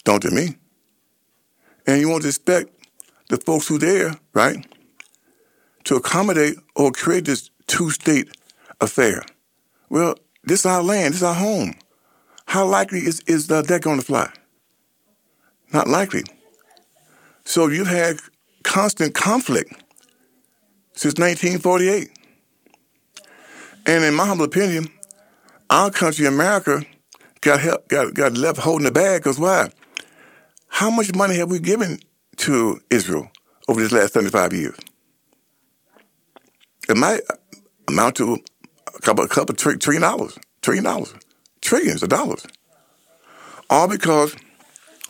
Don't 0.03 0.21
to 0.23 0.31
me. 0.31 0.57
And 1.87 2.01
you 2.01 2.09
won't 2.09 2.25
expect 2.25 2.80
the 3.31 3.37
folks 3.37 3.67
who 3.67 3.79
there, 3.79 4.13
right, 4.33 4.65
to 5.85 5.95
accommodate 5.95 6.57
or 6.75 6.91
create 6.91 7.25
this 7.25 7.49
two-state 7.65 8.29
affair. 8.81 9.23
Well, 9.89 10.15
this 10.43 10.59
is 10.59 10.65
our 10.65 10.83
land, 10.83 11.13
this 11.13 11.21
is 11.21 11.23
our 11.23 11.33
home. 11.33 11.75
How 12.45 12.65
likely 12.65 12.99
is, 12.99 13.21
is 13.21 13.49
uh, 13.49 13.61
that 13.63 13.81
going 13.81 13.99
to 13.99 14.05
fly? 14.05 14.29
Not 15.71 15.87
likely. 15.87 16.23
So 17.45 17.67
you've 17.67 17.87
had 17.87 18.17
constant 18.63 19.15
conflict 19.15 19.71
since 20.93 21.15
1948. 21.17 22.09
And 23.85 24.03
in 24.03 24.13
my 24.13 24.27
humble 24.27 24.45
opinion, 24.45 24.89
our 25.69 25.89
country, 25.89 26.25
America, 26.25 26.83
got 27.39 27.61
help, 27.61 27.87
got 27.87 28.13
got 28.13 28.33
left 28.33 28.59
holding 28.59 28.85
the 28.85 28.91
bag. 28.91 29.21
Because 29.21 29.39
why? 29.39 29.69
How 30.67 30.91
much 30.91 31.15
money 31.15 31.35
have 31.37 31.49
we 31.49 31.59
given 31.59 31.99
to 32.41 32.81
Israel 32.91 33.31
over 33.69 33.81
these 33.81 33.91
last 33.93 34.13
seventy 34.13 34.31
five 34.31 34.53
years? 34.53 34.77
It 36.89 36.97
might 36.97 37.21
amount 37.87 38.17
to 38.17 38.37
a 38.95 39.01
couple, 39.01 39.25
a 39.25 39.29
couple 39.29 39.55
tri- 39.55 39.75
trillion 39.77 40.03
dollars, 40.03 40.37
trillion 40.61 40.85
dollars, 40.85 41.13
trillions 41.61 42.03
of 42.03 42.09
dollars, 42.09 42.45
all 43.69 43.87
because 43.87 44.35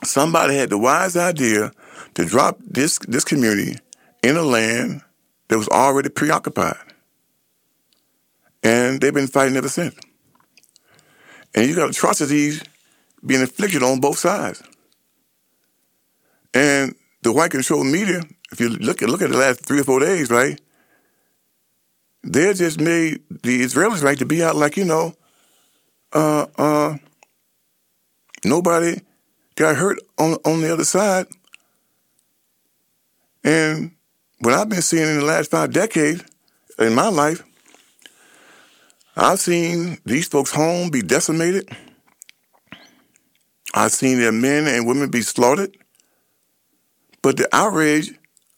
somebody 0.03 0.55
had 0.57 0.69
the 0.69 0.77
wise 0.77 1.17
idea 1.17 1.71
to 2.15 2.25
drop 2.25 2.57
this 2.61 2.99
this 3.07 3.25
community 3.25 3.77
in 4.23 4.37
a 4.37 4.43
land 4.43 5.01
that 5.49 5.57
was 5.57 5.69
already 5.69 6.09
preoccupied, 6.09 6.77
and 8.63 9.01
they've 9.01 9.13
been 9.13 9.27
fighting 9.27 9.57
ever 9.57 9.69
since. 9.69 9.95
And 11.55 11.67
you 11.67 11.75
got 11.75 11.89
atrocities 11.89 12.63
being 13.25 13.41
inflicted 13.41 13.83
on 13.83 13.99
both 13.99 14.19
sides. 14.19 14.63
And 16.53 16.95
the 17.21 17.31
white 17.31 17.51
controlled 17.51 17.87
media, 17.87 18.23
if 18.51 18.59
you 18.59 18.69
look 18.69 19.01
at 19.01 19.09
look 19.09 19.21
at 19.21 19.29
the 19.29 19.37
last 19.37 19.65
three 19.65 19.79
or 19.79 19.83
four 19.83 19.99
days, 19.99 20.29
right? 20.29 20.59
They 22.23 22.53
just 22.53 22.79
made 22.79 23.21
the 23.29 23.61
Israelis 23.63 24.03
right 24.03 24.17
to 24.17 24.25
be 24.25 24.43
out 24.43 24.55
like 24.55 24.77
you 24.77 24.85
know, 24.85 25.15
uh, 26.13 26.47
uh, 26.57 26.97
nobody 28.43 29.01
got 29.55 29.75
hurt 29.75 29.99
on 30.17 30.33
on 30.45 30.61
the 30.61 30.71
other 30.71 30.83
side. 30.83 31.27
And 33.43 33.91
what 34.39 34.53
I've 34.53 34.69
been 34.69 34.81
seeing 34.81 35.07
in 35.07 35.19
the 35.19 35.25
last 35.25 35.49
five 35.49 35.73
decades 35.73 36.23
in 36.77 36.93
my 36.93 37.09
life, 37.09 37.43
I've 39.15 39.39
seen 39.39 39.97
these 40.05 40.27
folks' 40.27 40.51
home 40.51 40.89
be 40.89 41.01
decimated. 41.01 41.69
I've 43.73 43.91
seen 43.91 44.19
their 44.19 44.31
men 44.31 44.67
and 44.67 44.85
women 44.85 45.09
be 45.09 45.21
slaughtered. 45.21 45.75
But 47.21 47.37
the 47.37 47.47
outrage, 47.53 48.13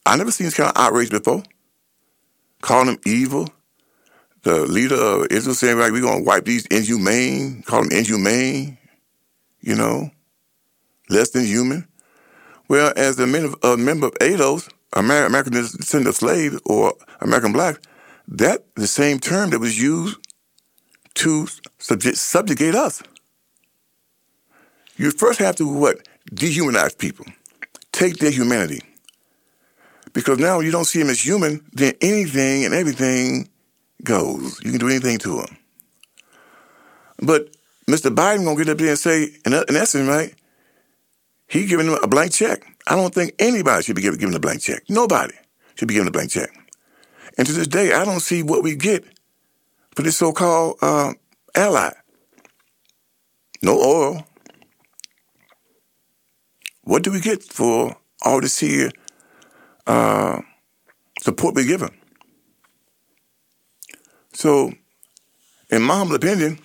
I 0.06 0.16
never 0.16 0.30
seen 0.30 0.46
this 0.46 0.54
kind 0.54 0.70
of 0.70 0.76
outrage 0.76 1.10
before. 1.10 1.42
Calling 2.60 2.86
them 2.86 3.00
evil. 3.04 3.48
The 4.42 4.66
leader 4.66 4.96
of 4.96 5.26
Israel 5.30 5.54
saying, 5.54 5.78
like, 5.78 5.92
we're 5.92 6.02
going 6.02 6.18
to 6.18 6.24
wipe 6.24 6.44
these 6.44 6.66
inhumane, 6.66 7.62
call 7.62 7.82
them 7.82 7.92
inhumane, 7.92 8.76
you 9.60 9.74
know, 9.74 10.10
less 11.08 11.30
than 11.30 11.46
human. 11.46 11.88
Well, 12.68 12.92
as 12.96 13.18
a 13.18 13.26
member 13.26 13.56
of, 13.62 13.78
member 13.78 14.06
of 14.06 14.14
ADOS, 14.20 14.70
American 14.92 15.52
descendant 15.52 16.08
of 16.08 16.16
slaves 16.16 16.60
or 16.66 16.92
American 17.20 17.52
black, 17.52 17.80
that 18.28 18.64
the 18.74 18.86
same 18.86 19.18
term 19.18 19.50
that 19.50 19.60
was 19.60 19.80
used 19.80 20.18
to 21.14 21.46
subjugate 21.78 22.74
us. 22.74 23.02
You 24.96 25.10
first 25.10 25.38
have 25.40 25.56
to 25.56 25.66
what? 25.66 26.06
Dehumanize 26.32 26.96
people. 26.96 27.26
Take 27.94 28.16
their 28.16 28.32
humanity. 28.32 28.80
Because 30.12 30.40
now 30.40 30.58
you 30.58 30.72
don't 30.72 30.84
see 30.84 30.98
them 30.98 31.10
as 31.10 31.24
human, 31.24 31.64
then 31.72 31.94
anything 32.00 32.64
and 32.64 32.74
everything 32.74 33.48
goes. 34.02 34.60
You 34.64 34.72
can 34.72 34.80
do 34.80 34.88
anything 34.88 35.18
to 35.18 35.36
them. 35.36 35.56
But 37.22 37.54
Mr. 37.88 38.12
Biden 38.12 38.44
gonna 38.44 38.56
get 38.56 38.68
up 38.68 38.78
there 38.78 38.88
and 38.88 38.98
say, 38.98 39.28
in, 39.46 39.54
essence, 39.54 40.08
right? 40.08 40.34
He 41.46 41.66
giving 41.66 41.86
them 41.86 41.98
a 42.02 42.08
blank 42.08 42.32
check. 42.32 42.66
I 42.88 42.96
don't 42.96 43.14
think 43.14 43.32
anybody 43.38 43.84
should 43.84 43.94
be 43.94 44.02
given 44.02 44.34
a 44.34 44.40
blank 44.40 44.60
check. 44.60 44.82
Nobody 44.88 45.34
should 45.76 45.86
be 45.86 45.94
given 45.94 46.08
a 46.08 46.10
blank 46.10 46.32
check. 46.32 46.50
And 47.38 47.46
to 47.46 47.52
this 47.52 47.68
day, 47.68 47.92
I 47.92 48.04
don't 48.04 48.20
see 48.20 48.42
what 48.42 48.64
we 48.64 48.74
get 48.74 49.04
for 49.94 50.02
this 50.02 50.16
so-called 50.16 50.78
uh, 50.82 51.12
ally. 51.54 51.92
No 53.62 53.78
oil. 53.80 54.26
What 56.84 57.02
do 57.02 57.10
we 57.10 57.20
get 57.20 57.42
for 57.42 57.96
all 58.22 58.40
this 58.40 58.58
here 58.58 58.90
uh, 59.86 60.40
support 61.20 61.54
we're 61.54 61.66
given? 61.66 61.90
So, 64.34 64.72
in 65.70 65.82
my 65.82 65.96
humble 65.96 66.16
opinion, 66.16 66.58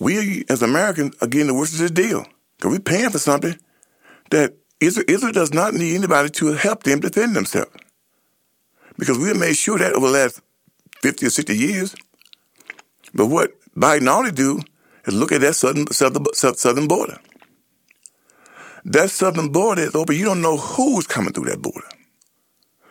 we 0.00 0.44
as 0.48 0.62
Americans 0.62 1.14
are 1.22 1.28
getting 1.28 1.46
the 1.46 1.54
worst 1.54 1.74
of 1.74 1.78
this 1.78 1.90
deal 1.90 2.26
because 2.56 2.72
we're 2.72 2.80
paying 2.80 3.10
for 3.10 3.18
something 3.18 3.56
that 4.30 4.54
Israel, 4.80 5.06
Israel 5.08 5.32
does 5.32 5.54
not 5.54 5.74
need 5.74 5.94
anybody 5.94 6.28
to 6.30 6.52
help 6.54 6.82
them 6.82 7.00
defend 7.00 7.36
themselves. 7.36 7.70
Because 8.98 9.18
we 9.18 9.28
have 9.28 9.38
made 9.38 9.56
sure 9.56 9.78
that 9.78 9.92
over 9.92 10.06
the 10.06 10.12
last 10.12 10.40
50 11.02 11.26
or 11.26 11.30
60 11.30 11.56
years. 11.56 11.94
But 13.14 13.26
what 13.26 13.52
Biden 13.76 14.08
ought 14.08 14.24
to 14.24 14.32
do 14.32 14.60
is 15.06 15.14
look 15.14 15.32
at 15.32 15.40
that 15.42 15.54
southern, 15.54 15.86
southern, 15.88 16.24
southern 16.34 16.88
border. 16.88 17.18
That 18.86 19.10
southern 19.10 19.48
border 19.48 19.82
is 19.82 19.96
open. 19.96 20.14
You 20.14 20.26
don't 20.26 20.40
know 20.42 20.56
who's 20.56 21.08
coming 21.08 21.32
through 21.32 21.46
that 21.46 21.60
border. 21.60 21.88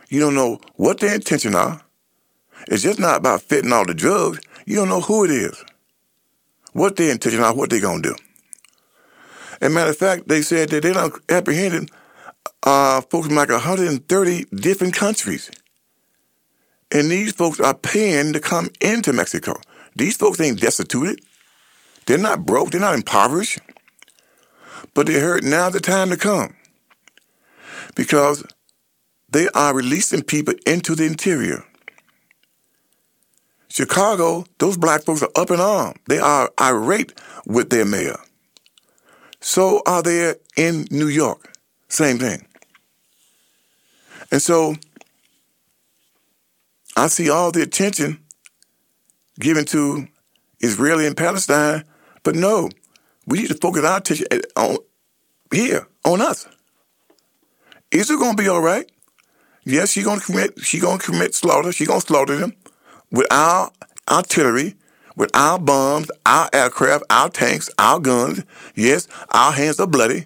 You 0.09 0.19
don't 0.19 0.35
know 0.35 0.59
what 0.75 0.99
their 0.99 1.15
intentions 1.15 1.55
are. 1.55 1.81
It's 2.67 2.83
just 2.83 2.99
not 2.99 3.17
about 3.17 3.41
fitting 3.41 3.71
all 3.71 3.85
the 3.85 3.93
drugs. 3.93 4.41
You 4.65 4.75
don't 4.75 4.89
know 4.89 4.99
who 4.99 5.23
it 5.23 5.31
is, 5.31 5.63
what 6.73 6.97
their 6.97 7.11
intentions 7.11 7.41
are, 7.41 7.55
what 7.55 7.69
they're 7.69 7.79
going 7.79 8.01
to 8.01 8.09
do. 8.09 8.15
As 9.61 9.71
a 9.71 9.73
matter 9.73 9.91
of 9.91 9.97
fact, 9.97 10.27
they 10.27 10.41
said 10.41 10.67
that 10.69 10.83
they 10.83 10.91
don't 10.91 11.13
apprehended 11.29 11.89
uh, 12.63 12.99
folks 12.99 13.27
from 13.27 13.37
like 13.37 13.49
130 13.49 14.45
different 14.53 14.93
countries. 14.93 15.49
And 16.91 17.09
these 17.09 17.31
folks 17.31 17.61
are 17.61 17.73
paying 17.73 18.33
to 18.33 18.41
come 18.41 18.69
into 18.81 19.13
Mexico. 19.13 19.55
These 19.95 20.17
folks 20.17 20.41
ain't 20.41 20.59
destituted. 20.59 21.21
They're 22.05 22.17
not 22.17 22.45
broke. 22.45 22.71
They're 22.71 22.81
not 22.81 22.95
impoverished. 22.95 23.59
But 24.95 25.05
they 25.05 25.19
heard 25.19 25.43
now 25.43 25.69
the 25.69 25.79
time 25.79 26.09
to 26.09 26.17
come. 26.17 26.55
Because 27.95 28.43
they 29.29 29.47
are 29.49 29.75
releasing 29.75 30.23
people 30.23 30.55
into 30.65 30.95
the 30.95 31.05
interior. 31.05 31.63
Chicago, 33.69 34.45
those 34.57 34.77
black 34.77 35.03
folks 35.03 35.21
are 35.21 35.29
up 35.35 35.51
in 35.51 35.59
arms. 35.59 35.99
They 36.07 36.17
are 36.17 36.49
irate 36.59 37.13
with 37.45 37.69
their 37.69 37.85
mayor. 37.85 38.17
So 39.41 39.81
are 39.85 40.01
they 40.01 40.35
in 40.55 40.87
New 40.89 41.07
York. 41.07 41.53
Same 41.89 42.17
thing. 42.17 42.47
And 44.31 44.41
so 44.41 44.75
I 46.95 47.07
see 47.07 47.29
all 47.29 47.51
the 47.51 47.61
attention 47.61 48.23
given 49.39 49.65
to 49.65 50.07
Israeli 50.61 51.05
and 51.05 51.17
Palestine, 51.17 51.83
but 52.23 52.35
no, 52.35 52.69
we 53.27 53.39
need 53.39 53.47
to 53.47 53.55
focus 53.55 53.83
our 53.83 53.97
attention 53.97 54.27
on 54.55 54.77
here, 55.51 55.87
on 56.03 56.21
us. 56.21 56.47
Is 57.91 58.09
it 58.09 58.19
gonna 58.19 58.35
be 58.35 58.47
all 58.47 58.61
right. 58.61 58.89
Yes, 59.63 59.91
she's 59.91 60.05
gonna 60.05 60.21
commit. 60.21 60.59
She 60.61 60.79
gonna 60.79 60.99
commit 60.99 61.33
slaughter. 61.33 61.71
She 61.71 61.85
gonna 61.85 62.01
slaughter 62.01 62.35
them 62.35 62.53
with 63.11 63.27
our 63.31 63.71
artillery, 64.09 64.75
with 65.15 65.31
our 65.35 65.57
bombs, 65.57 66.11
our 66.25 66.49
aircraft, 66.53 67.03
our 67.09 67.29
tanks, 67.29 67.69
our 67.79 67.99
guns. 67.99 68.43
Yes, 68.75 69.07
our 69.31 69.51
hands 69.51 69.79
are 69.79 69.87
bloody. 69.87 70.25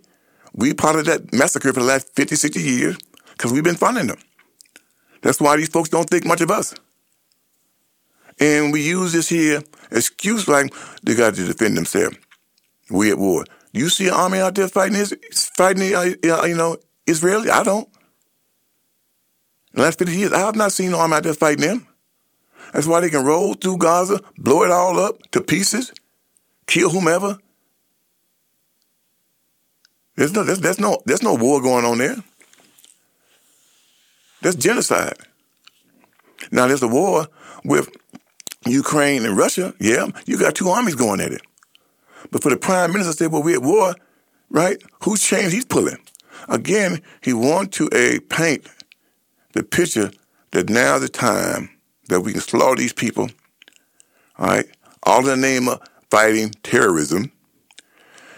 We 0.53 0.73
part 0.73 0.97
of 0.97 1.05
that 1.05 1.31
massacre 1.31 1.71
for 1.71 1.79
the 1.79 1.85
last 1.85 2.13
50, 2.15 2.35
60 2.35 2.59
years 2.59 2.97
because 3.31 3.53
we've 3.53 3.63
been 3.63 3.75
funding 3.75 4.07
them. 4.07 4.17
That's 5.21 5.39
why 5.39 5.55
these 5.57 5.69
folks 5.69 5.89
don't 5.89 6.09
think 6.09 6.25
much 6.25 6.41
of 6.41 6.51
us. 6.51 6.73
And 8.39 8.71
we 8.73 8.81
use 8.81 9.13
this 9.13 9.29
here 9.29 9.61
excuse 9.91 10.47
like 10.47 10.73
they 11.03 11.15
got 11.15 11.35
to 11.35 11.45
defend 11.45 11.77
themselves. 11.77 12.17
We 12.89 13.11
at 13.11 13.17
war. 13.17 13.45
Do 13.73 13.79
you 13.79 13.89
see 13.89 14.07
an 14.07 14.13
army 14.13 14.39
out 14.39 14.55
there 14.55 14.67
fighting 14.67 14.95
his, 14.95 15.15
fighting 15.55 15.93
uh, 15.93 16.13
you 16.45 16.55
know 16.55 16.77
Israeli? 17.05 17.49
I 17.49 17.63
don't. 17.63 17.87
In 19.73 19.77
the 19.77 19.81
last 19.83 19.99
50 19.99 20.15
years, 20.15 20.33
I 20.33 20.39
have 20.39 20.55
not 20.55 20.71
seen 20.71 20.89
an 20.89 20.95
army 20.95 21.15
out 21.15 21.23
there 21.23 21.33
fighting 21.33 21.67
them. 21.67 21.87
That's 22.73 22.87
why 22.87 23.01
they 23.01 23.09
can 23.09 23.25
roll 23.25 23.53
through 23.53 23.77
Gaza, 23.77 24.21
blow 24.37 24.63
it 24.63 24.71
all 24.71 24.99
up 24.99 25.29
to 25.31 25.41
pieces, 25.41 25.91
kill 26.67 26.89
whomever. 26.89 27.37
There's 30.15 30.33
no, 30.33 30.43
there's, 30.43 30.59
there's 30.59 30.79
no, 30.79 31.01
there's 31.05 31.23
no 31.23 31.35
war 31.35 31.61
going 31.61 31.85
on 31.85 31.99
there. 31.99 32.17
That's 34.41 34.55
genocide. 34.55 35.17
Now 36.51 36.67
there's 36.67 36.83
a 36.83 36.87
war 36.87 37.27
with 37.63 37.89
Ukraine 38.65 39.25
and 39.25 39.37
Russia. 39.37 39.73
Yeah, 39.79 40.07
you 40.25 40.37
got 40.39 40.55
two 40.55 40.69
armies 40.69 40.95
going 40.95 41.21
at 41.21 41.31
it. 41.31 41.41
But 42.31 42.43
for 42.43 42.49
the 42.49 42.57
prime 42.57 42.91
minister 42.93 43.13
to 43.13 43.17
say, 43.17 43.27
well, 43.27 43.43
we're 43.43 43.57
at 43.57 43.63
war, 43.63 43.95
right? 44.49 44.81
Whose 45.03 45.23
chains 45.23 45.53
he's 45.53 45.65
pulling? 45.65 45.97
Again, 46.49 47.01
he 47.21 47.33
wants 47.33 47.77
to 47.77 47.89
a 47.93 48.19
paint 48.21 48.67
the 49.53 49.63
picture 49.63 50.11
that 50.51 50.69
now's 50.69 51.01
the 51.01 51.09
time 51.09 51.69
that 52.09 52.21
we 52.21 52.33
can 52.33 52.41
slaughter 52.41 52.77
these 52.81 52.93
people, 52.93 53.29
all 54.39 54.47
right? 54.47 54.65
All 55.03 55.19
in 55.19 55.25
the 55.25 55.37
name 55.37 55.69
of 55.69 55.81
fighting 56.11 56.51
terrorism. 56.63 57.31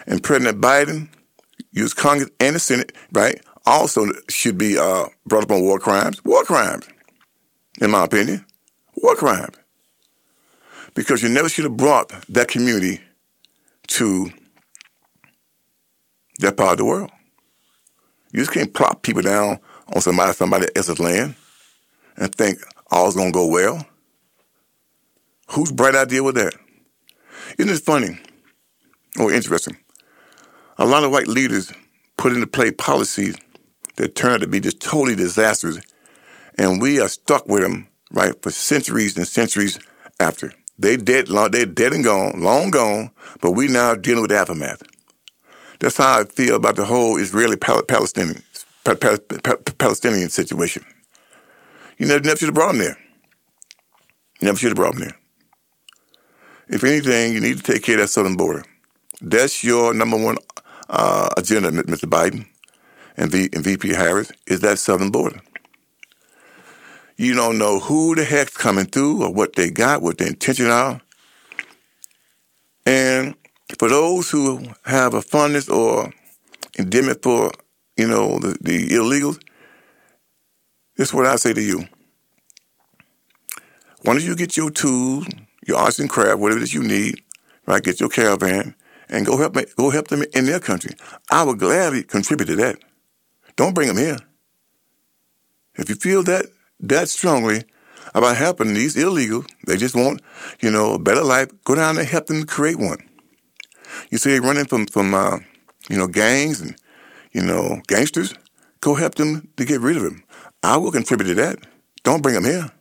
And 0.08 0.24
President 0.24 0.62
Biden 0.62 1.10
used 1.72 1.98
Congress 1.98 2.30
and 2.40 2.56
the 2.56 2.60
Senate, 2.60 2.94
right? 3.14 3.42
also 3.66 4.08
should 4.30 4.58
be 4.58 4.78
uh, 4.78 5.08
brought 5.28 5.44
up 5.44 5.52
on 5.52 5.62
war 5.64 5.80
crimes. 5.80 6.24
War 6.26 6.44
crimes, 6.44 6.88
in 7.82 7.92
my 7.92 8.06
opinion. 8.06 8.46
War 8.98 9.16
crimes. 9.16 9.56
because 10.96 11.24
you 11.24 11.30
never 11.30 11.50
should 11.50 11.66
have 11.66 11.78
brought 11.78 12.12
that 12.30 12.48
community 12.50 13.02
to 13.88 14.32
that 16.40 16.58
part 16.58 16.74
of 16.74 16.78
the 16.80 16.86
world. 16.86 17.12
You 18.32 18.40
just 18.40 18.52
can't 18.52 18.74
plop 18.74 19.04
people 19.04 19.22
down 19.22 19.60
on 19.94 20.02
somebody 20.02 20.34
somebody 20.34 20.68
else's 20.76 21.00
land 21.00 21.36
and 22.18 22.34
think 22.34 22.60
all's 22.92 23.16
gonna 23.16 23.32
go 23.32 23.46
well. 23.48 23.86
Whose 25.52 25.72
bright 25.72 25.96
idea 25.96 26.24
was 26.24 26.36
that? 26.36 26.54
Isn't 27.58 27.72
it 27.74 27.84
funny 27.84 28.18
or 29.20 29.34
interesting? 29.34 29.78
A 30.78 30.86
lot 30.86 31.04
of 31.04 31.12
white 31.12 31.28
leaders 31.28 31.72
put 32.18 32.34
into 32.34 32.48
play 32.48 32.72
policies 32.72 33.36
that 33.98 34.16
turn 34.16 34.32
out 34.32 34.42
to 34.42 34.48
be 34.48 34.60
just 34.60 34.80
totally 34.80 35.16
disastrous, 35.16 35.80
and 36.58 36.82
we 36.82 37.02
are 37.02 37.10
stuck 37.10 37.48
with 37.48 37.62
them 37.62 37.88
right 38.12 38.42
for 38.42 38.52
centuries 38.52 39.18
and 39.18 39.28
centuries 39.28 39.80
after. 40.20 40.54
They 40.82 40.98
dead, 40.98 41.28
they're 41.28 41.66
dead 41.68 41.94
and 41.94 42.04
gone, 42.04 42.42
long 42.42 42.72
gone, 42.72 43.12
but 43.40 43.52
we 43.52 43.68
now 43.68 43.94
dealing 43.94 44.24
with 44.24 44.32
the 44.32 44.38
aftermath. 44.38 44.82
That's 45.80 45.98
how 45.98 46.22
I 46.22 46.24
feel 46.24 46.56
about 46.56 46.76
the 46.76 46.86
whole 46.86 47.18
Israeli-Palestinian 47.18 48.42
Palestinian 48.84 50.30
situation. 50.30 50.84
You 52.00 52.08
never, 52.08 52.24
never 52.24 52.38
should 52.38 52.48
have 52.48 52.56
brought 52.56 52.70
them 52.70 52.80
there. 52.80 52.98
You 54.40 54.48
never 54.48 54.58
should 54.58 54.70
have 54.70 54.76
brought 54.76 54.96
them 54.96 55.04
there. 55.04 55.18
If 56.68 56.84
anything, 56.84 57.34
you 57.34 57.40
need 57.40 57.58
to 57.58 57.64
take 57.64 57.84
care 57.84 57.96
of 57.96 58.02
that 58.02 58.08
southern 58.08 58.36
border. 58.36 58.64
That's 59.22 59.64
your 59.64 59.94
number 59.94 60.18
one 60.18 60.38
uh, 60.90 61.30
agenda, 61.38 61.70
Mr. 61.72 62.10
Biden 62.10 62.48
and, 63.18 63.30
v, 63.30 63.50
and 63.54 63.64
VP 63.64 63.90
Harris, 63.90 64.32
is 64.48 64.62
that 64.62 64.80
southern 64.80 65.12
border. 65.12 65.42
You 67.22 67.36
don't 67.36 67.59
know 67.59 67.80
who 67.80 68.15
the 68.15 68.26
heck's 68.26 68.57
coming 68.57 68.86
through 68.86 69.22
or 69.24 69.32
what 69.32 69.55
they 69.55 69.69
got, 69.69 70.01
what 70.01 70.17
their 70.17 70.30
intentions 70.30 70.69
are. 70.69 70.99
And 72.84 73.36
for 73.78 73.89
those 73.89 74.32
who 74.32 74.65
have 74.86 75.13
a 75.13 75.22
fondness 75.22 75.69
or 75.69 76.11
endemic 76.80 77.22
for, 77.22 77.51
you 77.95 78.07
know, 78.07 78.39
the, 78.39 78.57
the 78.61 78.89
illegals, 78.89 79.39
this 80.97 81.09
is 81.09 81.13
what 81.13 81.28
I 81.28 81.36
say 81.36 81.53
to 81.53 81.61
you. 81.61 81.86
Why 84.01 84.13
don't 84.13 84.24
you 84.24 84.36
get 84.36 84.57
your 84.57 84.72
tools, 84.72 85.28
your 85.67 85.78
arts 85.78 85.99
and 85.99 86.09
craft, 86.09 86.39
whatever 86.39 86.59
it 86.59 86.63
is 86.63 86.74
you 86.74 86.82
need, 86.82 87.22
right? 87.67 87.84
Get 87.84 87.99
your 87.99 88.09
caravan 88.09 88.74
and 89.09 89.28
go 89.28 89.38
help 89.38 89.55
go 89.78 89.91
help 89.91 90.07
them 90.07 90.24
in 90.34 90.47
their 90.47 90.59
country. 90.59 90.95
I 91.30 91.43
would 91.43 91.59
gladly 91.59 92.01
contribute 92.01 92.47
to 92.47 92.55
that. 92.55 92.80
Don't 93.57 93.76
bring 93.76 93.89
them 93.89 93.97
here. 93.97 94.17
If 95.76 95.88
you 95.88 95.93
feel 95.93 96.24
that 96.24 96.47
that 96.82 97.10
strongly 97.10 97.64
about 98.14 98.38
helping 98.38 98.74
these 98.74 98.96
illegals, 98.96 99.50
they 99.66 99.78
just 99.78 99.96
want, 99.96 100.22
you 100.62 100.72
know, 100.72 100.96
a 100.96 101.00
better 101.00 101.24
life. 101.24 101.50
Go 101.64 101.76
down 101.76 101.98
and 101.98 102.08
help 102.08 102.28
them 102.28 102.46
create 102.46 102.78
one. 102.78 102.98
You 104.10 104.18
see, 104.18 104.40
running 104.40 104.66
from 104.66 104.88
from 104.88 105.14
uh, 105.14 105.40
you 105.90 105.98
know 105.98 106.08
gangs 106.08 106.62
and 106.62 106.76
you 107.32 107.42
know 107.42 107.82
gangsters. 107.88 108.34
Go 108.80 108.96
help 108.96 109.16
them 109.16 109.48
to 109.58 109.66
get 109.66 109.82
rid 109.82 109.98
of 109.98 110.04
them. 110.04 110.24
I 110.64 110.78
will 110.78 110.92
contribute 110.92 111.28
to 111.28 111.36
that. 111.36 111.60
Don't 112.04 112.24
bring 112.24 112.36
them 112.36 112.46
here. 112.46 112.72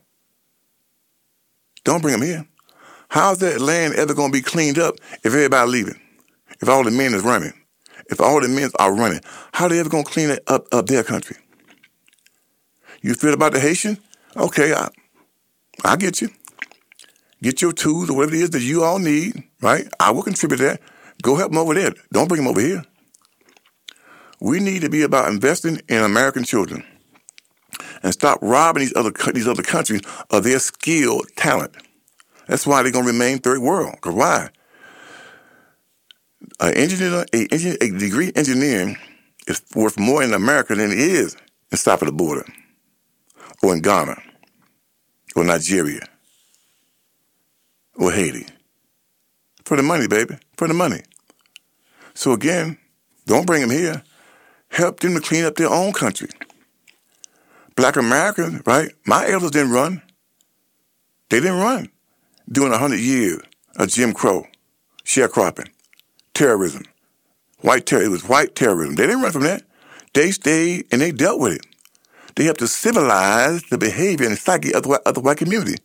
Don't 1.85 2.01
bring 2.01 2.19
them 2.19 2.27
here. 2.27 2.47
How's 3.11 3.39
that 3.39 3.61
land 3.61 3.95
ever 3.95 4.15
going 4.15 4.31
to 4.31 4.39
be 4.39 4.43
cleaned 4.43 4.79
up 4.79 4.95
if 5.25 5.27
everybody 5.27 5.71
leaving? 5.71 6.01
If 6.61 6.69
all 6.69 6.85
the 6.85 6.91
men 6.91 7.13
is 7.13 7.23
running? 7.23 7.53
If 8.11 8.21
all 8.21 8.41
the 8.41 8.49
men 8.49 8.71
are 8.79 8.95
running, 8.95 9.21
how 9.53 9.67
are 9.67 9.69
they 9.69 9.81
ever 9.81 9.89
going 9.89 10.05
to 10.05 10.11
clean 10.11 10.31
it 10.31 10.43
up, 10.47 10.67
up 10.73 10.87
their 10.87 11.03
country? 11.03 11.37
You 13.03 13.15
feel 13.15 13.35
about 13.35 13.53
the 13.53 13.61
Haitian? 13.61 13.99
Okay, 14.37 14.73
I, 14.75 14.89
I 15.85 15.97
get 15.97 16.21
you. 16.21 16.29
Get 17.43 17.63
your 17.63 17.73
tools 17.73 18.11
or 18.11 18.17
whatever 18.17 18.35
it 18.35 18.43
is 18.43 18.51
that 18.51 18.61
you 18.61 18.83
all 18.83 18.99
need, 18.99 19.43
right? 19.63 19.89
I 19.99 20.11
will 20.11 20.23
contribute 20.23 20.59
to 20.59 20.65
that. 20.65 20.81
Go 21.23 21.37
help 21.37 21.53
them 21.53 21.59
over 21.59 21.75
there. 21.75 21.93
Don't 22.13 22.29
bring 22.29 22.43
them 22.43 22.51
over 22.51 22.61
here. 22.61 22.85
We 24.41 24.61
need 24.61 24.83
to 24.83 24.91
be 24.91 25.03
about 25.03 25.31
investing 25.31 25.81
in 25.89 26.03
American 26.03 26.45
children 26.45 26.85
and 28.03 28.13
stop 28.13 28.39
robbing 28.43 28.81
these 28.81 28.97
other 28.97 29.13
these 29.33 29.49
other 29.49 29.63
countries 29.63 30.03
of 30.31 30.45
their 30.45 30.59
skilled 30.59 31.27
talent. 31.37 31.75
That's 32.47 32.67
why 32.67 32.83
they're 32.83 32.93
gonna 32.93 33.07
remain 33.07 33.39
third 33.39 33.61
world. 33.61 34.01
Cause 34.01 34.15
why? 34.15 34.49
An 36.59 36.75
engineer, 36.75 37.25
a, 37.33 37.49
a 37.55 37.99
degree 37.99 38.33
engineering 38.35 38.97
is 39.47 39.63
worth 39.75 39.99
more 39.99 40.23
in 40.23 40.33
America 40.33 40.75
than 40.75 40.91
it 40.91 40.99
is 40.99 41.37
in 41.73 41.93
of 41.93 42.01
the 42.01 42.13
border, 42.13 42.45
or 43.63 43.75
in 43.75 43.81
Ghana, 43.81 44.17
or 45.37 45.45
Nigeria, 45.45 46.07
or 47.97 48.11
Haiti. 48.13 48.47
For 49.65 49.77
the 49.77 49.83
money, 49.83 50.09
baby. 50.09 50.37
For 50.57 50.67
the 50.67 50.75
money. 50.75 51.03
So 52.15 52.33
again, 52.33 52.79
don't 53.27 53.47
bring 53.47 53.61
them 53.61 53.71
here. 53.71 54.03
Help 54.69 55.01
them 55.01 55.15
to 55.15 55.21
clean 55.21 55.45
up 55.45 55.57
their 55.57 55.71
own 55.71 55.93
country. 55.93 56.29
Black 57.77 57.97
Americans, 57.97 58.63
right? 58.67 58.91
My 59.07 59.29
elders 59.29 59.53
didn't 59.53 59.73
run. 59.73 60.03
They 61.29 61.41
didn't 61.41 61.61
run 61.61 61.89
during 62.51 62.73
a 62.73 62.79
hundred 62.79 63.01
years 63.01 63.41
of 63.77 63.89
Jim 63.89 64.13
Crow, 64.13 64.47
sharecropping, 65.05 65.69
terrorism, 66.35 66.83
white 67.61 67.87
terror. 67.87 68.03
It 68.03 68.09
was 68.09 68.29
white 68.29 68.55
terrorism. 68.55 68.97
They 68.97 69.07
didn't 69.07 69.23
run 69.23 69.33
from 69.33 69.45
that. 69.45 69.63
They 70.13 70.33
stayed 70.33 70.87
and 70.91 71.01
they 71.01 71.13
dealt 71.13 71.41
with 71.41 71.55
it. 71.55 71.67
They 72.37 72.45
helped 72.45 72.61
to 72.61 72.69
civilize 72.69 73.63
the 73.65 73.79
behavior 73.79 74.27
and 74.27 74.39
psyche 74.39 74.73
of 74.75 74.83
the, 74.83 75.01
of 75.07 75.15
the 75.15 75.21
white 75.21 75.39
community. 75.39 75.77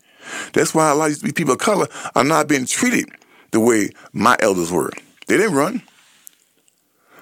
That's 0.53 0.73
why 0.73 0.91
a 0.91 0.95
lot 0.95 1.11
of 1.11 1.21
these 1.21 1.33
people 1.33 1.53
of 1.53 1.59
color 1.59 1.87
are 2.15 2.23
not 2.23 2.47
being 2.47 2.65
treated 2.65 3.09
the 3.51 3.59
way 3.59 3.89
my 4.13 4.35
elders 4.39 4.71
were. 4.71 4.91
They 5.27 5.37
didn't 5.37 5.55
run. 5.55 5.81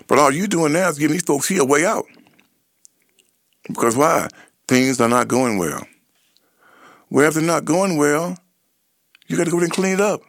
But 0.08 0.20
all 0.20 0.32
you're 0.32 0.48
doing 0.48 0.74
now 0.74 0.90
is 0.90 0.98
giving 0.98 1.14
these 1.14 1.24
folks 1.24 1.48
here 1.48 1.62
a 1.62 1.66
way 1.66 1.86
out. 1.86 2.06
Because 3.68 3.96
why? 3.96 4.28
Things 4.68 5.00
are 5.00 5.10
not 5.10 5.28
going 5.28 5.58
well. 5.58 5.86
Well, 7.10 7.28
if 7.28 7.36
they're 7.36 7.44
not 7.44 7.66
going 7.66 7.98
well, 7.98 8.38
you 9.28 9.38
got 9.38 9.46
to 9.46 9.52
go 9.52 9.60
and 9.60 9.72
clean 9.72 9.94
it 9.94 10.02
up. 10.02 10.22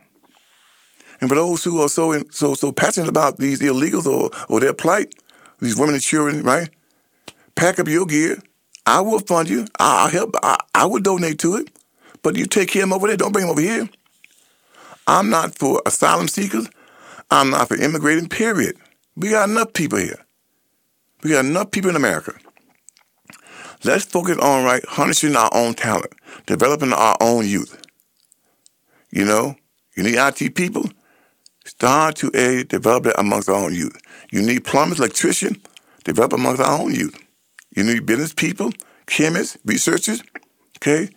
And 1.21 1.29
for 1.29 1.35
those 1.37 1.65
who 1.65 1.81
are 1.81 1.89
so 1.89 2.23
so 2.31 2.55
so 2.55 2.73
passionate 2.73 3.09
about 3.09 3.39
these 3.39 3.61
illegals 3.61 4.07
or, 4.07 4.31
or 4.49 4.61
their 4.61 4.75
plight, 4.75 5.15
these 5.61 5.77
women 5.77 5.95
and 5.95 6.03
children, 6.03 6.43
right? 6.43 6.69
Pack 7.55 7.79
up 7.79 7.89
your 7.89 8.07
gear. 8.07 8.43
I 8.87 9.01
will 9.01 9.21
fund 9.21 9.49
you. 9.49 9.67
I'll 9.79 10.09
help. 10.09 10.35
I, 10.43 10.59
I 10.75 10.87
will 10.87 11.01
donate 11.01 11.39
to 11.41 11.57
it. 11.57 11.69
But 12.23 12.37
you 12.37 12.47
take 12.47 12.71
him 12.71 12.93
over 12.93 13.07
there. 13.07 13.17
Don't 13.17 13.33
bring 13.33 13.45
him 13.45 13.51
over 13.51 13.61
here. 13.61 13.89
I'm 15.07 15.31
not 15.31 15.59
for 15.59 15.83
asylum 15.87 16.29
seekers. 16.29 16.69
I'm 17.31 17.51
not 17.51 17.69
for 17.69 17.77
immigrating, 17.77 18.29
period. 18.29 18.77
We 19.17 19.31
got 19.31 19.49
enough 19.49 19.73
people 19.73 19.99
here. 19.99 20.25
We 21.23 21.31
got 21.31 21.45
enough 21.45 21.71
people 21.71 21.91
in 21.91 21.97
America. 21.97 22.35
Let's 23.85 24.05
focus 24.05 24.39
on 24.39 24.65
right 24.65 24.85
harnessing 24.87 25.37
our 25.37 25.51
own 25.53 25.75
talent, 25.75 26.13
developing 26.47 26.93
our 26.93 27.17
own 27.21 27.47
youth. 27.47 27.81
You 29.11 29.25
know, 29.25 29.57
you 29.97 30.03
need 30.03 30.17
IT 30.17 30.55
people. 30.55 30.85
Start 31.65 32.17
to 32.17 32.31
a 32.35 32.65
develop 32.65 33.07
it 33.07 33.15
amongst 33.19 33.49
our 33.49 33.57
own 33.57 33.75
youth. 33.75 33.97
You 34.31 34.43
need 34.43 34.65
plumbers, 34.65 34.99
electricians, 34.99 35.59
develop 36.05 36.33
amongst 36.33 36.63
our 36.63 36.81
own 36.81 36.95
youth. 36.95 37.24
You 37.75 37.85
need 37.85 38.07
business 38.07 38.33
people, 38.33 38.73
chemists, 39.07 39.59
researchers. 39.65 40.23
Okay, 40.79 41.11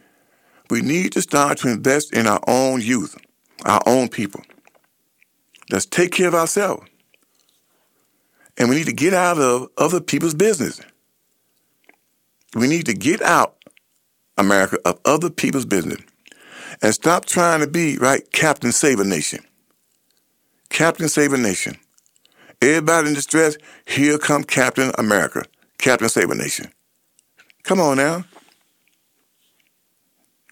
we 0.70 0.82
need 0.82 1.14
to 1.14 1.22
start 1.22 1.60
to 1.60 1.70
invest 1.70 2.14
in 2.14 2.28
our 2.28 2.42
own 2.48 2.82
youth, 2.82 3.16
our 3.66 3.82
own 3.86 4.10
people. 4.10 4.42
Let's 5.70 5.86
take 5.86 6.12
care 6.12 6.28
of 6.28 6.36
ourselves. 6.36 6.88
And 8.58 8.70
we 8.70 8.76
need 8.76 8.88
to 8.88 8.94
get 8.94 9.14
out 9.14 9.38
of 9.38 9.68
other 9.78 10.02
people's 10.02 10.34
business. 10.34 10.82
We 12.56 12.68
need 12.68 12.88
to 12.88 12.94
get 12.94 13.22
out, 13.22 13.56
America, 14.38 14.80
of 14.86 15.00
other 15.06 15.30
people's 15.30 15.66
business 15.66 16.02
and 16.82 16.94
stop 16.94 17.26
trying 17.26 17.62
to 17.62 17.68
be, 17.68 17.98
right, 17.98 18.32
Captain 18.32 18.72
Save 18.72 19.00
a 19.00 19.04
Nation. 19.04 19.44
Captain 20.70 21.10
Save 21.10 21.34
a 21.34 21.38
Nation. 21.38 21.78
Everybody 22.62 23.10
in 23.10 23.14
distress, 23.14 23.58
here 23.86 24.18
come 24.18 24.44
Captain 24.44 24.92
America, 24.98 25.44
Captain 25.78 26.10
Saber 26.10 26.36
Nation. 26.36 26.72
Come 27.64 27.80
on 27.80 27.98
now. 27.98 28.26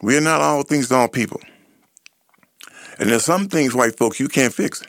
We 0.02 0.18
are 0.18 0.22
not 0.22 0.42
all 0.42 0.64
things 0.64 0.90
to 0.90 0.96
all 0.96 1.08
people. 1.08 1.42
And 3.00 3.10
there's 3.10 3.26
some 3.26 3.48
things, 3.48 3.74
white 3.74 3.98
folks, 3.98 4.20
you 4.20 4.28
can't 4.28 4.54
fix. 4.54 4.84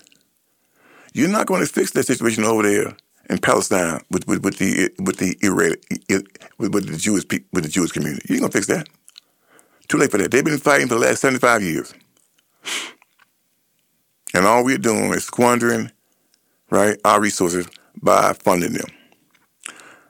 You're 1.12 1.28
not 1.28 1.46
going 1.46 1.60
to 1.64 1.72
fix 1.72 1.92
that 1.92 2.06
situation 2.06 2.44
over 2.44 2.62
there 2.62 2.96
in 3.30 3.38
Palestine 3.38 4.00
with, 4.10 4.26
with, 4.28 4.44
with 4.44 4.58
the 4.58 4.90
with 4.98 5.16
the 5.18 5.36
with, 6.58 6.72
with 6.72 6.86
the 6.86 6.96
Jewish 6.96 7.24
with 7.52 7.64
the 7.64 7.70
Jewish 7.70 7.92
community. 7.92 8.26
You 8.28 8.34
ain't 8.36 8.42
gonna 8.42 8.52
fix 8.52 8.66
that. 8.66 8.88
Too 9.88 9.98
late 9.98 10.10
for 10.10 10.18
that. 10.18 10.30
They've 10.30 10.44
been 10.44 10.58
fighting 10.58 10.88
for 10.88 10.94
the 10.94 11.00
last 11.00 11.20
seventy 11.20 11.38
five 11.40 11.62
years, 11.62 11.94
and 14.34 14.46
all 14.46 14.64
we're 14.64 14.78
doing 14.78 15.12
is 15.14 15.24
squandering, 15.24 15.90
right, 16.70 16.98
our 17.04 17.20
resources 17.20 17.66
by 18.02 18.32
funding 18.34 18.74
them. 18.74 18.86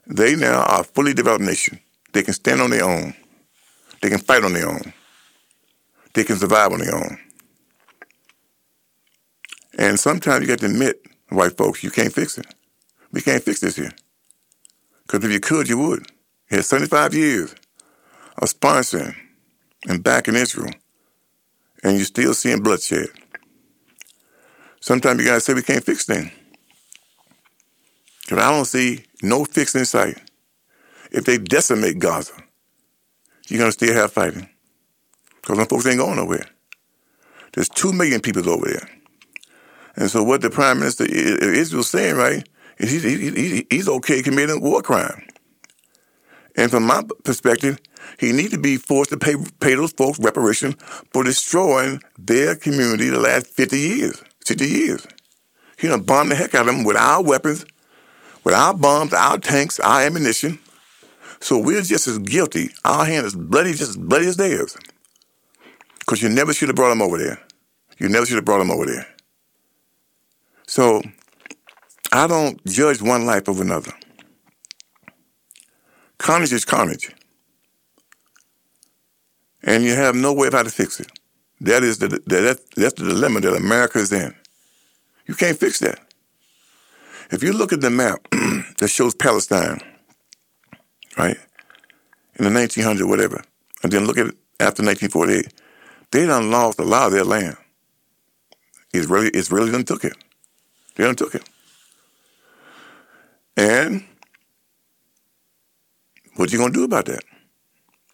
They 0.06 0.36
now 0.36 0.62
are 0.62 0.80
a 0.80 0.84
fully 0.84 1.14
developed 1.14 1.44
nation. 1.44 1.80
They 2.12 2.22
can 2.22 2.34
stand 2.34 2.60
on 2.60 2.70
their 2.70 2.84
own. 2.84 3.14
They 4.00 4.08
can 4.08 4.18
fight 4.18 4.44
on 4.44 4.52
their 4.52 4.68
own. 4.68 4.92
They 6.14 6.24
can 6.24 6.36
survive 6.36 6.72
on 6.72 6.78
their 6.80 6.94
own. 6.94 7.18
And 9.78 9.98
sometimes 9.98 10.42
you 10.42 10.48
got 10.48 10.60
to 10.60 10.66
admit, 10.66 11.02
white 11.28 11.56
folks, 11.56 11.82
you 11.82 11.90
can't 11.90 12.12
fix 12.12 12.38
it. 12.38 12.46
We 13.12 13.20
can't 13.20 13.42
fix 13.42 13.60
this 13.60 13.76
here. 13.76 13.92
Because 15.06 15.24
if 15.24 15.32
you 15.32 15.40
could, 15.40 15.68
you 15.68 15.78
would. 15.78 16.06
You 16.50 16.58
had 16.58 16.64
75 16.64 17.14
years 17.14 17.54
of 18.38 18.48
sponsoring 18.48 19.14
and 19.88 20.02
backing 20.02 20.36
Israel, 20.36 20.70
and 21.82 21.96
you're 21.96 22.04
still 22.06 22.34
seeing 22.34 22.62
bloodshed. 22.62 23.08
Sometimes 24.80 25.20
you 25.20 25.26
gotta 25.26 25.40
say 25.40 25.54
we 25.54 25.62
can't 25.62 25.84
fix 25.84 26.04
things. 26.06 26.30
Because 28.26 28.42
I 28.42 28.50
don't 28.50 28.64
see 28.64 29.04
no 29.22 29.44
fix 29.44 29.74
in 29.76 29.84
sight. 29.84 30.18
If 31.12 31.24
they 31.24 31.38
decimate 31.38 32.00
Gaza, 32.00 32.32
you're 33.48 33.60
gonna 33.60 33.72
still 33.72 33.94
have 33.94 34.12
fighting. 34.12 34.48
Because 35.40 35.58
them 35.58 35.68
folks 35.68 35.86
ain't 35.86 35.98
going 35.98 36.16
nowhere. 36.16 36.46
There's 37.52 37.68
two 37.68 37.92
million 37.92 38.20
people 38.20 38.48
over 38.50 38.66
there. 38.66 38.88
And 39.94 40.10
so 40.10 40.24
what 40.24 40.40
the 40.40 40.50
prime 40.50 40.80
minister 40.80 41.04
of 41.04 41.10
Israel's 41.10 41.88
saying, 41.88 42.16
right, 42.16 42.46
is 42.78 42.90
he's, 42.90 43.02
he, 43.04 43.66
he's 43.70 43.88
okay 43.88 44.22
committing 44.22 44.60
war 44.60 44.82
crime. 44.82 45.24
And 46.56 46.70
from 46.70 46.84
my 46.84 47.02
perspective, 47.22 47.78
he 48.18 48.32
needs 48.32 48.50
to 48.50 48.58
be 48.58 48.76
forced 48.76 49.10
to 49.10 49.16
pay, 49.16 49.36
pay 49.60 49.74
those 49.74 49.92
folks 49.92 50.18
reparation 50.18 50.72
for 51.12 51.22
destroying 51.22 52.02
their 52.18 52.56
community 52.56 53.08
the 53.08 53.20
last 53.20 53.46
50 53.46 53.78
years, 53.78 54.22
60 54.44 54.66
years. 54.66 55.06
He 55.78 55.88
done 55.88 56.02
bombed 56.02 56.30
the 56.30 56.34
heck 56.34 56.54
out 56.54 56.68
of 56.68 56.74
them 56.74 56.84
with 56.84 56.96
our 56.96 57.22
weapons, 57.22 57.64
with 58.46 58.54
our 58.54 58.72
bombs, 58.72 59.12
our 59.12 59.38
tanks, 59.38 59.80
our 59.80 60.02
ammunition. 60.02 60.60
So 61.40 61.58
we're 61.58 61.82
just 61.82 62.06
as 62.06 62.18
guilty. 62.18 62.70
Our 62.84 63.04
hand 63.04 63.26
is 63.26 63.34
bloody, 63.34 63.72
just 63.72 63.90
as 63.90 63.96
bloody 63.96 64.28
as 64.28 64.36
theirs. 64.36 64.76
Because 65.98 66.22
you 66.22 66.28
never 66.28 66.54
should 66.54 66.68
have 66.68 66.76
brought 66.76 66.90
them 66.90 67.02
over 67.02 67.18
there. 67.18 67.40
You 67.98 68.08
never 68.08 68.24
should 68.24 68.36
have 68.36 68.44
brought 68.44 68.58
them 68.58 68.70
over 68.70 68.86
there. 68.86 69.04
So 70.68 71.02
I 72.12 72.28
don't 72.28 72.64
judge 72.66 73.02
one 73.02 73.26
life 73.26 73.48
of 73.48 73.60
another. 73.60 73.90
Carnage 76.18 76.52
is 76.52 76.64
carnage. 76.64 77.12
And 79.64 79.82
you 79.82 79.94
have 79.94 80.14
no 80.14 80.32
way 80.32 80.46
of 80.46 80.52
how 80.52 80.62
to 80.62 80.70
fix 80.70 81.00
it. 81.00 81.10
That 81.62 81.82
is 81.82 81.98
the, 81.98 82.06
that, 82.26 82.60
that's 82.76 82.94
the 82.94 83.08
dilemma 83.08 83.40
that 83.40 83.56
America 83.56 83.98
is 83.98 84.12
in. 84.12 84.32
You 85.26 85.34
can't 85.34 85.58
fix 85.58 85.80
that. 85.80 85.98
If 87.30 87.42
you 87.42 87.52
look 87.52 87.72
at 87.72 87.80
the 87.80 87.90
map 87.90 88.28
that 88.78 88.88
shows 88.88 89.14
Palestine, 89.14 89.80
right, 91.16 91.36
in 92.36 92.44
the 92.44 92.50
1900s, 92.50 93.08
whatever, 93.08 93.42
and 93.82 93.92
then 93.92 94.06
look 94.06 94.18
at 94.18 94.26
it 94.26 94.36
after 94.60 94.82
1948, 94.82 95.52
they 96.10 96.26
done 96.26 96.50
lost 96.50 96.78
a 96.78 96.84
lot 96.84 97.06
of 97.06 97.12
their 97.12 97.24
land. 97.24 97.56
Israeli, 98.94 99.30
Israelis 99.30 99.72
done 99.72 99.84
took 99.84 100.04
it. 100.04 100.16
They 100.94 101.04
done 101.04 101.16
took 101.16 101.34
it. 101.34 101.48
And 103.56 104.04
what 106.36 106.52
you 106.52 106.58
gonna 106.58 106.72
do 106.72 106.84
about 106.84 107.06
that? 107.06 107.24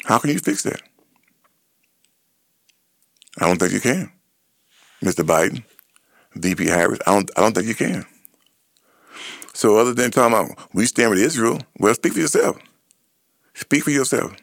How 0.04 0.18
can 0.18 0.30
you 0.30 0.38
fix 0.38 0.62
that? 0.62 0.80
I 3.38 3.46
don't 3.46 3.58
think 3.58 3.72
you 3.72 3.80
can, 3.80 4.12
Mr. 5.02 5.24
Biden, 5.24 5.64
VP 6.34 6.66
Harris. 6.66 7.00
I 7.06 7.12
don't. 7.14 7.30
I 7.36 7.40
don't 7.40 7.54
think 7.54 7.66
you 7.66 7.74
can. 7.74 8.04
So 9.54 9.76
other 9.76 9.94
than 9.94 10.10
talking 10.10 10.34
about 10.34 10.74
we 10.74 10.86
stand 10.86 11.10
with 11.10 11.20
Israel, 11.20 11.60
well, 11.78 11.94
speak 11.94 12.14
for 12.14 12.20
yourself. 12.20 12.58
Speak 13.54 13.84
for 13.84 13.90
yourself. 13.90 14.34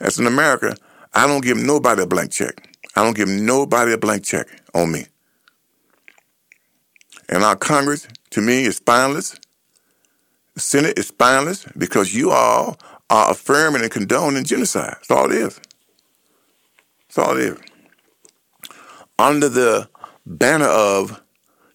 As 0.00 0.18
an 0.18 0.26
America, 0.26 0.76
I 1.14 1.26
don't 1.26 1.42
give 1.42 1.56
nobody 1.56 2.02
a 2.02 2.06
blank 2.06 2.32
check. 2.32 2.76
I 2.96 3.04
don't 3.04 3.16
give 3.16 3.28
nobody 3.28 3.92
a 3.92 3.98
blank 3.98 4.24
check 4.24 4.46
on 4.74 4.92
me. 4.92 5.06
And 7.28 7.44
our 7.44 7.56
Congress, 7.56 8.08
to 8.30 8.40
me, 8.40 8.64
is 8.64 8.76
spineless. 8.76 9.36
The 10.54 10.60
Senate 10.60 10.98
is 10.98 11.08
spineless 11.08 11.64
because 11.76 12.14
you 12.14 12.30
all 12.30 12.78
are 13.10 13.30
affirming 13.30 13.82
and 13.82 13.90
condoning 13.90 14.44
genocide. 14.44 14.94
That's 14.96 15.10
all 15.10 15.30
it 15.30 15.36
is. 15.36 15.60
That's 17.08 17.18
all 17.18 17.36
it 17.36 17.44
is. 17.44 17.58
Under 19.18 19.48
the 19.48 19.88
banner 20.26 20.66
of 20.66 21.22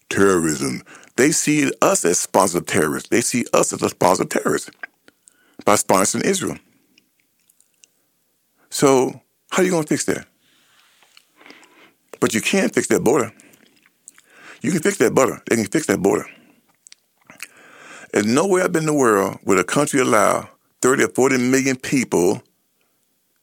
terrorism, 0.10 0.84
they 1.16 1.32
see 1.32 1.72
us 1.82 2.06
as 2.06 2.20
sponsors 2.20 2.56
of 2.56 2.66
terrorists. 2.66 3.10
They 3.10 3.22
see 3.22 3.46
us 3.54 3.72
as 3.74 3.82
a 3.82 3.90
sponsor 3.90 4.24
of 4.24 4.30
terrorists 4.30 4.72
by 5.66 5.76
sponsoring 5.76 6.24
Israel. 6.24 6.58
So, 8.70 9.22
how 9.52 9.62
are 9.62 9.66
you 9.66 9.72
going 9.72 9.84
to 9.84 9.88
fix 9.88 10.06
that? 10.06 10.26
But 12.20 12.34
you 12.34 12.42
can't 12.42 12.74
fix 12.74 12.88
that 12.88 13.04
border. 13.04 13.32
You 14.62 14.72
can 14.72 14.82
fix 14.82 14.98
that 14.98 15.14
border. 15.14 15.42
They 15.48 15.58
can 15.58 15.66
fix 15.66 15.86
that 15.88 16.02
border. 16.02 16.26
There's 18.12 18.26
nowhere 18.26 18.64
up 18.64 18.76
in 18.76 18.86
the 18.86 18.94
world 18.94 19.40
where 19.44 19.58
a 19.58 19.64
country 19.64 20.00
allow 20.00 20.50
30 20.82 21.04
or 21.04 21.08
40 21.10 21.38
million 21.38 21.76
people, 21.76 22.42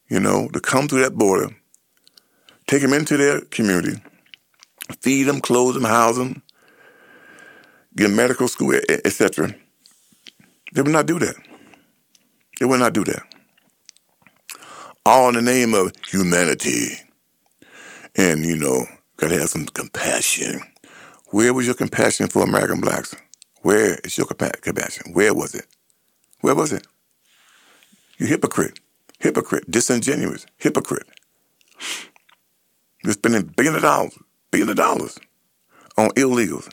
you 0.09 0.19
know, 0.19 0.49
to 0.49 0.61
come 0.61 0.89
through 0.89 1.03
that 1.03 1.15
border, 1.15 1.55
take 2.67 2.83
them 2.83 2.93
into 2.93 3.17
their 3.17 3.41
community, 3.43 4.01
feed 5.01 5.25
them, 5.25 5.41
clothe 5.41 5.75
them, 5.75 5.85
house 5.85 6.17
them, 6.17 6.43
get 7.97 8.11
medical 8.11 8.49
school, 8.49 8.79
etc. 8.89 9.55
They 10.73 10.83
would 10.83 10.93
not 10.93 11.07
do 11.07 11.19
that. 11.19 11.35
They 12.59 12.67
would 12.67 12.81
not 12.81 12.93
do 12.93 13.05
that. 13.05 13.23
All 15.05 15.29
in 15.29 15.35
the 15.35 15.43
name 15.43 15.75
of 15.75 15.93
humanity. 16.09 16.99
And, 18.17 18.45
you 18.45 18.57
know, 18.57 18.87
gotta 19.17 19.39
have 19.39 19.49
some 19.49 19.67
compassion. 19.67 20.61
Where 21.29 21.55
was 21.55 21.67
your 21.67 21.75
compassion 21.75 22.29
for 22.29 22.43
American 22.43 22.81
blacks? 22.81 23.15
Where 23.63 23.97
is 24.05 24.19
your 24.19 24.27
compassion? 24.27 25.13
Where 25.13 25.35
was 25.35 25.55
it? 25.55 25.67
Where 26.41 26.55
was 26.55 26.73
it? 26.73 26.87
You 28.19 28.27
hypocrite. 28.27 28.81
Hypocrite. 29.19 29.71
Disingenuous. 29.71 30.47
Hypocrite. 30.59 31.07
You're 33.03 33.15
spending 33.15 33.43
billions 33.43 33.77
of 33.77 33.83
dollars, 33.83 34.19
billions 34.51 34.71
of 34.71 34.77
dollars 34.77 35.19
on 35.97 36.11
illegals. 36.11 36.69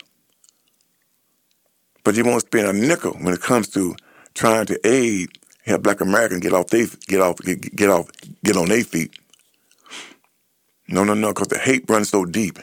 But 2.08 2.16
you 2.16 2.24
won't 2.24 2.40
spend 2.40 2.66
a 2.66 2.72
nickel 2.72 3.18
when 3.20 3.34
it 3.34 3.42
comes 3.42 3.68
to 3.72 3.94
trying 4.34 4.66
to 4.68 4.80
aid 4.88 5.28
help 5.66 5.84
black 5.84 6.00
Americans 6.00 6.40
get 6.40 6.54
off 6.54 6.68
they 6.68 6.86
get 7.06 7.20
off 7.20 7.36
get, 7.40 7.76
get 7.76 7.90
off 7.90 8.10
get 8.46 8.56
on 8.56 8.70
their 8.70 8.86
feet. 8.86 9.20
No, 10.88 11.04
no, 11.04 11.14
no, 11.16 11.34
because 11.34 11.50
the 11.50 11.58
hate 11.58 11.84
runs 11.90 12.08
so 12.08 12.24
deep. 12.24 12.60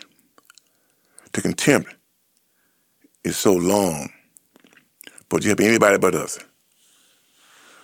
The 1.33 1.43
contempt 1.43 1.95
is 3.23 3.37
so 3.37 3.53
long. 3.53 4.09
But 5.29 5.43
you 5.43 5.51
help 5.51 5.61
anybody 5.61 5.99
but 5.99 6.15
us. 6.15 6.39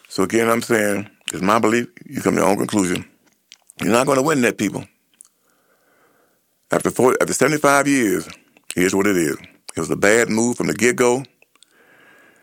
So 0.09 0.23
again, 0.23 0.49
I'm 0.49 0.63
saying, 0.63 1.11
it's 1.31 1.43
my 1.43 1.59
belief, 1.59 1.89
you 2.07 2.23
come 2.23 2.37
to 2.37 2.41
your 2.41 2.49
own 2.49 2.57
conclusion. 2.57 3.05
You're 3.83 3.93
not 3.93 4.07
going 4.07 4.17
to 4.17 4.23
win 4.23 4.41
that, 4.41 4.57
people. 4.57 4.87
After 6.71 6.91
40, 6.91 7.19
after 7.21 7.35
75 7.35 7.87
years, 7.87 8.27
here's 8.75 8.95
what 8.95 9.07
it 9.07 9.19
is. 9.19 9.37
It 9.77 9.81
was 9.81 9.91
a 9.91 9.97
bad 9.97 10.31
move 10.31 10.57
from 10.57 10.69
the 10.69 10.75
get-go, 10.75 11.25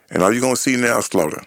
and 0.10 0.24
all 0.24 0.32
you're 0.32 0.42
going 0.42 0.56
to 0.56 0.62
see 0.62 0.76
now 0.76 1.00
is 1.00 1.06
slaughter. 1.06 1.44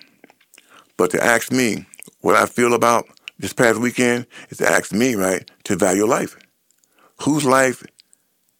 But 0.97 1.11
to 1.13 1.25
ask 1.25 1.51
me 1.51 1.87
what 2.21 2.37
I 2.37 2.47
feel 2.47 2.75
about 2.75 3.07
this 3.39 3.53
past 3.53 3.79
weekend 3.81 4.27
is 4.51 4.59
to 4.59 4.71
ask 4.71 4.93
me, 4.93 5.15
right, 5.15 5.51
to 5.65 5.77
value 5.77 6.05
life. 6.05 6.37
Whose 7.23 7.45
life 7.45 7.83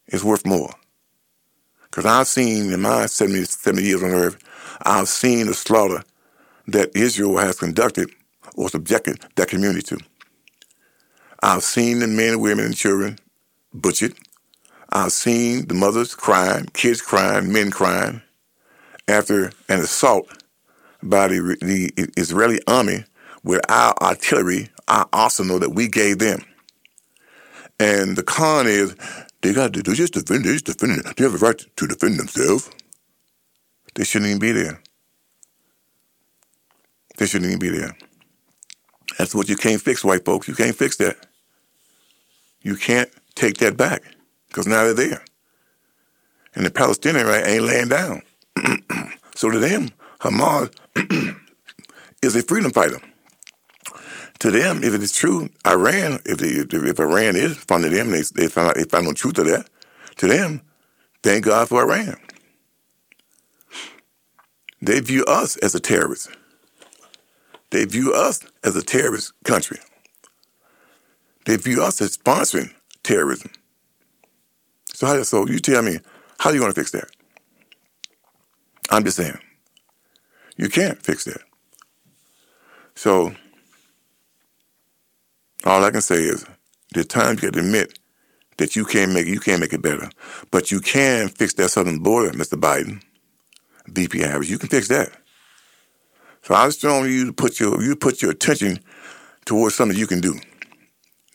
is 0.09 0.25
worth 0.25 0.47
more? 0.47 0.73
Because 1.85 2.07
I've 2.07 2.29
seen 2.29 2.73
in 2.73 2.81
my 2.81 3.07
70, 3.07 3.45
70 3.45 3.83
years 3.83 4.03
on 4.03 4.11
earth, 4.11 4.39
I've 4.83 5.09
seen 5.09 5.47
the 5.47 5.55
slaughter 5.55 6.03
that 6.69 6.95
Israel 6.95 7.37
has 7.39 7.59
conducted 7.59 8.11
or 8.55 8.69
subjected 8.69 9.21
that 9.37 9.49
community 9.49 9.83
to. 9.83 9.99
I've 11.43 11.63
seen 11.63 11.99
the 11.99 12.07
men, 12.07 12.41
women, 12.41 12.67
and 12.67 12.77
children 12.77 13.19
butchered. 13.75 14.15
I've 14.91 15.13
seen 15.13 15.67
the 15.69 15.75
mothers 15.75 16.15
crying, 16.15 16.67
kids 16.73 17.03
crying, 17.03 17.53
men 17.53 17.71
crying 17.71 18.23
after 19.11 19.53
an 19.69 19.81
assault 19.81 20.29
by 21.03 21.29
the, 21.29 21.57
the 21.61 21.93
Israeli 22.17 22.61
army 22.67 23.05
with 23.43 23.61
our 23.71 23.95
artillery, 24.01 24.69
our 24.89 25.09
arsenal 25.13 25.59
that 25.59 25.71
we 25.71 25.89
gave 25.89 26.19
them. 26.19 26.45
And 27.79 28.17
the 28.17 28.23
con 28.23 28.67
is 28.67 28.95
they 29.41 29.53
got 29.53 29.73
to, 29.73 29.83
they 29.83 29.95
just 29.95 30.15
defend, 30.15 30.45
they 30.45 30.53
just 30.53 30.67
defend, 30.67 31.03
they 31.17 31.25
have 31.25 31.35
a 31.35 31.39
right 31.39 31.59
to 31.77 31.87
defend 31.87 32.19
themselves. 32.19 32.71
They 33.95 34.05
shouldn't 34.05 34.29
even 34.29 34.41
be 34.41 34.53
there. 34.53 34.81
They 37.17 37.27
shouldn't 37.27 37.51
even 37.51 37.59
be 37.59 37.77
there. 37.77 37.97
That's 39.19 39.35
what 39.35 39.49
you 39.49 39.57
can't 39.57 39.81
fix, 39.81 40.05
white 40.05 40.25
folks. 40.25 40.49
You 40.49 40.55
can't 40.55 40.77
fix 40.77 40.97
that. 40.99 41.17
You 42.63 42.77
can't 42.77 43.11
take 43.35 43.59
that 43.59 43.77
back 43.77 44.03
because 44.49 44.67
now 44.67 44.85
they're 44.85 44.95
there. 44.95 45.25
And 46.55 46.65
the 46.67 46.71
Palestinian 46.71 47.27
right 47.27 47.47
ain't 47.47 47.65
laying 47.65 47.89
down. 47.89 48.23
so 49.35 49.51
to 49.51 49.59
them, 49.59 49.91
Hamas 50.21 50.73
is 52.23 52.37
a 52.37 52.43
freedom 52.43 52.73
fighter. 52.73 53.01
To 54.41 54.51
them, 54.51 54.83
if 54.83 54.95
it 54.95 55.03
is 55.03 55.13
true, 55.13 55.51
Iran, 55.67 56.21
if 56.25 56.39
they, 56.39 56.49
if 56.49 56.99
Iran 56.99 57.37
is 57.37 57.57
funding 57.59 57.93
them, 57.93 58.11
they 58.11 58.23
they 58.35 58.49
find 58.49 58.69
out, 58.69 58.77
they 58.77 58.85
find 58.85 59.05
no 59.05 59.13
truth 59.13 59.35
to 59.35 59.45
that. 59.45 59.69
To 60.19 60.27
them, 60.27 60.63
Thank 61.23 61.45
God 61.45 61.69
for 61.69 61.83
Iran. 61.83 62.17
They 64.81 65.01
view 65.01 65.25
us 65.27 65.57
as 65.59 65.75
a 65.75 65.81
terrorist. 65.81 66.31
They 67.71 67.85
view 67.85 68.15
us 68.15 68.41
as 68.65 68.75
a 68.75 68.83
terrorist 68.83 69.33
country. 69.45 69.79
They 71.45 71.57
view 71.57 71.83
us 71.83 72.01
as 72.01 72.17
sponsoring 72.17 72.73
terrorism. 73.03 73.51
So, 74.95 75.07
how, 75.07 75.23
so 75.23 75.47
you 75.47 75.59
tell 75.59 75.83
me, 75.83 75.99
how 76.39 76.51
are 76.51 76.55
you 76.55 76.61
going 76.61 76.73
to 76.73 76.81
fix 76.81 76.91
that? 76.93 77.11
I'm 78.91 79.05
just 79.05 79.17
saying, 79.17 79.39
you 80.57 80.69
can't 80.69 81.03
fix 81.03 81.25
that. 81.25 81.43
So, 82.95 83.35
all 85.65 85.85
I 85.85 85.91
can 85.91 86.03
say 86.03 86.23
is, 86.23 86.47
the 86.95 87.05
time 87.05 87.37
you 87.37 87.43
got 87.43 87.53
to 87.55 87.61
admit 87.61 87.99
that 88.59 88.77
you 88.77 88.85
can't 88.85 89.13
make 89.13 89.27
you 89.27 89.41
can't 89.41 89.61
make 89.61 89.73
it 89.73 89.83
better, 89.83 90.11
but 90.51 90.71
you 90.71 90.81
can 90.81 91.29
fix 91.29 91.55
that 91.55 91.71
southern 91.71 92.01
border, 92.01 92.31
Mr. 92.33 92.59
Biden, 92.61 93.03
VP 93.89 94.21
Harris. 94.21 94.51
You 94.51 94.59
can 94.59 94.69
fix 94.69 94.89
that. 94.89 95.11
So 96.43 96.55
I 96.55 96.67
just 96.67 96.85
want 96.85 97.11
you 97.11 97.27
to 97.27 97.33
put 97.33 97.61
your 97.61 97.83
you 97.83 97.97
put 97.97 98.23
your 98.23 98.33
attention 98.33 98.81
towards 99.47 99.75
something 99.75 99.99
you 99.99 100.07
can 100.07 100.21
do. 100.21 100.39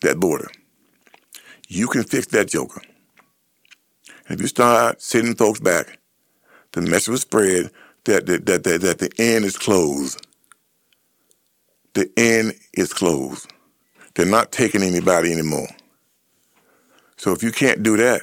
That 0.02 0.20
border, 0.20 0.50
you 1.68 1.88
can 1.88 2.04
fix 2.04 2.26
that 2.28 2.48
joker. 2.48 2.82
And 4.28 4.38
if 4.38 4.42
you 4.42 4.48
start 4.48 5.02
sending 5.02 5.34
folks 5.36 5.60
back, 5.60 5.98
the 6.76 6.82
message 6.82 7.08
will 7.08 7.16
spread 7.16 7.70
that 8.04 8.26
that, 8.26 8.44
that 8.44 8.64
that 8.64 8.80
that 8.82 8.98
the 8.98 9.10
end 9.18 9.46
is 9.46 9.56
closed. 9.56 10.24
The 11.94 12.10
end 12.18 12.52
is 12.74 12.92
closed. 12.92 13.50
They're 14.14 14.26
not 14.26 14.52
taking 14.52 14.82
anybody 14.82 15.32
anymore. 15.32 15.68
So 17.16 17.32
if 17.32 17.42
you 17.42 17.50
can't 17.50 17.82
do 17.82 17.96
that, 17.96 18.22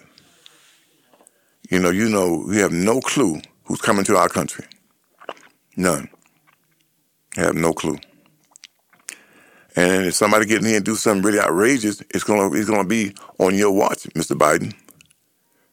you 1.71 1.79
know, 1.79 1.89
you 1.89 2.07
know, 2.07 2.45
we 2.47 2.57
have 2.57 2.71
no 2.71 3.01
clue 3.01 3.41
who's 3.63 3.81
coming 3.81 4.05
to 4.05 4.17
our 4.17 4.29
country. 4.29 4.65
None. 5.75 6.07
have 7.35 7.55
no 7.55 7.73
clue. 7.73 7.97
And 9.75 10.05
if 10.05 10.13
somebody 10.13 10.45
get 10.45 10.59
in 10.59 10.67
here 10.67 10.75
and 10.75 10.85
do 10.85 10.95
something 10.95 11.23
really 11.23 11.39
outrageous, 11.39 12.01
it's 12.11 12.23
gonna 12.23 12.53
it's 12.53 12.69
gonna 12.69 12.87
be 12.87 13.15
on 13.39 13.55
your 13.55 13.71
watch, 13.71 14.03
Mr. 14.13 14.37
Biden, 14.37 14.75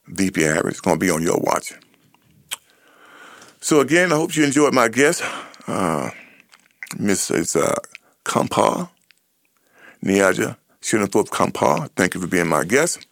VP 0.06 0.40
Harris. 0.40 0.72
It's 0.72 0.80
gonna 0.80 0.96
be 0.96 1.10
on 1.10 1.22
your 1.22 1.38
watch. 1.38 1.74
So 3.62 3.80
again, 3.80 4.10
I 4.10 4.16
hope 4.16 4.34
you 4.34 4.42
enjoyed 4.42 4.72
my 4.72 4.88
guest, 4.88 5.22
uh, 5.66 6.10
Miss 6.98 7.30
uh, 7.30 7.74
Kampar, 8.24 8.88
Niyaja 10.02 10.56
Shinnathorpe 10.80 11.28
Kampar. 11.28 11.90
Thank 11.94 12.14
you 12.14 12.22
for 12.22 12.26
being 12.26 12.48
my 12.48 12.64
guest. 12.64 13.06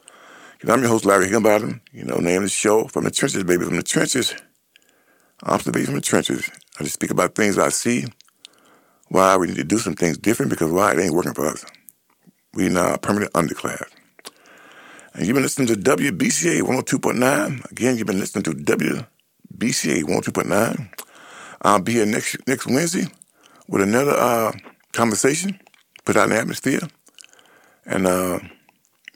I'm 0.66 0.80
your 0.80 0.88
host, 0.88 1.04
Larry 1.04 1.26
Higginbottom. 1.26 1.82
You 1.92 2.04
know, 2.04 2.16
name 2.16 2.38
of 2.38 2.42
the 2.44 2.48
show, 2.48 2.88
From 2.88 3.04
the 3.04 3.10
Trenches, 3.10 3.44
baby, 3.44 3.66
from 3.66 3.76
the 3.76 3.82
trenches. 3.82 4.34
Observation 5.42 5.86
from 5.86 5.94
the 5.96 6.00
trenches. 6.00 6.50
I 6.80 6.82
just 6.82 6.94
speak 6.94 7.10
about 7.10 7.34
things 7.34 7.58
I 7.58 7.68
see, 7.68 8.06
why 9.08 9.36
we 9.36 9.48
need 9.48 9.56
to 9.56 9.64
do 9.64 9.78
some 9.78 9.94
things 9.94 10.16
different, 10.16 10.50
because 10.50 10.72
why 10.72 10.92
it 10.92 10.98
ain't 10.98 11.14
working 11.14 11.34
for 11.34 11.46
us. 11.46 11.64
We 12.54 12.70
now 12.70 12.94
a 12.94 12.98
permanent 12.98 13.34
underclass. 13.34 13.82
And 15.12 15.26
you've 15.26 15.34
been 15.34 15.42
listening 15.42 15.68
to 15.68 15.74
WBCA 15.74 16.62
102.9. 16.62 17.70
Again, 17.70 17.98
you've 17.98 18.06
been 18.06 18.18
listening 18.18 18.44
to 18.44 18.52
WBCA 19.56 20.04
102.9. 20.04 20.88
I'll 21.62 21.80
be 21.80 21.92
here 21.92 22.06
next 22.06 22.36
next 22.46 22.66
Wednesday 22.66 23.06
with 23.68 23.82
another 23.82 24.12
uh, 24.12 24.52
conversation, 24.92 25.58
put 26.04 26.16
out 26.16 26.30
an 26.30 26.36
atmosphere, 26.36 26.80
and 27.84 28.06
uh, 28.06 28.38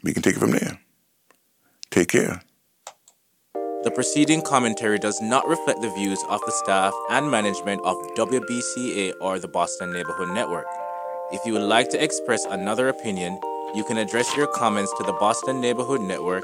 we 0.03 0.13
can 0.13 0.21
take 0.21 0.35
it 0.35 0.39
from 0.39 0.51
there. 0.51 0.79
Take 1.89 2.09
care. 2.09 2.41
The 3.83 3.91
preceding 3.91 4.41
commentary 4.41 4.97
does 4.97 5.21
not 5.21 5.47
reflect 5.47 5.81
the 5.81 5.89
views 5.89 6.23
of 6.29 6.39
the 6.45 6.51
staff 6.51 6.93
and 7.09 7.29
management 7.29 7.81
of 7.83 7.97
WBCA 8.15 9.13
or 9.19 9.39
the 9.39 9.47
Boston 9.47 9.91
Neighborhood 9.91 10.29
Network. 10.29 10.65
If 11.31 11.45
you 11.45 11.53
would 11.53 11.63
like 11.63 11.89
to 11.89 12.01
express 12.01 12.45
another 12.45 12.87
opinion, 12.87 13.39
you 13.75 13.83
can 13.83 13.97
address 13.97 14.37
your 14.37 14.47
comments 14.47 14.93
to 14.97 15.03
the 15.03 15.13
Boston 15.13 15.59
Neighborhood 15.59 15.99
Network 15.99 16.43